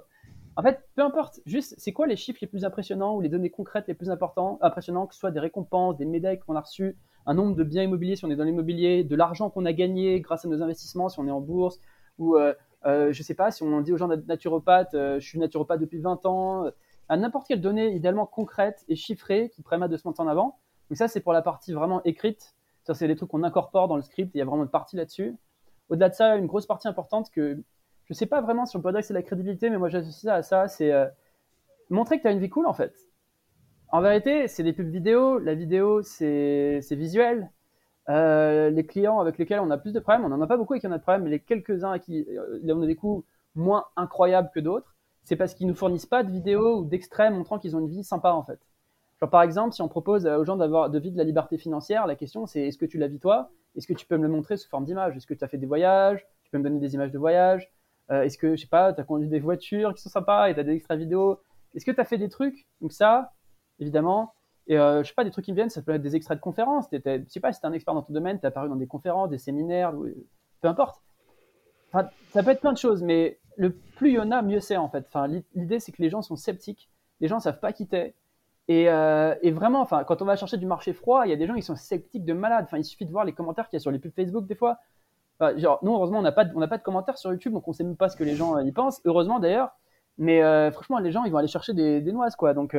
En 0.55 0.61
fait, 0.61 0.87
peu 0.95 1.01
importe, 1.01 1.39
juste, 1.45 1.73
c'est 1.77 1.91
quoi 1.91 2.05
les 2.05 2.15
chiffres 2.15 2.39
les 2.41 2.47
plus 2.47 2.65
impressionnants 2.65 3.15
ou 3.15 3.21
les 3.21 3.29
données 3.29 3.49
concrètes 3.49 3.87
les 3.87 3.95
plus 3.95 4.11
importantes, 4.11 4.59
impressionnants, 4.61 5.07
que 5.07 5.15
ce 5.15 5.19
soit 5.19 5.31
des 5.31 5.39
récompenses, 5.39 5.97
des 5.97 6.05
médailles 6.05 6.39
qu'on 6.39 6.55
a 6.55 6.61
reçues, 6.61 6.97
un 7.25 7.33
nombre 7.33 7.55
de 7.55 7.63
biens 7.63 7.83
immobiliers 7.83 8.15
si 8.15 8.25
on 8.25 8.29
est 8.29 8.35
dans 8.35 8.43
l'immobilier, 8.43 9.03
de 9.03 9.15
l'argent 9.15 9.49
qu'on 9.49 9.65
a 9.65 9.73
gagné 9.73 10.19
grâce 10.21 10.45
à 10.45 10.49
nos 10.49 10.61
investissements 10.61 11.09
si 11.09 11.19
on 11.19 11.27
est 11.27 11.31
en 11.31 11.41
bourse, 11.41 11.79
ou 12.19 12.35
euh, 12.35 12.53
euh, 12.85 13.11
je 13.11 13.23
sais 13.23 13.33
pas, 13.33 13.49
si 13.49 13.63
on 13.63 13.81
dit 13.81 13.91
aux 13.91 13.97
gens 13.97 14.07
naturopathes, 14.07 14.93
je 14.93 15.25
suis 15.25 15.39
naturopathe 15.39 15.79
depuis 15.79 15.99
20 15.99 16.25
ans, 16.25 16.65
à 17.07 17.17
n'importe 17.17 17.47
quelle 17.47 17.61
donnée 17.61 17.95
idéalement 17.95 18.27
concrète 18.27 18.85
et 18.87 18.95
chiffrée 18.95 19.49
qui 19.49 19.63
permet 19.63 19.89
de 19.89 19.97
se 19.97 20.07
mettre 20.07 20.19
en 20.19 20.27
avant. 20.27 20.59
Donc 20.89 20.97
ça, 20.97 21.07
c'est 21.07 21.21
pour 21.21 21.33
la 21.33 21.41
partie 21.41 21.73
vraiment 21.73 22.03
écrite 22.03 22.55
c'est 22.93 23.07
des 23.07 23.15
trucs 23.15 23.29
qu'on 23.29 23.43
incorpore 23.43 23.87
dans 23.87 23.95
le 23.95 24.01
script. 24.01 24.31
Il 24.33 24.37
y 24.37 24.41
a 24.41 24.45
vraiment 24.45 24.63
une 24.63 24.69
partie 24.69 24.95
là-dessus. 24.95 25.35
Au-delà 25.89 26.09
de 26.09 26.15
ça, 26.15 26.35
une 26.35 26.45
grosse 26.45 26.65
partie 26.65 26.87
importante 26.87 27.29
que 27.31 27.55
je 28.05 28.13
ne 28.13 28.15
sais 28.15 28.25
pas 28.25 28.41
vraiment 28.41 28.65
si 28.65 28.75
on 28.75 28.81
peut 28.81 28.91
dire 28.91 29.01
que 29.01 29.05
c'est 29.05 29.13
la 29.13 29.21
crédibilité, 29.21 29.69
mais 29.69 29.77
moi 29.77 29.89
j'associe 29.89 30.23
ça 30.23 30.35
à 30.35 30.41
ça, 30.41 30.67
c'est 30.67 30.91
euh, 30.91 31.07
montrer 31.89 32.17
que 32.17 32.23
tu 32.23 32.27
as 32.27 32.31
une 32.31 32.39
vie 32.39 32.49
cool 32.49 32.65
en 32.65 32.73
fait. 32.73 32.95
En 33.91 34.01
vérité, 34.01 34.47
c'est 34.47 34.63
des 34.63 34.73
pubs 34.73 34.89
vidéo. 34.89 35.39
La 35.39 35.55
vidéo, 35.55 36.03
c'est 36.03 36.81
visuel. 36.91 37.51
Euh, 38.09 38.69
les 38.69 38.85
clients 38.85 39.19
avec 39.19 39.37
lesquels 39.37 39.59
on 39.59 39.69
a 39.69 39.77
plus 39.77 39.93
de 39.93 39.99
problèmes, 39.99 40.25
on 40.25 40.29
n'en 40.29 40.41
a 40.41 40.47
pas 40.47 40.57
beaucoup 40.57 40.73
et 40.73 40.79
qui 40.79 40.87
en 40.87 40.91
a 40.91 40.97
de 40.97 41.03
problèmes, 41.03 41.23
mais 41.23 41.29
les 41.29 41.39
quelques-uns 41.39 41.91
à 41.91 41.99
qui 41.99 42.25
euh, 42.29 42.59
on 42.67 42.81
a 42.81 42.87
des 42.87 42.95
coûts 42.95 43.23
moins 43.53 43.85
incroyables 43.95 44.49
que 44.53 44.59
d'autres, 44.59 44.95
c'est 45.23 45.35
parce 45.35 45.53
qu'ils 45.53 45.67
nous 45.67 45.75
fournissent 45.75 46.07
pas 46.07 46.23
de 46.23 46.31
vidéos 46.31 46.79
ou 46.79 46.85
d'extraits 46.85 47.31
montrant 47.31 47.59
qu'ils 47.59 47.75
ont 47.75 47.79
une 47.79 47.89
vie 47.89 48.03
sympa 48.03 48.31
en 48.31 48.43
fait 48.43 48.59
par 49.27 49.41
exemple, 49.41 49.73
si 49.73 49.81
on 49.81 49.87
propose 49.87 50.25
aux 50.25 50.45
gens 50.45 50.55
d'avoir 50.55 50.89
de 50.89 50.99
vivre 50.99 51.13
de 51.13 51.17
la 51.17 51.25
liberté 51.25 51.57
financière, 51.57 52.07
la 52.07 52.15
question 52.15 52.45
c'est 52.45 52.61
est-ce 52.67 52.77
que 52.77 52.85
tu 52.85 52.97
la 52.97 53.07
vis 53.07 53.19
toi? 53.19 53.51
Est-ce 53.75 53.87
que 53.87 53.93
tu 53.93 54.05
peux 54.05 54.17
me 54.17 54.23
le 54.23 54.29
montrer 54.29 54.57
sous 54.57 54.69
forme 54.69 54.85
d'image 54.85 55.15
Est-ce 55.15 55.27
que 55.27 55.33
tu 55.33 55.43
as 55.43 55.47
fait 55.47 55.57
des 55.57 55.65
voyages? 55.65 56.25
Tu 56.43 56.51
peux 56.51 56.57
me 56.57 56.63
donner 56.63 56.79
des 56.79 56.93
images 56.95 57.11
de 57.11 57.17
voyage? 57.17 57.71
Euh, 58.11 58.23
Est-ce 58.23 58.37
que, 58.37 58.55
je 58.55 58.61
sais 58.61 58.67
pas, 58.67 58.93
tu 58.93 59.01
as 59.01 59.03
conduit 59.03 59.27
des 59.27 59.39
voitures 59.39 59.93
qui 59.93 60.01
sont 60.01 60.09
sympas 60.09 60.49
et 60.49 60.53
tu 60.53 60.59
as 60.59 60.63
des 60.63 60.73
extra 60.73 60.95
vidéos 60.95 61.39
Est-ce 61.75 61.85
que 61.85 61.91
tu 61.91 61.99
as 61.99 62.05
fait 62.05 62.17
des 62.17 62.29
trucs? 62.29 62.65
Donc 62.81 62.91
ça, 62.91 63.33
évidemment. 63.79 64.33
Et 64.67 64.77
euh, 64.77 65.03
je 65.03 65.09
sais 65.09 65.13
pas, 65.13 65.23
des 65.23 65.31
trucs 65.31 65.45
qui 65.45 65.51
me 65.51 65.55
viennent, 65.55 65.69
ça 65.69 65.81
peut 65.81 65.93
être 65.93 66.01
des 66.01 66.15
extraits 66.15 66.37
de 66.37 66.41
conférences. 66.41 66.85
Je 66.91 66.97
sais 67.27 67.39
pas 67.39 67.51
si 67.51 67.59
tu 67.59 67.67
un 67.67 67.73
expert 67.73 67.93
dans 67.93 68.03
ton 68.03 68.13
domaine, 68.13 68.39
tu 68.39 68.45
as 68.45 68.49
apparu 68.49 68.69
dans 68.69 68.75
des 68.75 68.87
conférences, 68.87 69.29
des 69.29 69.37
séminaires, 69.37 69.93
peu 70.61 70.67
importe. 70.67 71.01
Enfin, 71.91 72.09
ça 72.31 72.43
peut 72.43 72.51
être 72.51 72.61
plein 72.61 72.73
de 72.73 72.77
choses, 72.77 73.01
mais 73.01 73.39
le 73.57 73.71
plus 73.71 74.09
il 74.09 74.15
y 74.15 74.19
en 74.19 74.31
a, 74.31 74.41
mieux 74.41 74.59
c'est 74.59 74.77
en 74.77 74.89
fait. 74.89 75.05
Enfin, 75.07 75.27
L'idée, 75.27 75.79
c'est 75.79 75.91
que 75.91 76.01
les 76.01 76.09
gens 76.09 76.21
sont 76.21 76.35
sceptiques. 76.35 76.89
Les 77.19 77.27
gens 77.27 77.39
savent 77.39 77.59
pas 77.59 77.73
qui 77.73 77.87
t'es. 77.87 78.13
Euh, 78.69 79.35
et, 79.41 79.51
vraiment, 79.51 79.81
enfin, 79.81 80.03
quand 80.03 80.21
on 80.21 80.25
va 80.25 80.35
chercher 80.35 80.57
du 80.57 80.67
marché 80.67 80.93
froid, 80.93 81.25
il 81.25 81.29
y 81.29 81.33
a 81.33 81.35
des 81.35 81.47
gens 81.47 81.55
qui 81.55 81.63
sont 81.63 81.75
sceptiques 81.75 82.25
de 82.25 82.33
malade. 82.33 82.65
Enfin, 82.65 82.77
il 82.77 82.85
suffit 82.85 83.05
de 83.05 83.11
voir 83.11 83.25
les 83.25 83.33
commentaires 83.33 83.67
qu'il 83.67 83.77
y 83.77 83.79
a 83.79 83.81
sur 83.81 83.91
les 83.91 83.99
pubs 83.99 84.13
Facebook 84.13 84.45
des 84.45 84.55
fois. 84.55 84.77
nous, 85.41 85.93
heureusement, 85.93 86.19
on 86.19 86.21
n'a 86.21 86.31
pas, 86.31 86.45
de, 86.45 86.65
pas 86.65 86.77
de 86.77 86.83
commentaires 86.83 87.17
sur 87.17 87.31
YouTube, 87.31 87.53
donc 87.53 87.67
on 87.67 87.73
sait 87.73 87.83
même 87.83 87.97
pas 87.97 88.09
ce 88.09 88.17
que 88.17 88.23
les 88.23 88.35
gens 88.35 88.57
euh, 88.57 88.63
y 88.63 88.71
pensent. 88.71 89.01
Heureusement 89.05 89.39
d'ailleurs. 89.39 89.71
Mais 90.17 90.43
euh, 90.43 90.69
franchement, 90.71 90.99
les 90.99 91.11
gens, 91.11 91.23
ils 91.23 91.31
vont 91.31 91.37
aller 91.37 91.47
chercher 91.47 91.73
des, 91.73 92.01
noises, 92.11 92.35
quoi. 92.35 92.53
Donc, 92.53 92.75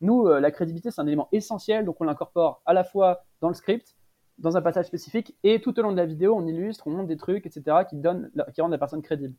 nous, 0.00 0.26
la 0.26 0.50
crédibilité, 0.50 0.90
c'est 0.90 1.00
un 1.00 1.06
élément 1.06 1.28
essentiel. 1.32 1.84
Donc, 1.84 2.00
on 2.00 2.04
l'incorpore 2.04 2.62
à 2.66 2.72
la 2.72 2.84
fois 2.84 3.24
dans 3.40 3.48
le 3.48 3.54
script, 3.54 3.94
dans 4.38 4.56
un 4.56 4.62
passage 4.62 4.86
spécifique, 4.86 5.36
et 5.44 5.60
tout 5.60 5.78
au 5.78 5.82
long 5.82 5.92
de 5.92 5.96
la 5.96 6.04
vidéo, 6.04 6.34
on 6.36 6.44
illustre, 6.46 6.88
on 6.88 6.90
montre 6.90 7.06
des 7.06 7.16
trucs, 7.16 7.46
etc., 7.46 7.84
qui, 7.88 7.94
donnent, 7.96 8.30
qui 8.52 8.60
rendent 8.60 8.72
la 8.72 8.78
personne 8.78 9.02
crédible. 9.02 9.34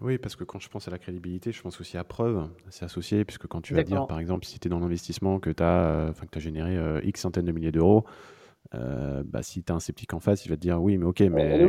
Oui, 0.00 0.16
parce 0.16 0.34
que 0.34 0.44
quand 0.44 0.58
je 0.58 0.68
pense 0.68 0.88
à 0.88 0.90
la 0.90 0.98
crédibilité, 0.98 1.52
je 1.52 1.60
pense 1.60 1.78
aussi 1.80 1.98
à 1.98 2.04
preuve. 2.04 2.48
C'est 2.70 2.86
associé, 2.86 3.24
puisque 3.26 3.46
quand 3.46 3.60
tu 3.60 3.74
vas 3.74 3.82
dire, 3.82 4.06
par 4.06 4.18
exemple, 4.18 4.46
si 4.46 4.58
tu 4.58 4.68
es 4.68 4.70
dans 4.70 4.78
l'investissement, 4.78 5.40
que 5.40 5.50
tu 5.50 5.62
as, 5.62 5.84
euh, 5.84 6.12
as, 6.34 6.38
généré 6.38 6.76
euh, 6.76 7.00
X 7.04 7.20
centaines 7.20 7.44
de 7.44 7.52
milliers 7.52 7.72
d'euros, 7.72 8.06
euh, 8.74 9.22
bah, 9.26 9.42
si 9.42 9.62
tu 9.62 9.70
as 9.72 9.74
un 9.74 9.80
sceptique 9.80 10.14
en 10.14 10.20
face, 10.20 10.46
il 10.46 10.48
va 10.48 10.56
te 10.56 10.60
dire 10.60 10.80
oui, 10.80 10.96
mais 10.96 11.04
ok, 11.04 11.20
mais 11.20 11.66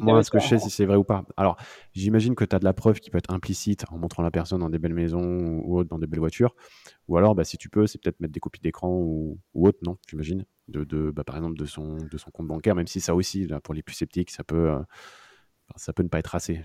moi, 0.00 0.20
est-ce 0.20 0.30
que 0.30 0.38
je 0.38 0.46
sais 0.46 0.58
si 0.58 0.68
c'est 0.68 0.84
vrai 0.84 0.96
ou 0.96 1.04
pas? 1.04 1.24
Alors, 1.38 1.56
j'imagine 1.94 2.34
que 2.34 2.44
tu 2.44 2.54
as 2.54 2.58
de 2.58 2.64
la 2.64 2.74
preuve 2.74 3.00
qui 3.00 3.08
peut 3.08 3.18
être 3.18 3.32
implicite 3.32 3.84
en 3.90 3.96
montrant 3.96 4.22
la 4.22 4.30
personne 4.30 4.60
dans 4.60 4.70
des 4.70 4.78
belles 4.78 4.94
maisons 4.94 5.60
ou 5.64 5.78
autre, 5.78 5.88
dans 5.88 5.98
des 5.98 6.06
belles 6.06 6.20
voitures. 6.20 6.54
Ou 7.08 7.16
alors, 7.16 7.34
bah, 7.34 7.44
si 7.44 7.56
tu 7.56 7.70
peux, 7.70 7.86
c'est 7.86 7.98
peut-être 8.02 8.20
mettre 8.20 8.34
des 8.34 8.40
copies 8.40 8.60
d'écran 8.60 8.90
ou, 8.90 9.38
ou, 9.54 9.68
autre, 9.68 9.78
non 9.82 9.96
J'imagine. 10.06 10.44
De, 10.68 10.84
de 10.84 11.10
bah, 11.12 11.24
par 11.24 11.36
exemple, 11.36 11.56
de 11.56 11.64
son, 11.64 11.96
de 11.96 12.18
son 12.18 12.30
compte 12.30 12.48
bancaire, 12.48 12.74
même 12.74 12.88
si 12.88 13.00
ça 13.00 13.14
aussi, 13.14 13.46
là, 13.46 13.60
pour 13.60 13.72
les 13.72 13.82
plus 13.82 13.94
sceptiques, 13.94 14.30
ça 14.30 14.44
peut 14.44 14.76
ça 15.74 15.92
peut 15.92 16.02
ne 16.02 16.08
pas 16.08 16.18
être 16.18 16.34
assez. 16.34 16.62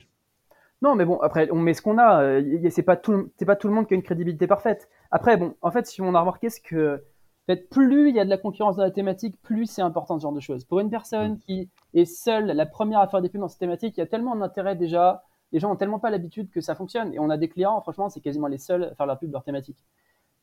Non, 0.82 0.96
mais 0.96 1.06
bon, 1.06 1.20
après, 1.20 1.50
on 1.52 1.60
met 1.60 1.74
ce 1.74 1.82
qu'on 1.82 1.98
a. 1.98 2.42
C'est 2.70 2.84
pas 2.84 2.96
tout, 2.96 3.32
pas 3.46 3.56
tout 3.56 3.68
le 3.68 3.74
monde 3.74 3.88
qui 3.88 3.94
a 3.94 3.98
une 3.98 4.04
crédibilité 4.04 4.48
parfaite. 4.48 4.90
Après, 5.12 5.38
bon, 5.38 5.56
en 5.62 5.72
fait, 5.72 5.86
si 5.86 6.02
on 6.02 6.16
a 6.16 6.20
remarqué 6.20 6.50
ce 6.50 6.60
que 6.60 6.96
En 6.96 7.54
fait, 7.54 7.70
plus 7.70 8.10
il 8.10 8.16
y 8.16 8.20
a 8.20 8.26
de 8.26 8.30
la 8.30 8.38
concurrence 8.38 8.78
dans 8.78 8.84
la 8.84 8.92
thématique, 8.92 9.40
plus 9.42 9.66
c'est 9.68 9.82
important 9.82 10.18
ce 10.18 10.24
genre 10.24 10.32
de 10.34 10.40
choses. 10.40 10.66
Pour 10.66 10.80
une 10.80 10.90
personne 10.90 11.38
qui 11.38 11.70
est 11.94 12.06
seule, 12.06 12.48
la 12.48 12.66
première 12.66 13.00
à 13.00 13.08
faire 13.08 13.22
des 13.22 13.30
pubs 13.30 13.42
dans 13.42 13.48
cette 13.48 13.60
thématique, 13.60 13.98
il 13.98 14.00
y 14.00 14.04
a 14.04 14.08
tellement 14.08 14.36
d'intérêt 14.36 14.76
déjà. 14.76 15.24
Les 15.52 15.60
gens 15.60 15.72
ont 15.72 15.76
tellement 15.76 16.00
pas 16.00 16.10
l'habitude 16.10 16.50
que 16.50 16.62
ça 16.62 16.76
fonctionne. 16.76 17.14
Et 17.14 17.20
on 17.20 17.30
a 17.30 17.38
des 17.38 17.50
clients, 17.50 17.80
franchement, 17.82 18.10
c'est 18.10 18.22
quasiment 18.22 18.48
les 18.48 18.58
seuls 18.58 18.86
à 18.86 18.96
faire 18.96 19.06
leur 19.06 19.20
pub 19.20 19.30
de 19.30 19.34
leur 19.34 19.44
thématique. 19.44 19.84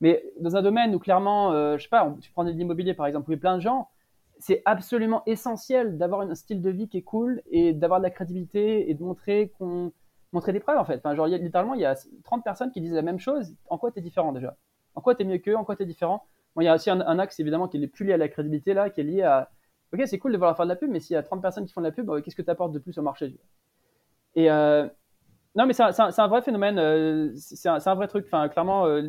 Mais 0.01 0.23
dans 0.41 0.57
un 0.57 0.63
domaine 0.63 0.95
où 0.95 0.99
clairement, 0.99 1.53
euh, 1.53 1.77
je 1.77 1.83
sais 1.83 1.89
pas, 1.89 2.15
tu 2.21 2.31
prends 2.31 2.45
de 2.45 2.51
l'immobilier 2.51 2.95
par 2.95 3.07
exemple, 3.07 3.29
où 3.31 3.33
il 3.33 3.37
y 3.37 3.39
a 3.39 3.41
plein 3.41 3.57
de 3.57 3.63
gens, 3.63 3.89
c'est 4.39 4.63
absolument 4.65 5.23
essentiel 5.27 5.99
d'avoir 5.99 6.23
un 6.23 6.35
style 6.35 6.63
de 6.63 6.71
vie 6.71 6.89
qui 6.89 6.99
est 6.99 7.03
cool 7.03 7.43
et 7.51 7.73
d'avoir 7.73 8.01
de 8.01 8.05
la 8.05 8.11
crédibilité 8.11 8.91
et 8.91 8.95
de 8.95 9.03
montrer 9.03 9.53
qu'on 9.59 9.93
montrer 10.33 10.53
des 10.53 10.61
preuves 10.61 10.79
en 10.79 10.85
fait. 10.85 10.99
Enfin, 10.99 11.15
genre, 11.15 11.27
littéralement, 11.27 11.75
il 11.75 11.81
y 11.81 11.87
a 11.87 11.97
30 12.25 12.45
personnes 12.45 12.71
qui 12.71 12.81
disent 12.81 12.93
la 12.93 13.03
même 13.03 13.19
chose. 13.19 13.55
En 13.69 13.79
quoi 13.79 13.91
tu 13.91 13.99
es 13.99 14.03
différent 14.03 14.33
déjà? 14.33 14.57
En 14.95 15.01
quoi 15.01 15.15
tu 15.15 15.23
es 15.23 15.25
mieux 15.25 15.39
qu'eux? 15.39 15.57
En 15.57 15.65
quoi 15.65 15.77
tu 15.77 15.83
es 15.83 15.87
différent? 15.87 16.27
Bon, 16.55 16.63
il 16.63 16.67
y 16.67 16.69
a 16.69 16.75
aussi 16.75 16.91
un, 16.91 17.19
axe 17.19 17.41
évidemment 17.41 17.69
qui 17.69 17.83
est 17.83 17.87
plus 17.87 18.05
lié 18.05 18.13
à 18.15 18.17
la 18.17 18.29
crédibilité 18.29 18.75
là, 18.75 18.91
qui 18.91 19.01
est 19.01 19.05
lié 19.05 19.23
à 19.23 19.51
Ok, 19.93 20.03
c'est 20.05 20.19
cool 20.19 20.33
de 20.33 20.37
vouloir 20.37 20.55
faire 20.55 20.67
de 20.67 20.71
la 20.71 20.77
pub, 20.77 20.91
mais 20.91 21.01
s'il 21.01 21.15
y 21.15 21.17
a 21.17 21.23
30 21.23 21.41
personnes 21.41 21.65
qui 21.65 21.73
font 21.73 21.81
de 21.81 21.87
la 21.87 21.93
pub, 21.93 22.11
qu'est-ce 22.23 22.37
que 22.37 22.43
tu 22.43 22.51
apportes 22.51 22.73
de 22.73 22.79
plus 22.79 22.99
au 22.99 23.03
marché 23.03 23.35
Et 24.35 24.51
euh, 24.51 24.87
non, 25.55 25.67
mais 25.67 25.73
c'est 25.73 25.83
un, 25.83 26.29
vrai 26.29 26.43
phénomène, 26.43 26.79
euh, 26.79 27.33
c'est 27.37 27.69
un, 27.69 27.95
vrai 27.95 28.07
truc. 28.07 28.27
Enfin, 28.27 28.49
clairement, 28.49 28.87
euh, 28.87 29.03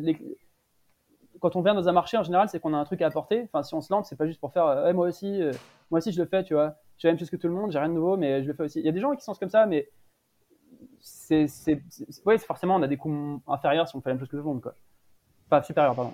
quand 1.40 1.56
on 1.56 1.62
vient 1.62 1.74
dans 1.74 1.88
un 1.88 1.92
marché, 1.92 2.16
en 2.16 2.22
général, 2.22 2.48
c'est 2.48 2.60
qu'on 2.60 2.74
a 2.74 2.76
un 2.76 2.84
truc 2.84 3.02
à 3.02 3.06
apporter. 3.06 3.42
Enfin, 3.44 3.62
si 3.62 3.74
on 3.74 3.80
se 3.80 3.92
lance, 3.92 4.08
c'est 4.08 4.16
pas 4.16 4.26
juste 4.26 4.40
pour 4.40 4.52
faire 4.52 4.66
euh, 4.66 4.92
moi 4.92 5.08
aussi, 5.08 5.42
euh, 5.42 5.52
moi 5.90 5.98
aussi 5.98 6.12
je 6.12 6.20
le 6.20 6.28
fais, 6.28 6.44
tu 6.44 6.54
vois. 6.54 6.76
J'ai 6.98 7.08
la 7.08 7.12
même 7.12 7.18
chose 7.18 7.30
que 7.30 7.36
tout 7.36 7.48
le 7.48 7.54
monde, 7.54 7.72
j'ai 7.72 7.78
rien 7.78 7.88
de 7.88 7.94
nouveau, 7.94 8.16
mais 8.16 8.42
je 8.42 8.48
le 8.48 8.54
fais 8.54 8.64
aussi. 8.64 8.80
Il 8.80 8.86
y 8.86 8.88
a 8.88 8.92
des 8.92 9.00
gens 9.00 9.14
qui 9.14 9.24
sont 9.24 9.34
comme 9.34 9.48
ça, 9.48 9.66
mais 9.66 9.88
c'est, 11.00 11.46
ouais, 12.26 12.38
forcément, 12.38 12.76
on 12.76 12.82
a 12.82 12.88
des 12.88 12.98
coûts 12.98 13.42
inférieurs 13.48 13.88
si 13.88 13.96
on 13.96 14.00
fait 14.00 14.10
la 14.10 14.14
même 14.14 14.20
chose 14.20 14.28
que 14.28 14.36
tout 14.36 14.42
le 14.42 14.48
monde, 14.48 14.60
quoi. 14.60 14.74
Pas 15.48 15.62
supérieur, 15.62 15.94
pardon. 15.94 16.12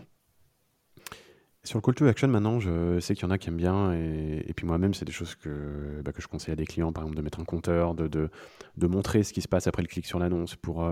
Sur 1.64 1.78
le 1.78 1.82
call 1.82 1.96
to 1.96 2.06
action, 2.06 2.28
maintenant, 2.28 2.60
je 2.60 3.00
sais 3.00 3.14
qu'il 3.14 3.24
y 3.24 3.26
en 3.26 3.32
a 3.32 3.38
qui 3.38 3.48
aiment 3.48 3.56
bien, 3.56 3.92
et, 3.92 4.52
puis 4.54 4.64
moi-même, 4.64 4.94
c'est 4.94 5.04
des 5.04 5.12
choses 5.12 5.34
que, 5.34 6.00
bah, 6.04 6.12
que 6.12 6.22
je 6.22 6.28
conseille 6.28 6.52
à 6.52 6.56
des 6.56 6.64
clients, 6.64 6.92
par 6.92 7.02
exemple, 7.02 7.16
de 7.16 7.22
mettre 7.22 7.40
un 7.40 7.44
compteur, 7.44 7.96
de, 7.96 8.06
de, 8.06 8.30
de 8.76 8.86
montrer 8.86 9.24
ce 9.24 9.32
qui 9.32 9.42
se 9.42 9.48
passe 9.48 9.66
après 9.66 9.82
le 9.82 9.88
clic 9.88 10.06
sur 10.06 10.20
l'annonce 10.20 10.54
pour 10.54 10.84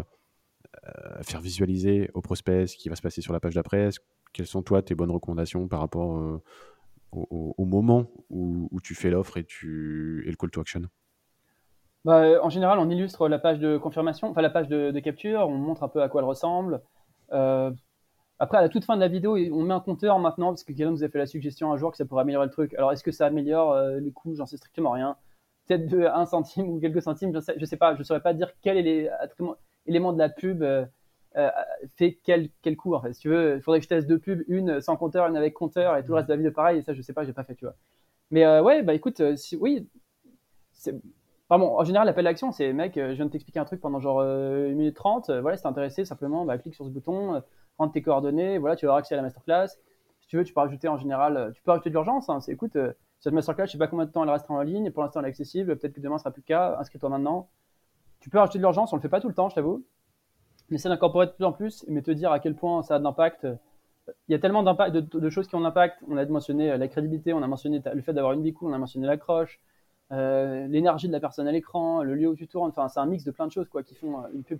euh, 0.87 1.23
faire 1.23 1.41
visualiser 1.41 2.11
au 2.15 2.21
prospect 2.21 2.67
ce 2.67 2.77
qui 2.77 2.89
va 2.89 2.97
se 2.97 3.03
passer 3.03 3.23
sur 3.23 3.33
la 3.33 3.41
page 3.41 3.55
d'après, 3.55 3.89
quelles 4.35 4.47
sont 4.47 4.63
toi 4.63 4.83
tes 4.83 4.95
bonnes 4.95 5.13
recommandations 5.13 5.67
par 5.69 5.81
rapport 5.81 6.19
euh, 6.19 6.43
au, 7.13 7.65
moment 7.65 8.11
où, 8.29 8.69
tu 8.83 8.95
fais 8.95 9.09
l'offre 9.09 9.39
et, 9.39 9.47
et 9.63 10.31
le 10.31 10.37
call 10.37 10.51
to 10.51 10.61
action? 10.61 10.83
Bah, 12.05 12.43
En 12.43 12.51
général, 12.51 12.79
on 12.81 12.91
illustre 12.91 13.29
la 13.29 13.39
page 13.39 13.61
de 13.61 13.79
confirmation, 13.79 14.29
enfin 14.29 14.43
la 14.43 14.51
page 14.51 14.69
de, 14.69 14.99
capture, 15.01 15.49
on 15.49 15.57
montre 15.57 15.85
un 15.85 15.89
peu 15.89 16.03
à 16.03 16.09
quoi 16.09 16.21
elle 16.21 16.27
ressemble. 16.27 16.83
Euh, 17.33 17.71
après, 18.41 18.59
à 18.59 18.63
la 18.63 18.69
toute 18.69 18.85
fin 18.85 18.97
de 18.97 19.01
la 19.01 19.09
vidéo, 19.09 19.37
on 19.37 19.63
met 19.63 19.73
un 19.73 19.81
compteur 19.81 20.19
maintenant, 20.19 20.49
parce 20.49 20.65
que 20.65 20.73
quelqu'un 20.73 20.91
nous 20.91 21.05
a 21.05 21.09
fait 21.09 21.19
la 21.19 21.27
suggestion 21.27 21.73
un 21.73 21.77
jour 21.77 21.93
que 21.93 21.97
ça 21.97 22.05
pourrait 22.05 22.23
améliorer 22.23 22.47
le 22.47 22.53
truc. 22.53 22.75
Alors, 22.75 22.93
est-ce 22.93 23.05
que 23.05 23.13
ça 23.13 23.27
améliore 23.27 23.73
euh, 23.73 24.01
les 24.01 24.13
J'en 24.35 24.47
sais 24.47 24.57
strictement 24.57 24.91
rien. 24.91 25.17
Peut-être 25.67 25.87
de 25.87 26.05
1 26.05 26.27
centime 26.27 26.69
ou 26.69 26.81
quelques 26.81 27.01
centimes, 27.01 27.33
je 27.33 27.39
sais, 27.39 27.65
sais 27.65 27.77
pas. 27.77 27.95
Je 27.95 28.01
ne 28.01 28.05
saurais 28.05 28.21
pas 28.21 28.35
dire 28.35 28.51
quel 28.61 28.77
est 28.77 29.09
l'élément 29.87 30.13
de 30.13 30.19
la 30.19 30.29
pub 30.29 30.65
euh, 31.37 31.51
fait 31.97 32.19
quel, 32.23 32.49
quel 32.63 32.77
coût 32.77 32.95
en 32.95 33.01
fait. 33.01 33.13
Si 33.13 33.21
tu 33.21 33.29
veux, 33.29 33.57
il 33.57 33.63
faudrait 33.63 33.81
que 33.81 33.85
je 33.85 33.89
teste 33.89 34.07
deux 34.07 34.19
pubs, 34.19 34.43
une 34.47 34.81
sans 34.81 34.97
compteur, 34.97 35.27
une 35.27 35.37
avec 35.37 35.55
compteur 35.55 35.97
et 35.97 36.03
tout 36.03 36.11
le 36.11 36.17
reste 36.17 36.29
de 36.29 36.33
la 36.33 36.37
vidéo 36.37 36.53
pareil. 36.53 36.79
Et 36.79 36.83
ça, 36.83 36.95
je 36.95 37.03
sais 37.03 37.13
pas, 37.13 37.25
j'ai 37.25 37.33
pas 37.33 37.45
fait, 37.45 37.55
tu 37.57 37.65
vois. 37.65 37.75
Mais 38.31 38.45
euh, 38.45 38.63
ouais, 38.63 38.83
bah 38.83 38.95
écoute, 38.95 39.21
euh, 39.21 39.37
si, 39.37 39.57
oui, 39.57 39.89
Pardon, 41.49 41.79
en 41.79 41.85
général, 41.85 42.07
l'appel 42.07 42.25
d'action, 42.25 42.53
c'est 42.53 42.73
mec, 42.73 42.95
je 42.97 43.13
viens 43.13 43.27
de 43.27 43.31
t'expliquer 43.31 43.59
un 43.59 43.65
truc 43.65 43.81
pendant 43.81 44.01
genre 44.01 44.21
1 44.23 44.69
minute 44.71 44.97
30. 44.97 45.31
voilà, 45.31 45.57
si 45.57 45.63
t'es 45.63 45.69
intéressé, 45.69 46.05
simplement, 46.05 46.45
bah, 46.45 46.57
clique 46.59 46.75
sur 46.75 46.85
ce 46.87 46.91
bouton, 46.91 47.43
rentre 47.79 47.93
tes 47.93 48.03
coordonnées, 48.03 48.59
voilà, 48.59 48.77
tu 48.77 48.87
vas 48.87 48.93
avoir 48.93 49.01
accès 49.01 49.15
à 49.15 49.19
la 49.19 49.23
masterclass. 49.23 49.69
Si 50.21 50.29
tu 50.29 50.37
veux, 50.37 50.45
tu 50.45 50.55
peux 50.55 50.61
rajouter 50.61 50.89
en 50.89 50.97
général, 50.97 51.53
tu 51.55 51.63
peux 51.63 51.71
rajouter 51.71 51.91
de 51.91 51.95
l'urgence. 51.95 52.29
Hein, 52.31 52.41
c'est 52.41 52.53
écoute, 52.53 52.79
cette 53.21 53.33
masterclass, 53.33 53.67
je 53.67 53.73
sais 53.73 53.79
pas 53.79 53.89
combien 53.89 54.07
de 54.07 54.11
temps 54.11 54.25
elle 54.25 54.31
restera 54.31 54.55
en 54.55 54.63
ligne. 54.63 54.91
Pour 54.91 55.03
l'instant, 55.03 55.21
elle 55.21 55.27
est 55.27 55.31
accessible. 55.31 55.77
Peut-être 55.77 55.93
que 55.95 56.01
demain, 56.01 56.19
ce 56.19 56.23
sera 56.23 56.33
plus 56.33 56.41
le 56.41 56.47
cas. 56.47 56.77
Inscris-toi 56.81 57.11
maintenant. 57.11 57.49
Tu 58.21 58.31
peux 58.31 58.39
rajouter 58.39 58.59
de 58.59 58.63
l'urgence, 58.63 58.91
on 58.95 58.97
le 58.97 59.03
fait 59.03 59.11
pas 59.11 59.21
tout 59.21 59.29
le 59.29 59.35
temps, 59.35 59.51
je 59.51 59.55
t'avoue 59.55 59.85
mais 60.71 60.79
c'est 60.79 60.89
d'incorporer 60.89 61.27
de 61.27 61.33
plus 61.33 61.45
en 61.45 61.53
plus, 61.53 61.85
mais 61.89 62.03
te 62.03 62.11
dire 62.11 62.33
à 62.33 62.41
quel 62.41 62.55
point 62.55 62.83
ça 62.83 62.97
a 62.97 62.99
d'impact. 62.99 63.47
Il 64.29 64.33
y 64.33 64.35
a 64.35 64.39
tellement 64.39 64.63
d'impact, 64.63 64.95
de, 64.95 65.31
choses 65.31 65.49
qui 65.49 65.55
ont 65.55 65.61
d'impact. 65.61 66.03
On 66.09 66.17
a 66.17 66.25
mentionné 66.27 66.73
euh, 66.73 66.77
la 66.77 66.89
crédibilité, 66.89 67.33
on 67.33 67.43
a 67.43 67.47
mentionné 67.47 67.83
le 67.93 68.03
fait 68.03 68.13
d'avoir 68.13 68.33
une 68.33 68.43
vie 68.43 68.53
cool, 68.53 68.71
on 68.71 68.75
a 68.75 68.79
mentionné 68.79 69.07
l'accroche, 69.07 69.61
euh, 70.13 70.67
l'énergie 70.67 71.09
de 71.09 71.13
la 71.13 71.21
personne 71.21 71.49
à 71.49 71.53
l'écran, 71.53 72.03
le 72.03 72.15
lieu 72.15 72.29
où 72.29 72.37
tu 72.37 72.47
tournes. 72.47 72.69
Enfin, 72.69 72.89
c'est 72.89 73.01
un 73.01 73.07
mix 73.07 73.25
de 73.25 73.31
plein 73.31 73.47
de 73.47 73.53
choses 73.53 73.69
quoi, 73.69 73.83
qui 73.83 73.95
font 73.95 74.19
euh, 74.19 74.29
une 74.35 74.43
pub. 74.43 74.59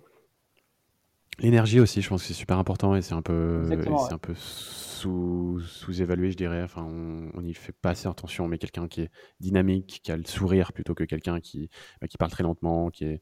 L'énergie 1.39 1.81
aussi, 1.81 2.01
je 2.01 2.07
pense 2.07 2.21
que 2.21 2.29
c'est 2.29 2.33
super 2.33 2.57
important 2.57 2.95
et 2.95 3.01
c'est 3.01 3.13
un 3.13 3.21
peu, 3.21 3.61
c'est 4.07 4.13
un 4.13 4.17
peu 4.17 4.33
sous, 4.35 5.59
sous-évalué, 5.59 6.31
je 6.31 6.37
dirais. 6.37 6.63
Enfin, 6.63 6.83
on 6.85 7.41
n'y 7.41 7.53
fait 7.53 7.73
pas 7.73 7.89
assez 7.89 8.07
attention, 8.07 8.47
mais 8.47 8.57
quelqu'un 8.57 8.87
qui 8.87 9.01
est 9.01 9.09
dynamique, 9.41 9.99
qui 10.01 10.13
a 10.13 10.17
le 10.17 10.23
sourire 10.23 10.71
plutôt 10.71 10.95
que 10.95 11.03
quelqu'un 11.03 11.41
qui, 11.41 11.69
bah, 11.99 12.07
qui 12.07 12.17
parle 12.17 12.31
très 12.31 12.43
lentement, 12.43 12.89
qui 12.89 13.03
est, 13.03 13.21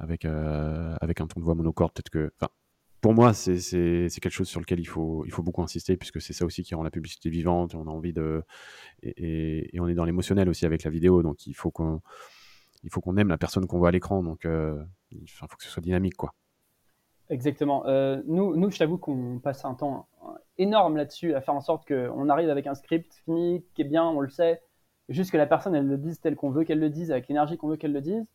avec, 0.00 0.24
euh, 0.24 0.96
avec 1.00 1.20
un 1.20 1.26
ton 1.26 1.40
de 1.40 1.44
voix 1.44 1.54
monocorde. 1.54 1.92
Peut-être 1.92 2.10
que. 2.10 2.32
Pour 3.00 3.14
moi, 3.14 3.32
c'est 3.32 3.56
quelque 4.20 4.30
chose 4.30 4.48
sur 4.48 4.60
lequel 4.60 4.78
il 4.78 4.84
faut, 4.84 5.24
il 5.24 5.32
faut 5.32 5.42
beaucoup 5.42 5.62
insister, 5.62 5.96
puisque 5.96 6.20
c'est 6.20 6.34
ça 6.34 6.44
aussi 6.44 6.62
qui 6.62 6.74
rend 6.74 6.82
la 6.82 6.90
publicité 6.90 7.30
vivante. 7.30 7.74
On 7.74 7.86
a 7.86 7.90
envie 7.90 8.12
de. 8.12 8.42
Et, 9.02 9.74
et, 9.74 9.80
on 9.80 9.88
est 9.88 9.94
dans 9.94 10.04
l'émotionnel 10.04 10.50
aussi 10.50 10.66
avec 10.66 10.82
la 10.82 10.90
vidéo, 10.90 11.22
donc 11.22 11.46
il 11.46 11.54
faut 11.54 11.70
qu'on 11.70 12.02
qu'on 12.90 13.16
aime 13.16 13.28
la 13.28 13.38
personne 13.38 13.66
qu'on 13.66 13.78
voit 13.78 13.88
à 13.88 13.92
l'écran. 13.92 14.22
Donc, 14.22 14.44
euh, 14.44 14.82
il 15.10 15.28
faut 15.28 15.46
que 15.46 15.64
ce 15.64 15.70
soit 15.70 15.82
dynamique, 15.82 16.16
quoi. 16.16 16.34
Exactement. 17.30 17.86
Euh, 17.86 18.20
nous, 18.26 18.56
nous, 18.56 18.70
je 18.70 18.78
t'avoue 18.78 18.98
qu'on 18.98 19.38
passe 19.38 19.64
un 19.64 19.74
temps 19.74 20.08
énorme 20.58 20.96
là-dessus 20.96 21.34
à 21.34 21.40
faire 21.40 21.54
en 21.54 21.60
sorte 21.60 21.86
qu'on 21.86 22.28
arrive 22.28 22.50
avec 22.50 22.66
un 22.66 22.74
script 22.74 23.14
fini, 23.24 23.64
qui 23.74 23.82
est 23.82 23.86
bien, 23.86 24.04
on 24.04 24.20
le 24.20 24.28
sait, 24.28 24.60
juste 25.08 25.30
que 25.30 25.36
la 25.36 25.46
personne, 25.46 25.74
elle 25.74 25.86
le 25.86 25.96
dise 25.96 26.20
tel 26.20 26.36
qu'on 26.36 26.50
veut 26.50 26.64
qu'elle 26.64 26.80
le 26.80 26.90
dise, 26.90 27.10
avec 27.10 27.28
l'énergie 27.28 27.56
qu'on 27.56 27.68
veut 27.68 27.76
qu'elle 27.76 27.92
le 27.92 28.00
dise. 28.02 28.26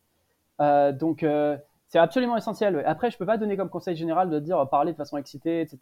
Euh, 0.60 0.92
donc, 0.92 1.22
euh, 1.22 1.56
c'est 1.88 1.98
absolument 1.98 2.36
essentiel. 2.36 2.82
Après, 2.86 3.10
je 3.10 3.18
peux 3.18 3.26
pas 3.26 3.38
donner 3.38 3.56
comme 3.56 3.70
conseil 3.70 3.96
général 3.96 4.30
de 4.30 4.38
dire 4.38 4.68
parler 4.68 4.92
de 4.92 4.96
façon 4.96 5.16
excitée, 5.16 5.60
etc. 5.60 5.78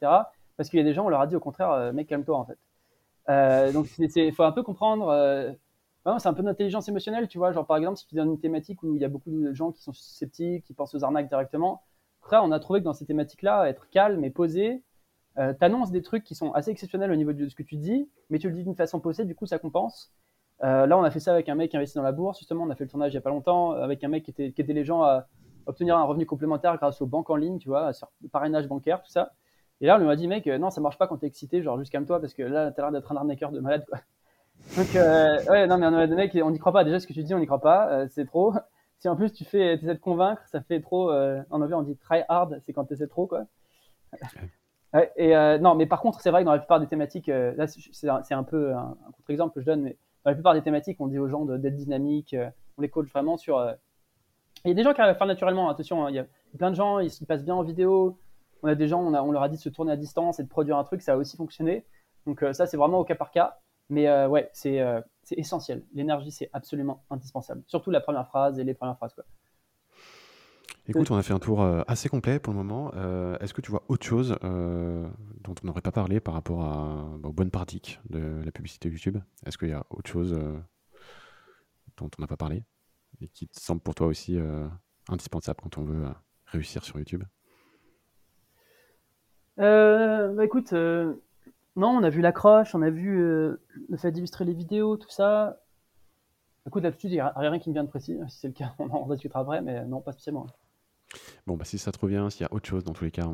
Parce 0.57 0.69
qu'il 0.69 0.79
y 0.79 0.83
a 0.83 0.85
des 0.85 0.95
gens, 0.95 1.07
on 1.07 1.09
leur 1.09 1.21
a 1.21 1.27
dit 1.27 1.37
au 1.37 1.41
contraire, 1.41 1.71
euh, 1.73 1.93
mec, 1.93 2.09
calme-toi 2.09 2.37
en 2.37 2.45
fait. 2.45 3.73
donc, 3.73 3.89
il 3.99 4.33
faut 4.35 4.45
un 4.45 4.53
peu 4.53 4.63
comprendre. 4.63 5.57
c'est 6.19 6.29
un 6.29 6.35
peu 6.35 6.43
d'intelligence 6.43 6.89
émotionnelle, 6.89 7.29
tu 7.29 7.39
vois. 7.39 7.53
Genre, 7.53 7.67
par 7.67 7.77
exemple, 7.77 7.99
si 7.99 8.07
tu 8.07 8.15
donnes 8.15 8.31
une 8.31 8.41
thématique 8.41 8.83
où 8.83 8.97
il 8.97 9.03
y 9.03 9.05
a 9.05 9.09
beaucoup 9.09 9.31
de 9.31 9.53
gens 9.55 9.73
qui 9.73 9.83
sont 9.83 9.93
sceptiques, 9.93 10.65
qui 10.65 10.75
pensent 10.75 10.95
aux 10.95 11.05
arnaques 11.05 11.29
directement, 11.29 11.83
après, 12.25 12.39
on 12.39 12.53
a 12.53 12.59
trouvé 12.59 12.81
que 12.81 12.85
dans 12.85 12.95
ces 12.95 13.05
thématiques-là, 13.05 13.69
être 13.69 13.91
calme 13.91 14.25
et 14.25 14.31
posé, 14.31 14.83
euh, 15.37 15.53
t'annonces 15.53 15.91
des 15.91 16.01
trucs 16.01 16.25
qui 16.25 16.35
sont 16.35 16.53
assez 16.53 16.71
exceptionnels 16.71 17.11
au 17.13 17.17
niveau 17.17 17.35
de 17.35 17.49
ce 17.49 17.55
que 17.55 17.63
tu 17.63 17.77
dis, 17.77 18.09
mais 18.31 18.39
tu 18.39 18.49
le 18.49 18.55
dis 18.55 18.65
d'une 18.65 18.77
façon 18.77 18.99
posée, 18.99 19.27
du 19.27 19.35
coup, 19.35 19.45
ça 19.45 19.59
compense. 19.59 20.11
Euh, 20.65 20.87
là, 20.87 20.97
on 20.97 21.03
a 21.03 21.11
fait 21.11 21.21
ça 21.21 21.33
avec 21.33 21.49
un 21.49 21.55
mec 21.55 21.71
qui 21.71 21.77
investit 21.77 21.97
dans 21.97 22.03
la 22.03 22.13
bourse. 22.13 22.39
Justement, 22.39 22.65
on 22.65 22.71
a 22.71 22.75
fait 22.75 22.85
le 22.85 22.91
tournage 22.91 23.13
il 23.13 23.17
n'y 23.17 23.19
a 23.19 23.21
pas 23.21 23.31
longtemps 23.31 23.73
avec 23.73 24.03
un 24.03 24.09
mec 24.09 24.25
qui 24.25 24.31
était, 24.31 24.53
qui 24.53 24.63
les 24.63 24.85
gens 24.85 25.03
à 25.03 25.27
obtenir 25.67 25.97
un 25.97 26.05
revenu 26.05 26.27
complémentaire 26.27 26.77
grâce 26.77 27.01
aux 27.03 27.07
banques 27.07 27.31
en 27.31 27.37
ligne, 27.37 27.59
tu 27.59 27.69
vois, 27.69 27.93
sur 27.93 28.09
le 28.23 28.29
parrainage 28.29 28.67
bancaire, 28.67 29.03
tout 29.03 29.11
ça. 29.11 29.33
Et 29.81 29.87
là, 29.87 29.97
on 29.97 29.99
lui 29.99 30.09
a 30.09 30.17
dit, 30.17 30.29
mec, 30.29 30.47
euh, 30.47 30.59
non, 30.59 30.71
ça 30.71 30.81
marche 30.81 30.99
pas 30.99 31.07
quand 31.07 31.19
t'es 31.19 31.27
excité, 31.27 31.63
genre, 31.63 31.79
juste 31.79 31.93
calme-toi 31.93 32.21
parce 32.21 32.33
que 32.35 32.43
là, 32.43 32.71
t'as 32.71 32.83
l'air 32.83 32.93
d'être 32.93 33.13
un 33.13 33.17
arnaqueur 33.17 33.51
de 33.53 33.61
malade, 33.61 33.85
quoi. 33.87 33.99
Donc, 34.77 34.95
euh, 34.95 35.45
ouais, 35.51 35.67
non, 35.67 35.79
mais 35.79 35.87
on 35.87 35.95
a 35.95 36.07
des 36.07 36.15
mecs, 36.15 36.39
on 36.43 36.51
n'y 36.51 36.59
croit 36.59 36.73
pas. 36.73 36.85
Déjà, 36.85 37.01
ce 37.01 37.07
que 37.07 37.13
tu 37.13 37.23
dis, 37.23 37.35
on 37.35 37.39
n'y 37.39 37.47
croit 37.47 37.61
pas, 37.61 38.09
c'est 38.09 38.27
trop. 38.27 38.55
Si 39.01 39.09
en 39.09 39.17
plus 39.17 39.35
tu 39.35 39.45
fais, 39.45 39.75
essaies 39.75 39.93
de 39.93 40.01
convaincre, 40.01 40.41
ça 40.47 40.63
fait 40.63 40.81
trop. 40.81 41.13
en 41.13 41.61
anglais, 41.61 41.75
on 41.75 41.83
dit 41.83 41.95
try 41.97 42.23
hard, 42.27 42.63
c'est 42.65 42.73
quand 42.73 42.87
tu 42.87 42.95
essaies 42.95 43.09
trop, 43.09 43.27
quoi. 43.27 43.45
et 45.17 45.35
non, 45.61 45.75
mais 45.75 45.85
par 45.85 46.01
contre, 46.01 46.23
c'est 46.23 46.31
vrai 46.31 46.41
que 46.41 46.47
dans 46.47 46.53
la 46.53 46.59
plupart 46.59 46.81
des 46.81 46.87
thématiques, 46.87 47.27
là, 47.27 47.67
c'est 47.67 48.35
un, 48.35 48.43
peu 48.45 48.73
un, 48.73 48.97
un 49.07 49.13
contre-exemple 49.13 49.53
que 49.53 49.61
je 49.61 49.67
donne, 49.67 49.83
mais 49.83 49.99
dans 50.25 50.31
la 50.31 50.35
plupart 50.35 50.55
des 50.55 50.63
thématiques, 50.63 51.01
on 51.01 51.07
dit 51.07 51.19
aux 51.19 51.29
gens 51.29 51.45
d'être 51.45 51.77
dynamiques, 51.77 52.35
euh, 52.35 52.49
on 52.79 52.83
les 52.83 52.89
coach 52.89 53.09
vraiment 53.11 53.37
sur. 53.37 53.59
Euh, 53.59 53.75
il 54.65 54.69
y 54.69 54.71
a 54.71 54.75
des 54.75 54.83
gens 54.83 54.95
qui 54.95 55.01
arrivent 55.01 55.15
à 55.15 55.19
faire 55.19 55.27
naturellement, 55.27 55.69
attention, 55.69 56.05
hein, 56.05 56.11
il 56.11 56.17
y 56.17 56.19
a 56.19 56.27
plein 56.57 56.71
de 56.71 56.77
gens, 56.77 56.99
ils 56.99 57.11
se 57.11 57.25
passent 57.25 57.45
bien 57.45 57.55
en 57.55 57.63
vidéo. 57.63 58.19
On 58.63 58.69
a 58.69 58.75
des 58.75 58.89
gens, 58.89 59.03
on, 59.03 59.33
leur 59.33 59.43
a 59.43 59.49
dit 59.51 59.57
de 59.57 59.61
se 59.61 59.69
tourner 59.69 59.93
à 59.93 59.97
distance 59.97 60.41
et 60.41 60.43
de 60.43 60.49
produire 60.49 60.79
un 60.79 60.85
truc, 60.85 61.03
ça 61.03 61.13
a 61.13 61.17
aussi 61.17 61.37
fonctionné. 61.37 61.85
Donc 62.27 62.43
euh, 62.43 62.55
ça, 62.55 62.65
c'est 62.67 62.79
vraiment 62.79 62.99
au 62.99 63.05
cas 63.05 63.15
par 63.15 63.31
cas. 63.31 63.59
Mais 63.91 64.09
ouais, 64.27 64.49
c'est 64.55 64.81
essentiel. 65.33 65.83
L'énergie, 65.93 66.31
c'est 66.31 66.49
absolument 66.55 67.05
indispensable. 67.11 67.63
Surtout 67.67 67.91
la 67.91 68.01
première 68.01 68.27
phrase 68.27 68.59
et 68.59 68.65
les 68.65 68.73
premières 68.73 68.97
phrases. 68.97 69.13
Quoi. 69.13 69.25
Écoute, 70.87 71.11
on 71.11 71.17
a 71.17 71.23
fait 71.23 71.33
un 71.33 71.39
tour 71.39 71.63
euh, 71.63 71.83
assez 71.89 72.11
complet 72.11 72.39
pour 72.39 72.53
le 72.53 72.59
moment. 72.59 72.93
Euh, 72.95 73.39
est-ce 73.39 73.55
que 73.55 73.63
tu 73.63 73.71
vois 73.71 73.85
autre 73.89 74.05
chose 74.05 74.37
euh, 74.45 75.09
dont 75.41 75.55
on 75.63 75.67
n'aurait 75.67 75.81
pas 75.81 75.93
parlé 75.93 76.21
par 76.21 76.35
rapport 76.35 76.63
à, 76.63 77.09
bah, 77.19 77.31
aux 77.31 77.33
bonnes 77.33 77.51
pratiques 77.51 78.01
de 78.11 78.43
la 78.45 78.53
publicité 78.53 78.91
YouTube? 78.91 79.17
Est-ce 79.47 79.57
qu'il 79.57 79.71
y 79.71 79.73
a 79.73 79.87
autre 79.89 80.11
chose 80.11 80.39
dont 81.97 82.11
on 82.19 82.21
n'a 82.21 82.27
pas 82.27 82.37
parlé 82.37 82.65
et 83.23 83.29
qui 83.29 83.49
te 83.49 83.59
semble 83.59 83.81
pour 83.81 83.95
toi 83.95 84.09
aussi 84.09 84.39
indispensable 85.09 85.61
quand 85.63 85.79
on 85.79 85.85
veut 85.85 86.05
réussir 86.47 86.85
sur 86.85 86.99
YouTube? 86.99 87.25
Bah 89.57 90.45
écoute, 90.45 90.73
non, 90.73 91.89
on 91.89 92.03
a 92.03 92.11
vu 92.11 92.21
l'accroche, 92.21 92.75
on 92.75 92.83
a 92.83 92.91
vu 92.91 93.17
le 93.17 93.97
fait 93.97 94.13
d'illustrer 94.13 94.45
les 94.45 94.55
vidéos, 94.55 94.99
tout 94.99 95.11
ça. 95.11 95.61
Écoute, 96.67 96.83
là-dessus, 96.83 97.07
il 97.07 97.13
n'y 97.13 97.21
a 97.21 97.33
rien 97.37 97.59
qui 97.59 97.71
me 97.71 97.75
vient 97.75 97.85
de 97.85 97.89
précis. 97.89 98.19
Si 98.29 98.41
c'est 98.41 98.49
le 98.49 98.55
cas, 98.55 98.75
on 98.79 98.91
en 98.91 99.09
discutera 99.09 99.41
après, 99.41 99.63
mais 99.63 99.87
non, 99.87 100.03
pas 100.03 100.13
spécialement. 100.13 100.47
Bon, 101.47 101.57
bah, 101.57 101.65
si 101.67 101.77
ça 101.77 101.93
te 101.93 101.99
revient, 101.99 102.27
s'il 102.31 102.43
y 102.43 102.45
a 102.47 102.53
autre 102.55 102.67
chose, 102.67 102.85
dans 102.85 102.95
tous 102.95 103.05
les 103.05 103.11
cas, 103.11 103.29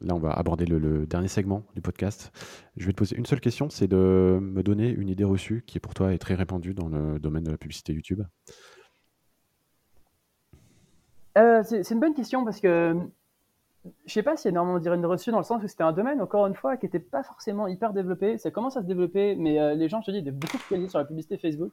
là, 0.00 0.14
on 0.14 0.18
va 0.18 0.32
aborder 0.32 0.66
le, 0.66 1.06
dernier 1.06 1.28
segment 1.28 1.62
du 1.74 1.80
podcast. 1.80 2.32
Je 2.76 2.86
vais 2.86 2.92
te 2.92 2.96
poser 2.96 3.16
une 3.16 3.26
seule 3.26 3.40
question, 3.40 3.70
c'est 3.70 3.86
de 3.86 4.38
me 4.42 4.62
donner 4.64 4.88
une 4.88 5.08
idée 5.08 5.22
reçue 5.22 5.62
qui, 5.64 5.78
pour 5.78 5.94
toi, 5.94 6.12
est 6.12 6.18
très 6.18 6.34
répandue 6.34 6.74
dans 6.74 6.88
le 6.88 7.20
domaine 7.20 7.44
de 7.44 7.52
la 7.52 7.56
publicité 7.56 7.92
YouTube. 7.92 8.22
Euh, 11.38 11.62
c'est 11.62 11.90
une 11.90 12.00
bonne 12.00 12.14
question 12.14 12.44
parce 12.44 12.60
que 12.60 12.96
je 14.06 14.12
sais 14.12 14.22
pas 14.22 14.36
si 14.36 14.48
énormément 14.48 14.78
dire 14.78 14.94
une 14.94 15.06
reçue 15.06 15.30
dans 15.30 15.38
le 15.38 15.44
sens 15.44 15.62
où 15.62 15.68
c'était 15.68 15.84
un 15.84 15.92
domaine, 15.92 16.20
encore 16.20 16.46
une 16.46 16.54
fois, 16.54 16.76
qui 16.76 16.86
n'était 16.86 16.98
pas 16.98 17.22
forcément 17.22 17.68
hyper 17.68 17.92
développé. 17.92 18.38
Ça 18.38 18.50
commence 18.50 18.76
à 18.76 18.82
se 18.82 18.86
développer, 18.86 19.36
mais 19.36 19.60
euh, 19.60 19.74
les 19.74 19.88
gens, 19.88 20.00
je 20.00 20.06
te 20.06 20.10
dis, 20.10 20.22
de 20.22 20.30
beaucoup 20.30 20.58
focaliser 20.58 20.88
sur 20.88 20.98
la 20.98 21.04
publicité 21.04 21.38
Facebook. 21.38 21.72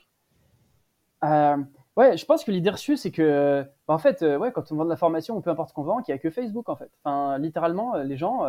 Euh, 1.24 1.58
ouais, 1.98 2.18
je 2.18 2.26
pense 2.26 2.44
que 2.44 2.52
l'idée 2.52 2.70
reçue, 2.70 2.98
c'est 2.98 3.12
que, 3.12 3.64
bah, 3.88 3.94
en 3.94 3.98
fait, 4.00 4.22
euh, 4.22 4.38
ouais, 4.38 4.52
quand 4.52 4.72
on 4.72 4.76
vend 4.76 4.86
de 4.86 4.90
la 4.90 4.98
formation 4.98 5.38
ou 5.38 5.42
peu 5.42 5.50
importe 5.50 5.74
qu'on 5.74 5.84
vend, 5.84 6.02
qu'il 6.02 6.14
n'y 6.14 6.20
a 6.20 6.22
que 6.22 6.30
Facebook, 6.30 6.70
en 6.70 6.76
fait. 6.76 6.92
Enfin, 7.04 7.38
littéralement, 7.40 7.96
les 7.98 8.18
gens, 8.18 8.46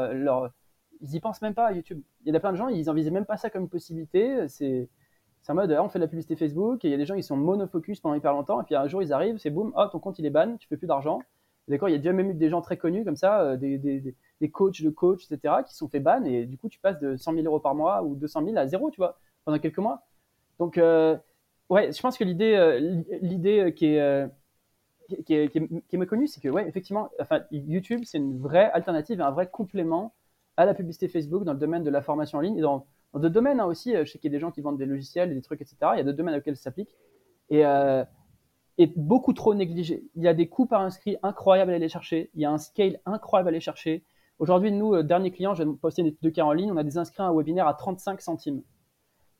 ils 1.00 1.14
y 1.14 1.20
pensent 1.20 1.42
même 1.42 1.54
pas 1.54 1.66
à 1.66 1.72
YouTube. 1.72 2.00
Il 2.24 2.32
y 2.32 2.36
a 2.36 2.40
plein 2.40 2.52
de 2.52 2.56
gens, 2.56 2.68
ils 2.68 2.88
envisagent 2.90 3.12
même 3.12 3.26
pas 3.26 3.36
ça 3.36 3.50
comme 3.50 3.62
une 3.62 3.68
possibilité. 3.68 4.48
C'est 4.48 4.88
en 5.52 5.54
mode, 5.54 5.72
on 5.72 5.88
fait 5.88 5.98
de 5.98 6.04
la 6.04 6.08
publicité 6.08 6.36
Facebook, 6.36 6.84
et 6.84 6.88
il 6.88 6.90
y 6.90 6.94
a 6.94 6.96
des 6.96 7.04
gens 7.04 7.16
qui 7.16 7.22
sont 7.22 7.36
monofocus 7.36 8.00
pendant 8.00 8.14
hyper 8.14 8.32
longtemps, 8.32 8.60
et 8.62 8.64
puis 8.64 8.74
un 8.74 8.86
jour 8.88 9.02
ils 9.02 9.12
arrivent, 9.12 9.36
c'est 9.38 9.50
boum, 9.50 9.72
oh, 9.76 9.86
ton 9.92 9.98
compte 9.98 10.18
il 10.18 10.26
est 10.26 10.30
ban, 10.30 10.56
tu 10.56 10.66
fais 10.68 10.76
plus 10.76 10.86
d'argent. 10.86 11.20
D'accord, 11.68 11.88
il 11.88 11.92
y 11.92 11.94
a 11.94 11.98
déjà 11.98 12.12
même 12.12 12.30
eu 12.30 12.34
des 12.34 12.50
gens 12.50 12.60
très 12.60 12.76
connus 12.76 13.04
comme 13.04 13.16
ça, 13.16 13.40
euh, 13.40 13.56
des, 13.56 14.50
coachs 14.52 14.82
de 14.82 14.90
coachs, 14.90 15.22
etc., 15.30 15.56
qui 15.66 15.74
sont 15.74 15.88
fait 15.88 16.00
ban 16.00 16.22
et 16.24 16.46
du 16.46 16.58
coup, 16.58 16.68
tu 16.68 16.78
passes 16.78 16.98
de 17.00 17.16
100 17.16 17.34
000 17.34 17.46
euros 17.46 17.60
par 17.60 17.74
mois 17.74 18.02
ou 18.02 18.14
200 18.16 18.44
000 18.44 18.56
à 18.56 18.66
zéro, 18.66 18.90
tu 18.90 18.98
vois, 18.98 19.18
pendant 19.44 19.58
quelques 19.58 19.78
mois. 19.78 20.02
Donc, 20.58 20.78
euh, 20.78 21.16
ouais, 21.74 21.92
je 21.92 22.00
pense 22.00 22.16
que 22.16 22.24
l'idée, 22.24 22.54
euh, 22.54 23.02
l'idée 23.20 23.74
qui 23.74 23.86
est, 23.86 24.28
qui 25.26 25.34
est, 25.34 25.48
qui 25.50 25.58
est, 25.58 25.98
méconnue, 25.98 26.26
c'est 26.26 26.40
que, 26.40 26.48
ouais, 26.48 26.66
effectivement, 26.68 27.10
enfin, 27.20 27.42
YouTube, 27.50 28.02
c'est 28.04 28.18
une 28.18 28.38
vraie 28.38 28.70
alternative 28.72 29.20
un 29.20 29.30
vrai 29.30 29.50
complément 29.50 30.14
à 30.56 30.64
la 30.64 30.74
publicité 30.74 31.08
Facebook 31.08 31.44
dans 31.44 31.52
le 31.52 31.58
domaine 31.58 31.82
de 31.82 31.90
la 31.90 32.00
formation 32.00 32.38
en 32.38 32.40
ligne 32.40 32.56
et 32.56 32.62
dans, 32.62 32.86
d'autres 33.12 33.28
domaines 33.28 33.60
hein, 33.60 33.66
aussi. 33.66 33.92
Je 33.94 34.10
sais 34.10 34.18
qu'il 34.18 34.30
y 34.30 34.34
a 34.34 34.36
des 34.36 34.40
gens 34.40 34.50
qui 34.50 34.60
vendent 34.60 34.78
des 34.78 34.86
logiciels 34.86 35.34
des 35.34 35.42
trucs, 35.42 35.60
etc. 35.60 35.76
Il 35.94 35.98
y 35.98 36.00
a 36.00 36.04
d'autres 36.04 36.16
domaines 36.16 36.36
auxquels 36.36 36.56
ça 36.56 36.64
s'applique. 36.64 36.94
Et, 37.50 37.64
est 38.78 38.92
beaucoup 38.96 39.32
trop 39.32 39.54
négligé. 39.54 40.04
Il 40.14 40.22
y 40.22 40.28
a 40.28 40.34
des 40.34 40.48
coûts 40.48 40.66
par 40.66 40.80
inscrit 40.80 41.16
incroyables 41.22 41.72
à 41.72 41.74
aller 41.74 41.88
chercher. 41.88 42.30
Il 42.34 42.40
y 42.40 42.44
a 42.44 42.50
un 42.50 42.58
scale 42.58 43.00
incroyable 43.06 43.48
à 43.48 43.50
aller 43.50 43.60
chercher. 43.60 44.04
Aujourd'hui, 44.38 44.72
nous, 44.72 44.94
euh, 44.94 45.02
dernier 45.02 45.30
client, 45.30 45.54
je 45.54 45.62
vais 45.62 45.72
poster 45.74 46.02
une 46.02 46.08
étude 46.08 46.22
de 46.22 46.30
cas 46.30 46.42
en 46.42 46.52
ligne, 46.52 46.72
on 46.72 46.76
a 46.76 46.82
des 46.82 46.98
inscrits 46.98 47.22
à 47.22 47.26
un 47.26 47.32
webinaire 47.32 47.68
à 47.68 47.74
35 47.74 48.20
centimes. 48.20 48.62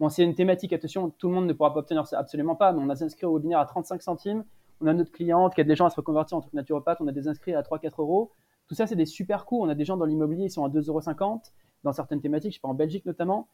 Bon, 0.01 0.09
c'est 0.09 0.25
une 0.25 0.35
thématique, 0.35 0.73
attention, 0.73 1.11
tout 1.11 1.29
le 1.29 1.35
monde 1.35 1.47
ne 1.47 1.53
pourra 1.53 1.73
pas 1.73 1.81
obtenir 1.81 2.07
ça, 2.07 2.19
absolument 2.19 2.57
pas, 2.57 2.73
mais 2.73 2.83
on 2.83 2.91
a 2.91 2.95
des 2.95 3.05
inscrits 3.05 3.27
au 3.27 3.35
webinaire 3.35 3.61
à 3.61 3.67
35 3.67 4.03
centimes. 4.03 4.45
On 4.81 4.89
a 4.89 4.93
notre 4.93 5.13
cliente 5.13 5.55
qui 5.55 5.61
a 5.61 5.65
des 5.65 5.77
gens 5.77 5.87
à 5.87 5.91
se 5.91 5.97
reconvertir 5.97 6.37
en 6.37 6.41
tant 6.41 6.49
que 6.49 6.57
naturopathe, 6.57 6.99
on 7.01 7.07
a 7.07 7.13
des 7.13 7.29
inscrits 7.29 7.55
à 7.55 7.63
3-4 7.63 8.01
euros. 8.01 8.33
Tout 8.67 8.75
ça, 8.75 8.87
c'est 8.87 8.97
des 8.97 9.07
super 9.07 9.45
coûts. 9.45 9.63
On 9.63 9.69
a 9.69 9.75
des 9.75 9.85
gens 9.85 9.97
dans 9.97 10.05
l'immobilier, 10.05 10.45
ils 10.45 10.51
sont 10.51 10.65
à 10.65 10.69
2,50 10.69 10.89
euros 10.89 11.41
dans 11.85 11.93
certaines 11.93 12.21
thématiques, 12.21 12.53
je 12.53 12.57
sais 12.57 12.61
pas, 12.61 12.69
en 12.69 12.75
Belgique 12.75 13.07
notamment. 13.07 13.49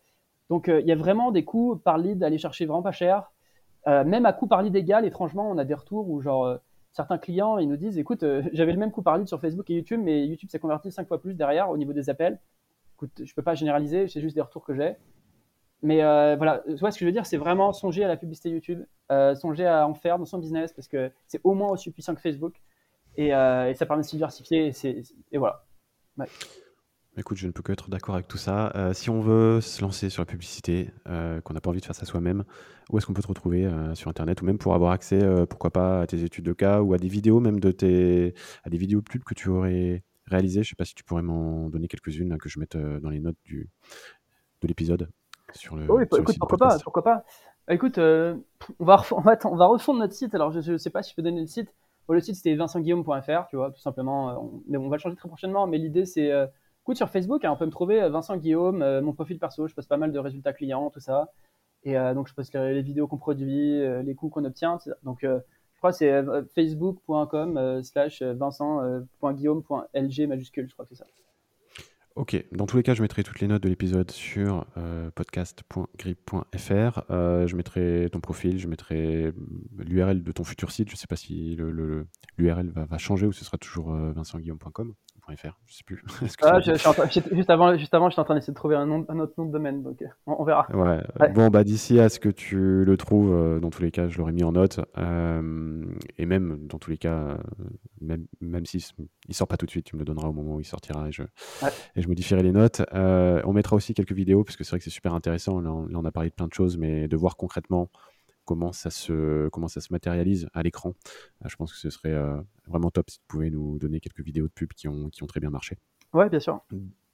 Donc, 0.48 0.68
euh, 0.68 0.80
il 0.80 0.86
y 0.86 0.92
a 0.92 0.96
vraiment 0.96 1.30
des 1.30 1.44
coûts 1.44 1.76
par 1.76 1.98
lead 1.98 2.18
d'aller 2.18 2.38
chercher 2.38 2.64
vraiment 2.64 2.82
pas 2.82 2.92
cher. 2.92 3.30
Euh, 3.86 4.04
même 4.04 4.24
à 4.24 4.32
coût 4.32 4.46
par 4.46 4.62
lead 4.62 4.74
égal, 4.76 5.04
étrangement, 5.04 5.50
on 5.50 5.58
a 5.58 5.64
des 5.64 5.74
retours 5.74 6.08
où 6.08 6.20
genre 6.20 6.44
euh, 6.44 6.56
certains 6.92 7.18
clients 7.18 7.58
ils 7.58 7.68
nous 7.68 7.76
disent 7.76 7.98
écoute, 7.98 8.24
j'avais 8.52 8.72
le 8.72 8.78
même 8.78 8.92
coût 8.92 9.02
par 9.02 9.18
lead 9.18 9.28
sur 9.28 9.40
Facebook 9.40 9.68
et 9.70 9.74
YouTube, 9.74 10.00
mais 10.02 10.26
YouTube 10.26 10.48
s'est 10.50 10.58
converti 10.58 10.90
cinq 10.90 11.06
fois 11.06 11.20
plus 11.20 11.34
derrière 11.34 11.70
au 11.70 11.76
niveau 11.76 11.92
des 11.92 12.08
appels. 12.08 12.40
Écoute, 12.96 13.22
je 13.24 13.34
peux 13.34 13.42
pas 13.42 13.54
généraliser, 13.54 14.08
c'est 14.08 14.20
juste 14.20 14.34
des 14.34 14.42
retours 14.42 14.64
que 14.64 14.74
j'ai. 14.74 14.96
Mais 15.82 15.98
voilà, 16.36 16.62
ce 16.66 16.80
que 16.80 16.90
je 17.00 17.04
veux 17.06 17.12
dire, 17.12 17.26
c'est 17.26 17.36
vraiment 17.36 17.72
songer 17.72 18.04
à 18.04 18.08
la 18.08 18.16
publicité 18.16 18.50
YouTube, 18.50 18.82
songer 19.08 19.66
à 19.66 19.86
en 19.86 19.94
faire 19.94 20.18
dans 20.18 20.26
son 20.26 20.38
business 20.38 20.72
parce 20.72 20.88
que 20.88 21.10
c'est 21.26 21.40
au 21.44 21.54
moins 21.54 21.70
aussi 21.70 21.90
puissant 21.90 22.14
que 22.14 22.20
Facebook 22.20 22.54
et, 23.16 23.30
ça 23.30 23.86
permet 23.86 24.02
de 24.02 24.06
se 24.06 24.16
diversifier 24.16 24.72
et, 25.32 25.38
voilà. 25.38 25.64
Écoute, 27.16 27.38
je 27.38 27.46
ne 27.46 27.52
peux 27.52 27.62
que 27.62 27.72
être 27.72 27.90
d'accord 27.90 28.14
avec 28.14 28.28
tout 28.28 28.38
ça. 28.38 28.72
Euh, 28.76 28.94
si 28.94 29.10
on 29.10 29.20
veut 29.20 29.60
se 29.60 29.82
lancer 29.82 30.10
sur 30.10 30.22
la 30.22 30.26
publicité, 30.26 30.90
euh, 31.08 31.40
qu'on 31.40 31.54
n'a 31.54 31.60
pas 31.60 31.70
envie 31.70 31.80
de 31.80 31.84
faire 31.84 31.94
ça 31.94 32.06
soi-même, 32.06 32.44
où 32.88 32.98
est-ce 32.98 33.06
qu'on 33.06 33.14
peut 33.14 33.22
te 33.22 33.26
retrouver 33.26 33.66
euh, 33.66 33.94
sur 33.96 34.08
Internet 34.08 34.40
ou 34.42 34.44
même 34.44 34.58
pour 34.58 34.74
avoir 34.74 34.92
accès, 34.92 35.20
pourquoi 35.48 35.70
pas, 35.70 36.02
à 36.02 36.06
tes 36.06 36.22
études 36.22 36.44
de 36.44 36.52
cas 36.52 36.80
ou 36.82 36.94
à 36.94 36.98
des 36.98 37.08
vidéos 37.08 37.40
même 37.40 37.58
de 37.58 37.72
tes, 37.72 38.34
à 38.64 38.70
des 38.70 38.78
vidéos 38.78 39.00
de 39.00 39.08
pub 39.08 39.24
que 39.24 39.34
tu 39.34 39.48
aurais 39.48 40.04
réalisées? 40.26 40.62
Je 40.62 40.68
ne 40.68 40.70
sais 40.70 40.76
pas 40.76 40.84
si 40.84 40.94
tu 40.94 41.02
pourrais 41.02 41.22
m'en 41.22 41.68
donner 41.68 41.88
quelques-unes 41.88 42.38
que 42.38 42.48
je 42.48 42.60
mette 42.60 42.76
dans 42.76 43.10
les 43.10 43.20
notes 43.20 43.38
du, 43.44 43.68
de 44.62 44.68
l'épisode. 44.68 45.10
Sur 45.54 45.76
le, 45.76 45.90
oui, 45.90 46.04
écoute, 46.04 46.36
pourquoi 46.38 46.58
pas, 46.58 46.78
pourquoi 46.82 47.02
pas. 47.02 47.24
Écoute, 47.68 47.98
on 47.98 48.42
va, 48.80 49.02
on, 49.12 49.20
va, 49.20 49.38
on 49.44 49.56
va 49.56 49.66
refondre 49.66 50.00
notre 50.00 50.14
site. 50.14 50.34
Alors, 50.34 50.50
je 50.50 50.72
ne 50.72 50.76
sais 50.76 50.90
pas 50.90 51.02
si 51.02 51.10
je 51.10 51.16
peux 51.16 51.22
donner 51.22 51.40
le 51.40 51.46
site. 51.46 51.72
le 52.08 52.20
site, 52.20 52.36
c'était 52.36 52.54
vincentguillaume.fr, 52.54 53.46
tu 53.48 53.56
vois, 53.56 53.70
tout 53.70 53.80
simplement. 53.80 54.50
mais 54.68 54.78
on 54.78 54.88
va 54.88 54.96
le 54.96 55.00
changer 55.00 55.16
très 55.16 55.28
prochainement. 55.28 55.66
Mais 55.66 55.78
l'idée, 55.78 56.04
c'est 56.04 56.32
Écoute, 56.82 56.96
sur 56.96 57.10
Facebook, 57.10 57.44
hein, 57.44 57.52
on 57.52 57.56
peut 57.56 57.66
me 57.66 57.70
trouver 57.70 58.02
euh, 58.02 58.08
Vincent 58.08 58.36
Guillaume, 58.36 58.82
euh, 58.82 59.02
mon 59.02 59.12
profil 59.12 59.38
perso, 59.38 59.68
je 59.68 59.74
poste 59.74 59.88
pas 59.88 59.98
mal 59.98 60.12
de 60.12 60.18
résultats 60.18 60.54
clients, 60.54 60.90
tout 60.90 61.00
ça. 61.00 61.30
Et 61.84 61.96
euh, 61.96 62.14
donc, 62.14 62.28
je 62.28 62.34
poste 62.34 62.54
les, 62.54 62.82
vidéos 62.82 63.06
qu'on 63.06 63.18
produit, 63.18 63.80
les 64.02 64.14
coûts 64.14 64.28
qu'on 64.28 64.44
obtient. 64.44 64.78
Donc, 65.02 65.20
je 65.22 65.38
crois 65.78 65.92
que 65.92 65.96
c'est 65.96 66.22
facebook.com 66.54 67.82
slash 67.82 68.22
vincent.guillaume.lg 68.22 70.28
majuscule, 70.28 70.68
je 70.68 70.72
crois 70.72 70.84
que 70.84 70.94
c'est 70.94 71.02
ça. 71.02 71.06
Ok, 72.16 72.44
dans 72.52 72.66
tous 72.66 72.76
les 72.76 72.82
cas, 72.82 72.94
je 72.94 73.02
mettrai 73.02 73.22
toutes 73.22 73.40
les 73.40 73.46
notes 73.46 73.62
de 73.62 73.68
l'épisode 73.68 74.10
sur 74.10 74.66
podcast.grip.fr. 75.14 77.02
je 77.08 77.56
mettrai 77.56 78.08
ton 78.12 78.20
profil, 78.20 78.58
je 78.58 78.66
mettrai 78.66 79.32
l'URL 79.78 80.22
de 80.22 80.32
ton 80.32 80.44
futur 80.44 80.72
site. 80.72 80.88
Je 80.88 80.94
ne 80.94 80.98
sais 80.98 81.06
pas 81.06 81.16
si 81.16 81.56
l'URL 82.36 82.70
va, 82.70 82.98
changer 82.98 83.26
ou 83.26 83.32
ce 83.32 83.44
sera 83.44 83.58
toujours 83.58 83.92
vincentguillaume.com 83.92 84.94
je 85.66 85.74
sais 85.74 85.84
plus. 85.84 86.02
Ah, 86.42 86.60
juste 86.60 86.86
avant, 87.50 87.76
juste 87.76 87.94
avant, 87.94 88.08
j'étais 88.08 88.20
en 88.20 88.24
train 88.24 88.34
d'essayer 88.34 88.52
de 88.52 88.56
trouver 88.56 88.76
un, 88.76 88.86
nom, 88.86 89.04
un, 89.08 89.18
autre 89.18 89.34
nom 89.38 89.46
de 89.46 89.52
domaine, 89.52 89.82
donc 89.82 90.02
euh, 90.02 90.06
on, 90.26 90.44
verra. 90.44 90.66
Ouais. 90.72 91.00
Bon, 91.32 91.48
bah 91.48 91.64
d'ici 91.64 92.00
à 92.00 92.08
ce 92.08 92.18
que 92.18 92.28
tu 92.28 92.84
le 92.84 92.96
trouves, 92.96 93.32
euh, 93.32 93.60
dans 93.60 93.70
tous 93.70 93.82
les 93.82 93.90
cas, 93.90 94.08
je 94.08 94.18
l'aurais 94.18 94.32
mis 94.32 94.44
en 94.44 94.52
note. 94.52 94.80
Euh, 94.98 95.84
et 96.18 96.26
même, 96.26 96.66
dans 96.66 96.78
tous 96.78 96.90
les 96.90 96.98
cas, 96.98 97.38
même, 98.00 98.26
même 98.40 98.66
s'il 98.66 98.80
il 99.28 99.34
sort 99.34 99.48
pas 99.48 99.56
tout 99.56 99.66
de 99.66 99.70
suite, 99.70 99.86
tu 99.86 99.96
me 99.96 100.00
le 100.00 100.04
donneras 100.04 100.28
au 100.28 100.32
moment 100.32 100.56
où 100.56 100.60
il 100.60 100.64
sortira 100.64 101.08
et 101.08 101.12
je, 101.12 101.22
et 101.96 102.02
je 102.02 102.08
modifierai 102.08 102.42
les 102.42 102.52
notes. 102.52 102.82
on 102.92 103.52
mettra 103.52 103.76
aussi 103.76 103.94
quelques 103.94 104.12
vidéos, 104.12 104.44
parce 104.44 104.56
que 104.56 104.64
c'est 104.64 104.70
vrai 104.70 104.78
que 104.78 104.84
c'est 104.84 104.90
super 104.90 105.14
intéressant. 105.14 105.60
Là 105.60 105.72
on, 105.72 105.86
là, 105.86 105.98
on 105.98 106.04
a 106.04 106.12
parlé 106.12 106.30
de 106.30 106.34
plein 106.34 106.48
de 106.48 106.54
choses, 106.54 106.78
mais 106.78 107.08
de 107.08 107.16
voir 107.16 107.36
concrètement 107.36 107.90
comment 108.50 108.72
ça 108.72 108.90
se, 108.90 109.48
comment 109.50 109.68
ça 109.68 109.80
se 109.80 109.92
matérialise 109.92 110.48
à 110.54 110.64
l'écran. 110.64 110.96
Euh, 111.44 111.48
je 111.48 111.54
pense 111.54 111.72
que 111.72 111.78
ce 111.78 111.88
serait 111.88 112.12
euh, 112.12 112.36
vraiment 112.66 112.90
top 112.90 113.08
si 113.08 113.20
tu 113.20 113.24
pouvais 113.28 113.48
nous 113.48 113.78
donner 113.78 114.00
quelques 114.00 114.22
vidéos 114.22 114.48
de 114.48 114.52
pub 114.52 114.72
qui 114.72 114.88
ont, 114.88 115.08
qui 115.08 115.22
ont 115.22 115.28
très 115.28 115.38
bien 115.38 115.50
marché. 115.50 115.78
Ouais, 116.12 116.28
bien 116.28 116.40
sûr. 116.40 116.60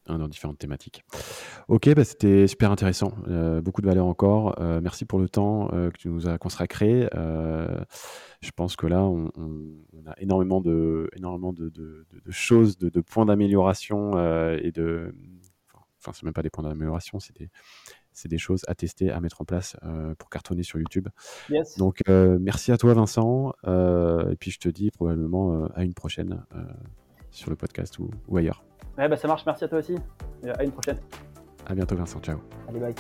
Dans 0.06 0.28
différentes 0.28 0.56
thématiques. 0.56 1.04
Ok, 1.68 1.92
bah 1.94 2.04
c'était 2.04 2.46
super 2.46 2.70
intéressant. 2.70 3.12
Euh, 3.28 3.60
beaucoup 3.60 3.82
de 3.82 3.86
valeur 3.86 4.06
encore. 4.06 4.54
merci 4.80 5.04
pour 5.04 5.18
le 5.18 5.28
temps 5.28 5.68
que 5.68 5.98
tu 5.98 6.08
nous 6.08 6.26
as 6.26 6.38
consacré. 6.38 7.06
je 7.12 8.50
pense 8.54 8.76
que 8.76 8.86
là, 8.86 9.04
on, 9.04 9.30
a 10.06 10.14
énormément 10.18 10.62
de, 10.62 11.10
énormément 11.16 11.52
de, 11.52 11.68
de, 11.68 12.06
de 12.24 12.30
choses, 12.30 12.78
de, 12.78 13.00
points 13.02 13.26
d'amélioration 13.26 14.12
et 14.56 14.72
de. 14.72 15.14
Enfin, 16.00 16.12
c'est 16.14 16.22
même 16.22 16.32
pas 16.32 16.42
des 16.42 16.50
points 16.50 16.64
d'amélioration, 16.64 17.18
c'est 17.18 17.36
des, 17.36 17.50
c'est 18.16 18.28
des 18.28 18.38
choses 18.38 18.62
à 18.66 18.74
tester, 18.74 19.10
à 19.10 19.20
mettre 19.20 19.42
en 19.42 19.44
place 19.44 19.76
euh, 19.84 20.14
pour 20.18 20.30
cartonner 20.30 20.62
sur 20.62 20.78
YouTube. 20.78 21.08
Donc 21.76 22.00
euh, 22.08 22.38
merci 22.40 22.72
à 22.72 22.78
toi 22.78 22.94
Vincent, 22.94 23.52
euh, 23.66 24.30
et 24.30 24.36
puis 24.36 24.50
je 24.50 24.58
te 24.58 24.70
dis 24.70 24.90
probablement 24.90 25.66
à 25.74 25.84
une 25.84 25.92
prochaine 25.92 26.42
sur 27.30 27.50
le 27.50 27.56
podcast 27.56 27.98
ou, 27.98 28.10
ailleurs. 28.36 28.64
Ouais, 28.96 29.06
bah 29.08 29.16
ça 29.16 29.28
marche, 29.28 29.44
merci 29.44 29.64
à 29.64 29.68
toi 29.68 29.78
aussi, 29.78 29.96
à 30.48 30.64
une 30.64 30.72
prochaine. 30.72 30.98
À 31.66 31.74
bientôt 31.74 31.94
Vincent, 31.94 32.18
ciao. 32.20 32.38
Allez, 32.68 32.80
bye. 32.80 32.94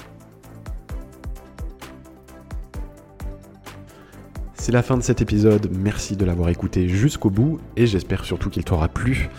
C'est 4.52 4.72
la 4.72 4.82
fin 4.82 4.98
de 4.98 5.02
cet 5.02 5.22
épisode, 5.22 5.70
merci 5.72 6.16
de 6.16 6.26
l'avoir 6.26 6.50
écouté 6.50 6.88
jusqu'au 6.88 7.30
bout, 7.30 7.58
et 7.76 7.86
j'espère 7.86 8.24
surtout 8.26 8.50
qu'il 8.50 8.64
t'aura 8.64 8.88
plu. 8.88 9.30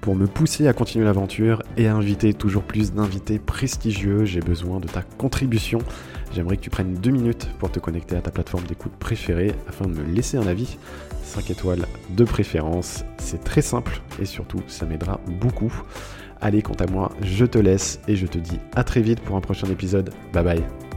Pour 0.00 0.16
me 0.16 0.26
pousser 0.26 0.66
à 0.66 0.72
continuer 0.72 1.04
l'aventure 1.04 1.62
et 1.76 1.86
à 1.86 1.94
inviter 1.94 2.32
toujours 2.32 2.62
plus 2.62 2.92
d'invités 2.92 3.38
prestigieux, 3.38 4.24
j'ai 4.24 4.40
besoin 4.40 4.80
de 4.80 4.88
ta 4.88 5.02
contribution. 5.02 5.78
J'aimerais 6.32 6.56
que 6.56 6.62
tu 6.62 6.70
prennes 6.70 6.94
deux 6.94 7.10
minutes 7.10 7.48
pour 7.58 7.70
te 7.70 7.80
connecter 7.80 8.16
à 8.16 8.22
ta 8.22 8.30
plateforme 8.30 8.64
d'écoute 8.64 8.92
préférée 8.98 9.52
afin 9.68 9.86
de 9.86 9.92
me 9.92 10.02
laisser 10.02 10.38
un 10.38 10.46
avis. 10.46 10.78
5 11.24 11.50
étoiles 11.50 11.86
de 12.10 12.24
préférence, 12.24 13.04
c'est 13.18 13.44
très 13.44 13.62
simple 13.62 14.00
et 14.20 14.24
surtout 14.24 14.62
ça 14.68 14.86
m'aidera 14.86 15.20
beaucoup. 15.40 15.72
Allez, 16.40 16.62
quant 16.62 16.74
à 16.74 16.86
moi, 16.86 17.12
je 17.20 17.44
te 17.44 17.58
laisse 17.58 18.00
et 18.08 18.16
je 18.16 18.26
te 18.26 18.38
dis 18.38 18.58
à 18.74 18.84
très 18.84 19.02
vite 19.02 19.20
pour 19.20 19.36
un 19.36 19.42
prochain 19.42 19.68
épisode. 19.68 20.14
Bye 20.32 20.44
bye. 20.44 20.89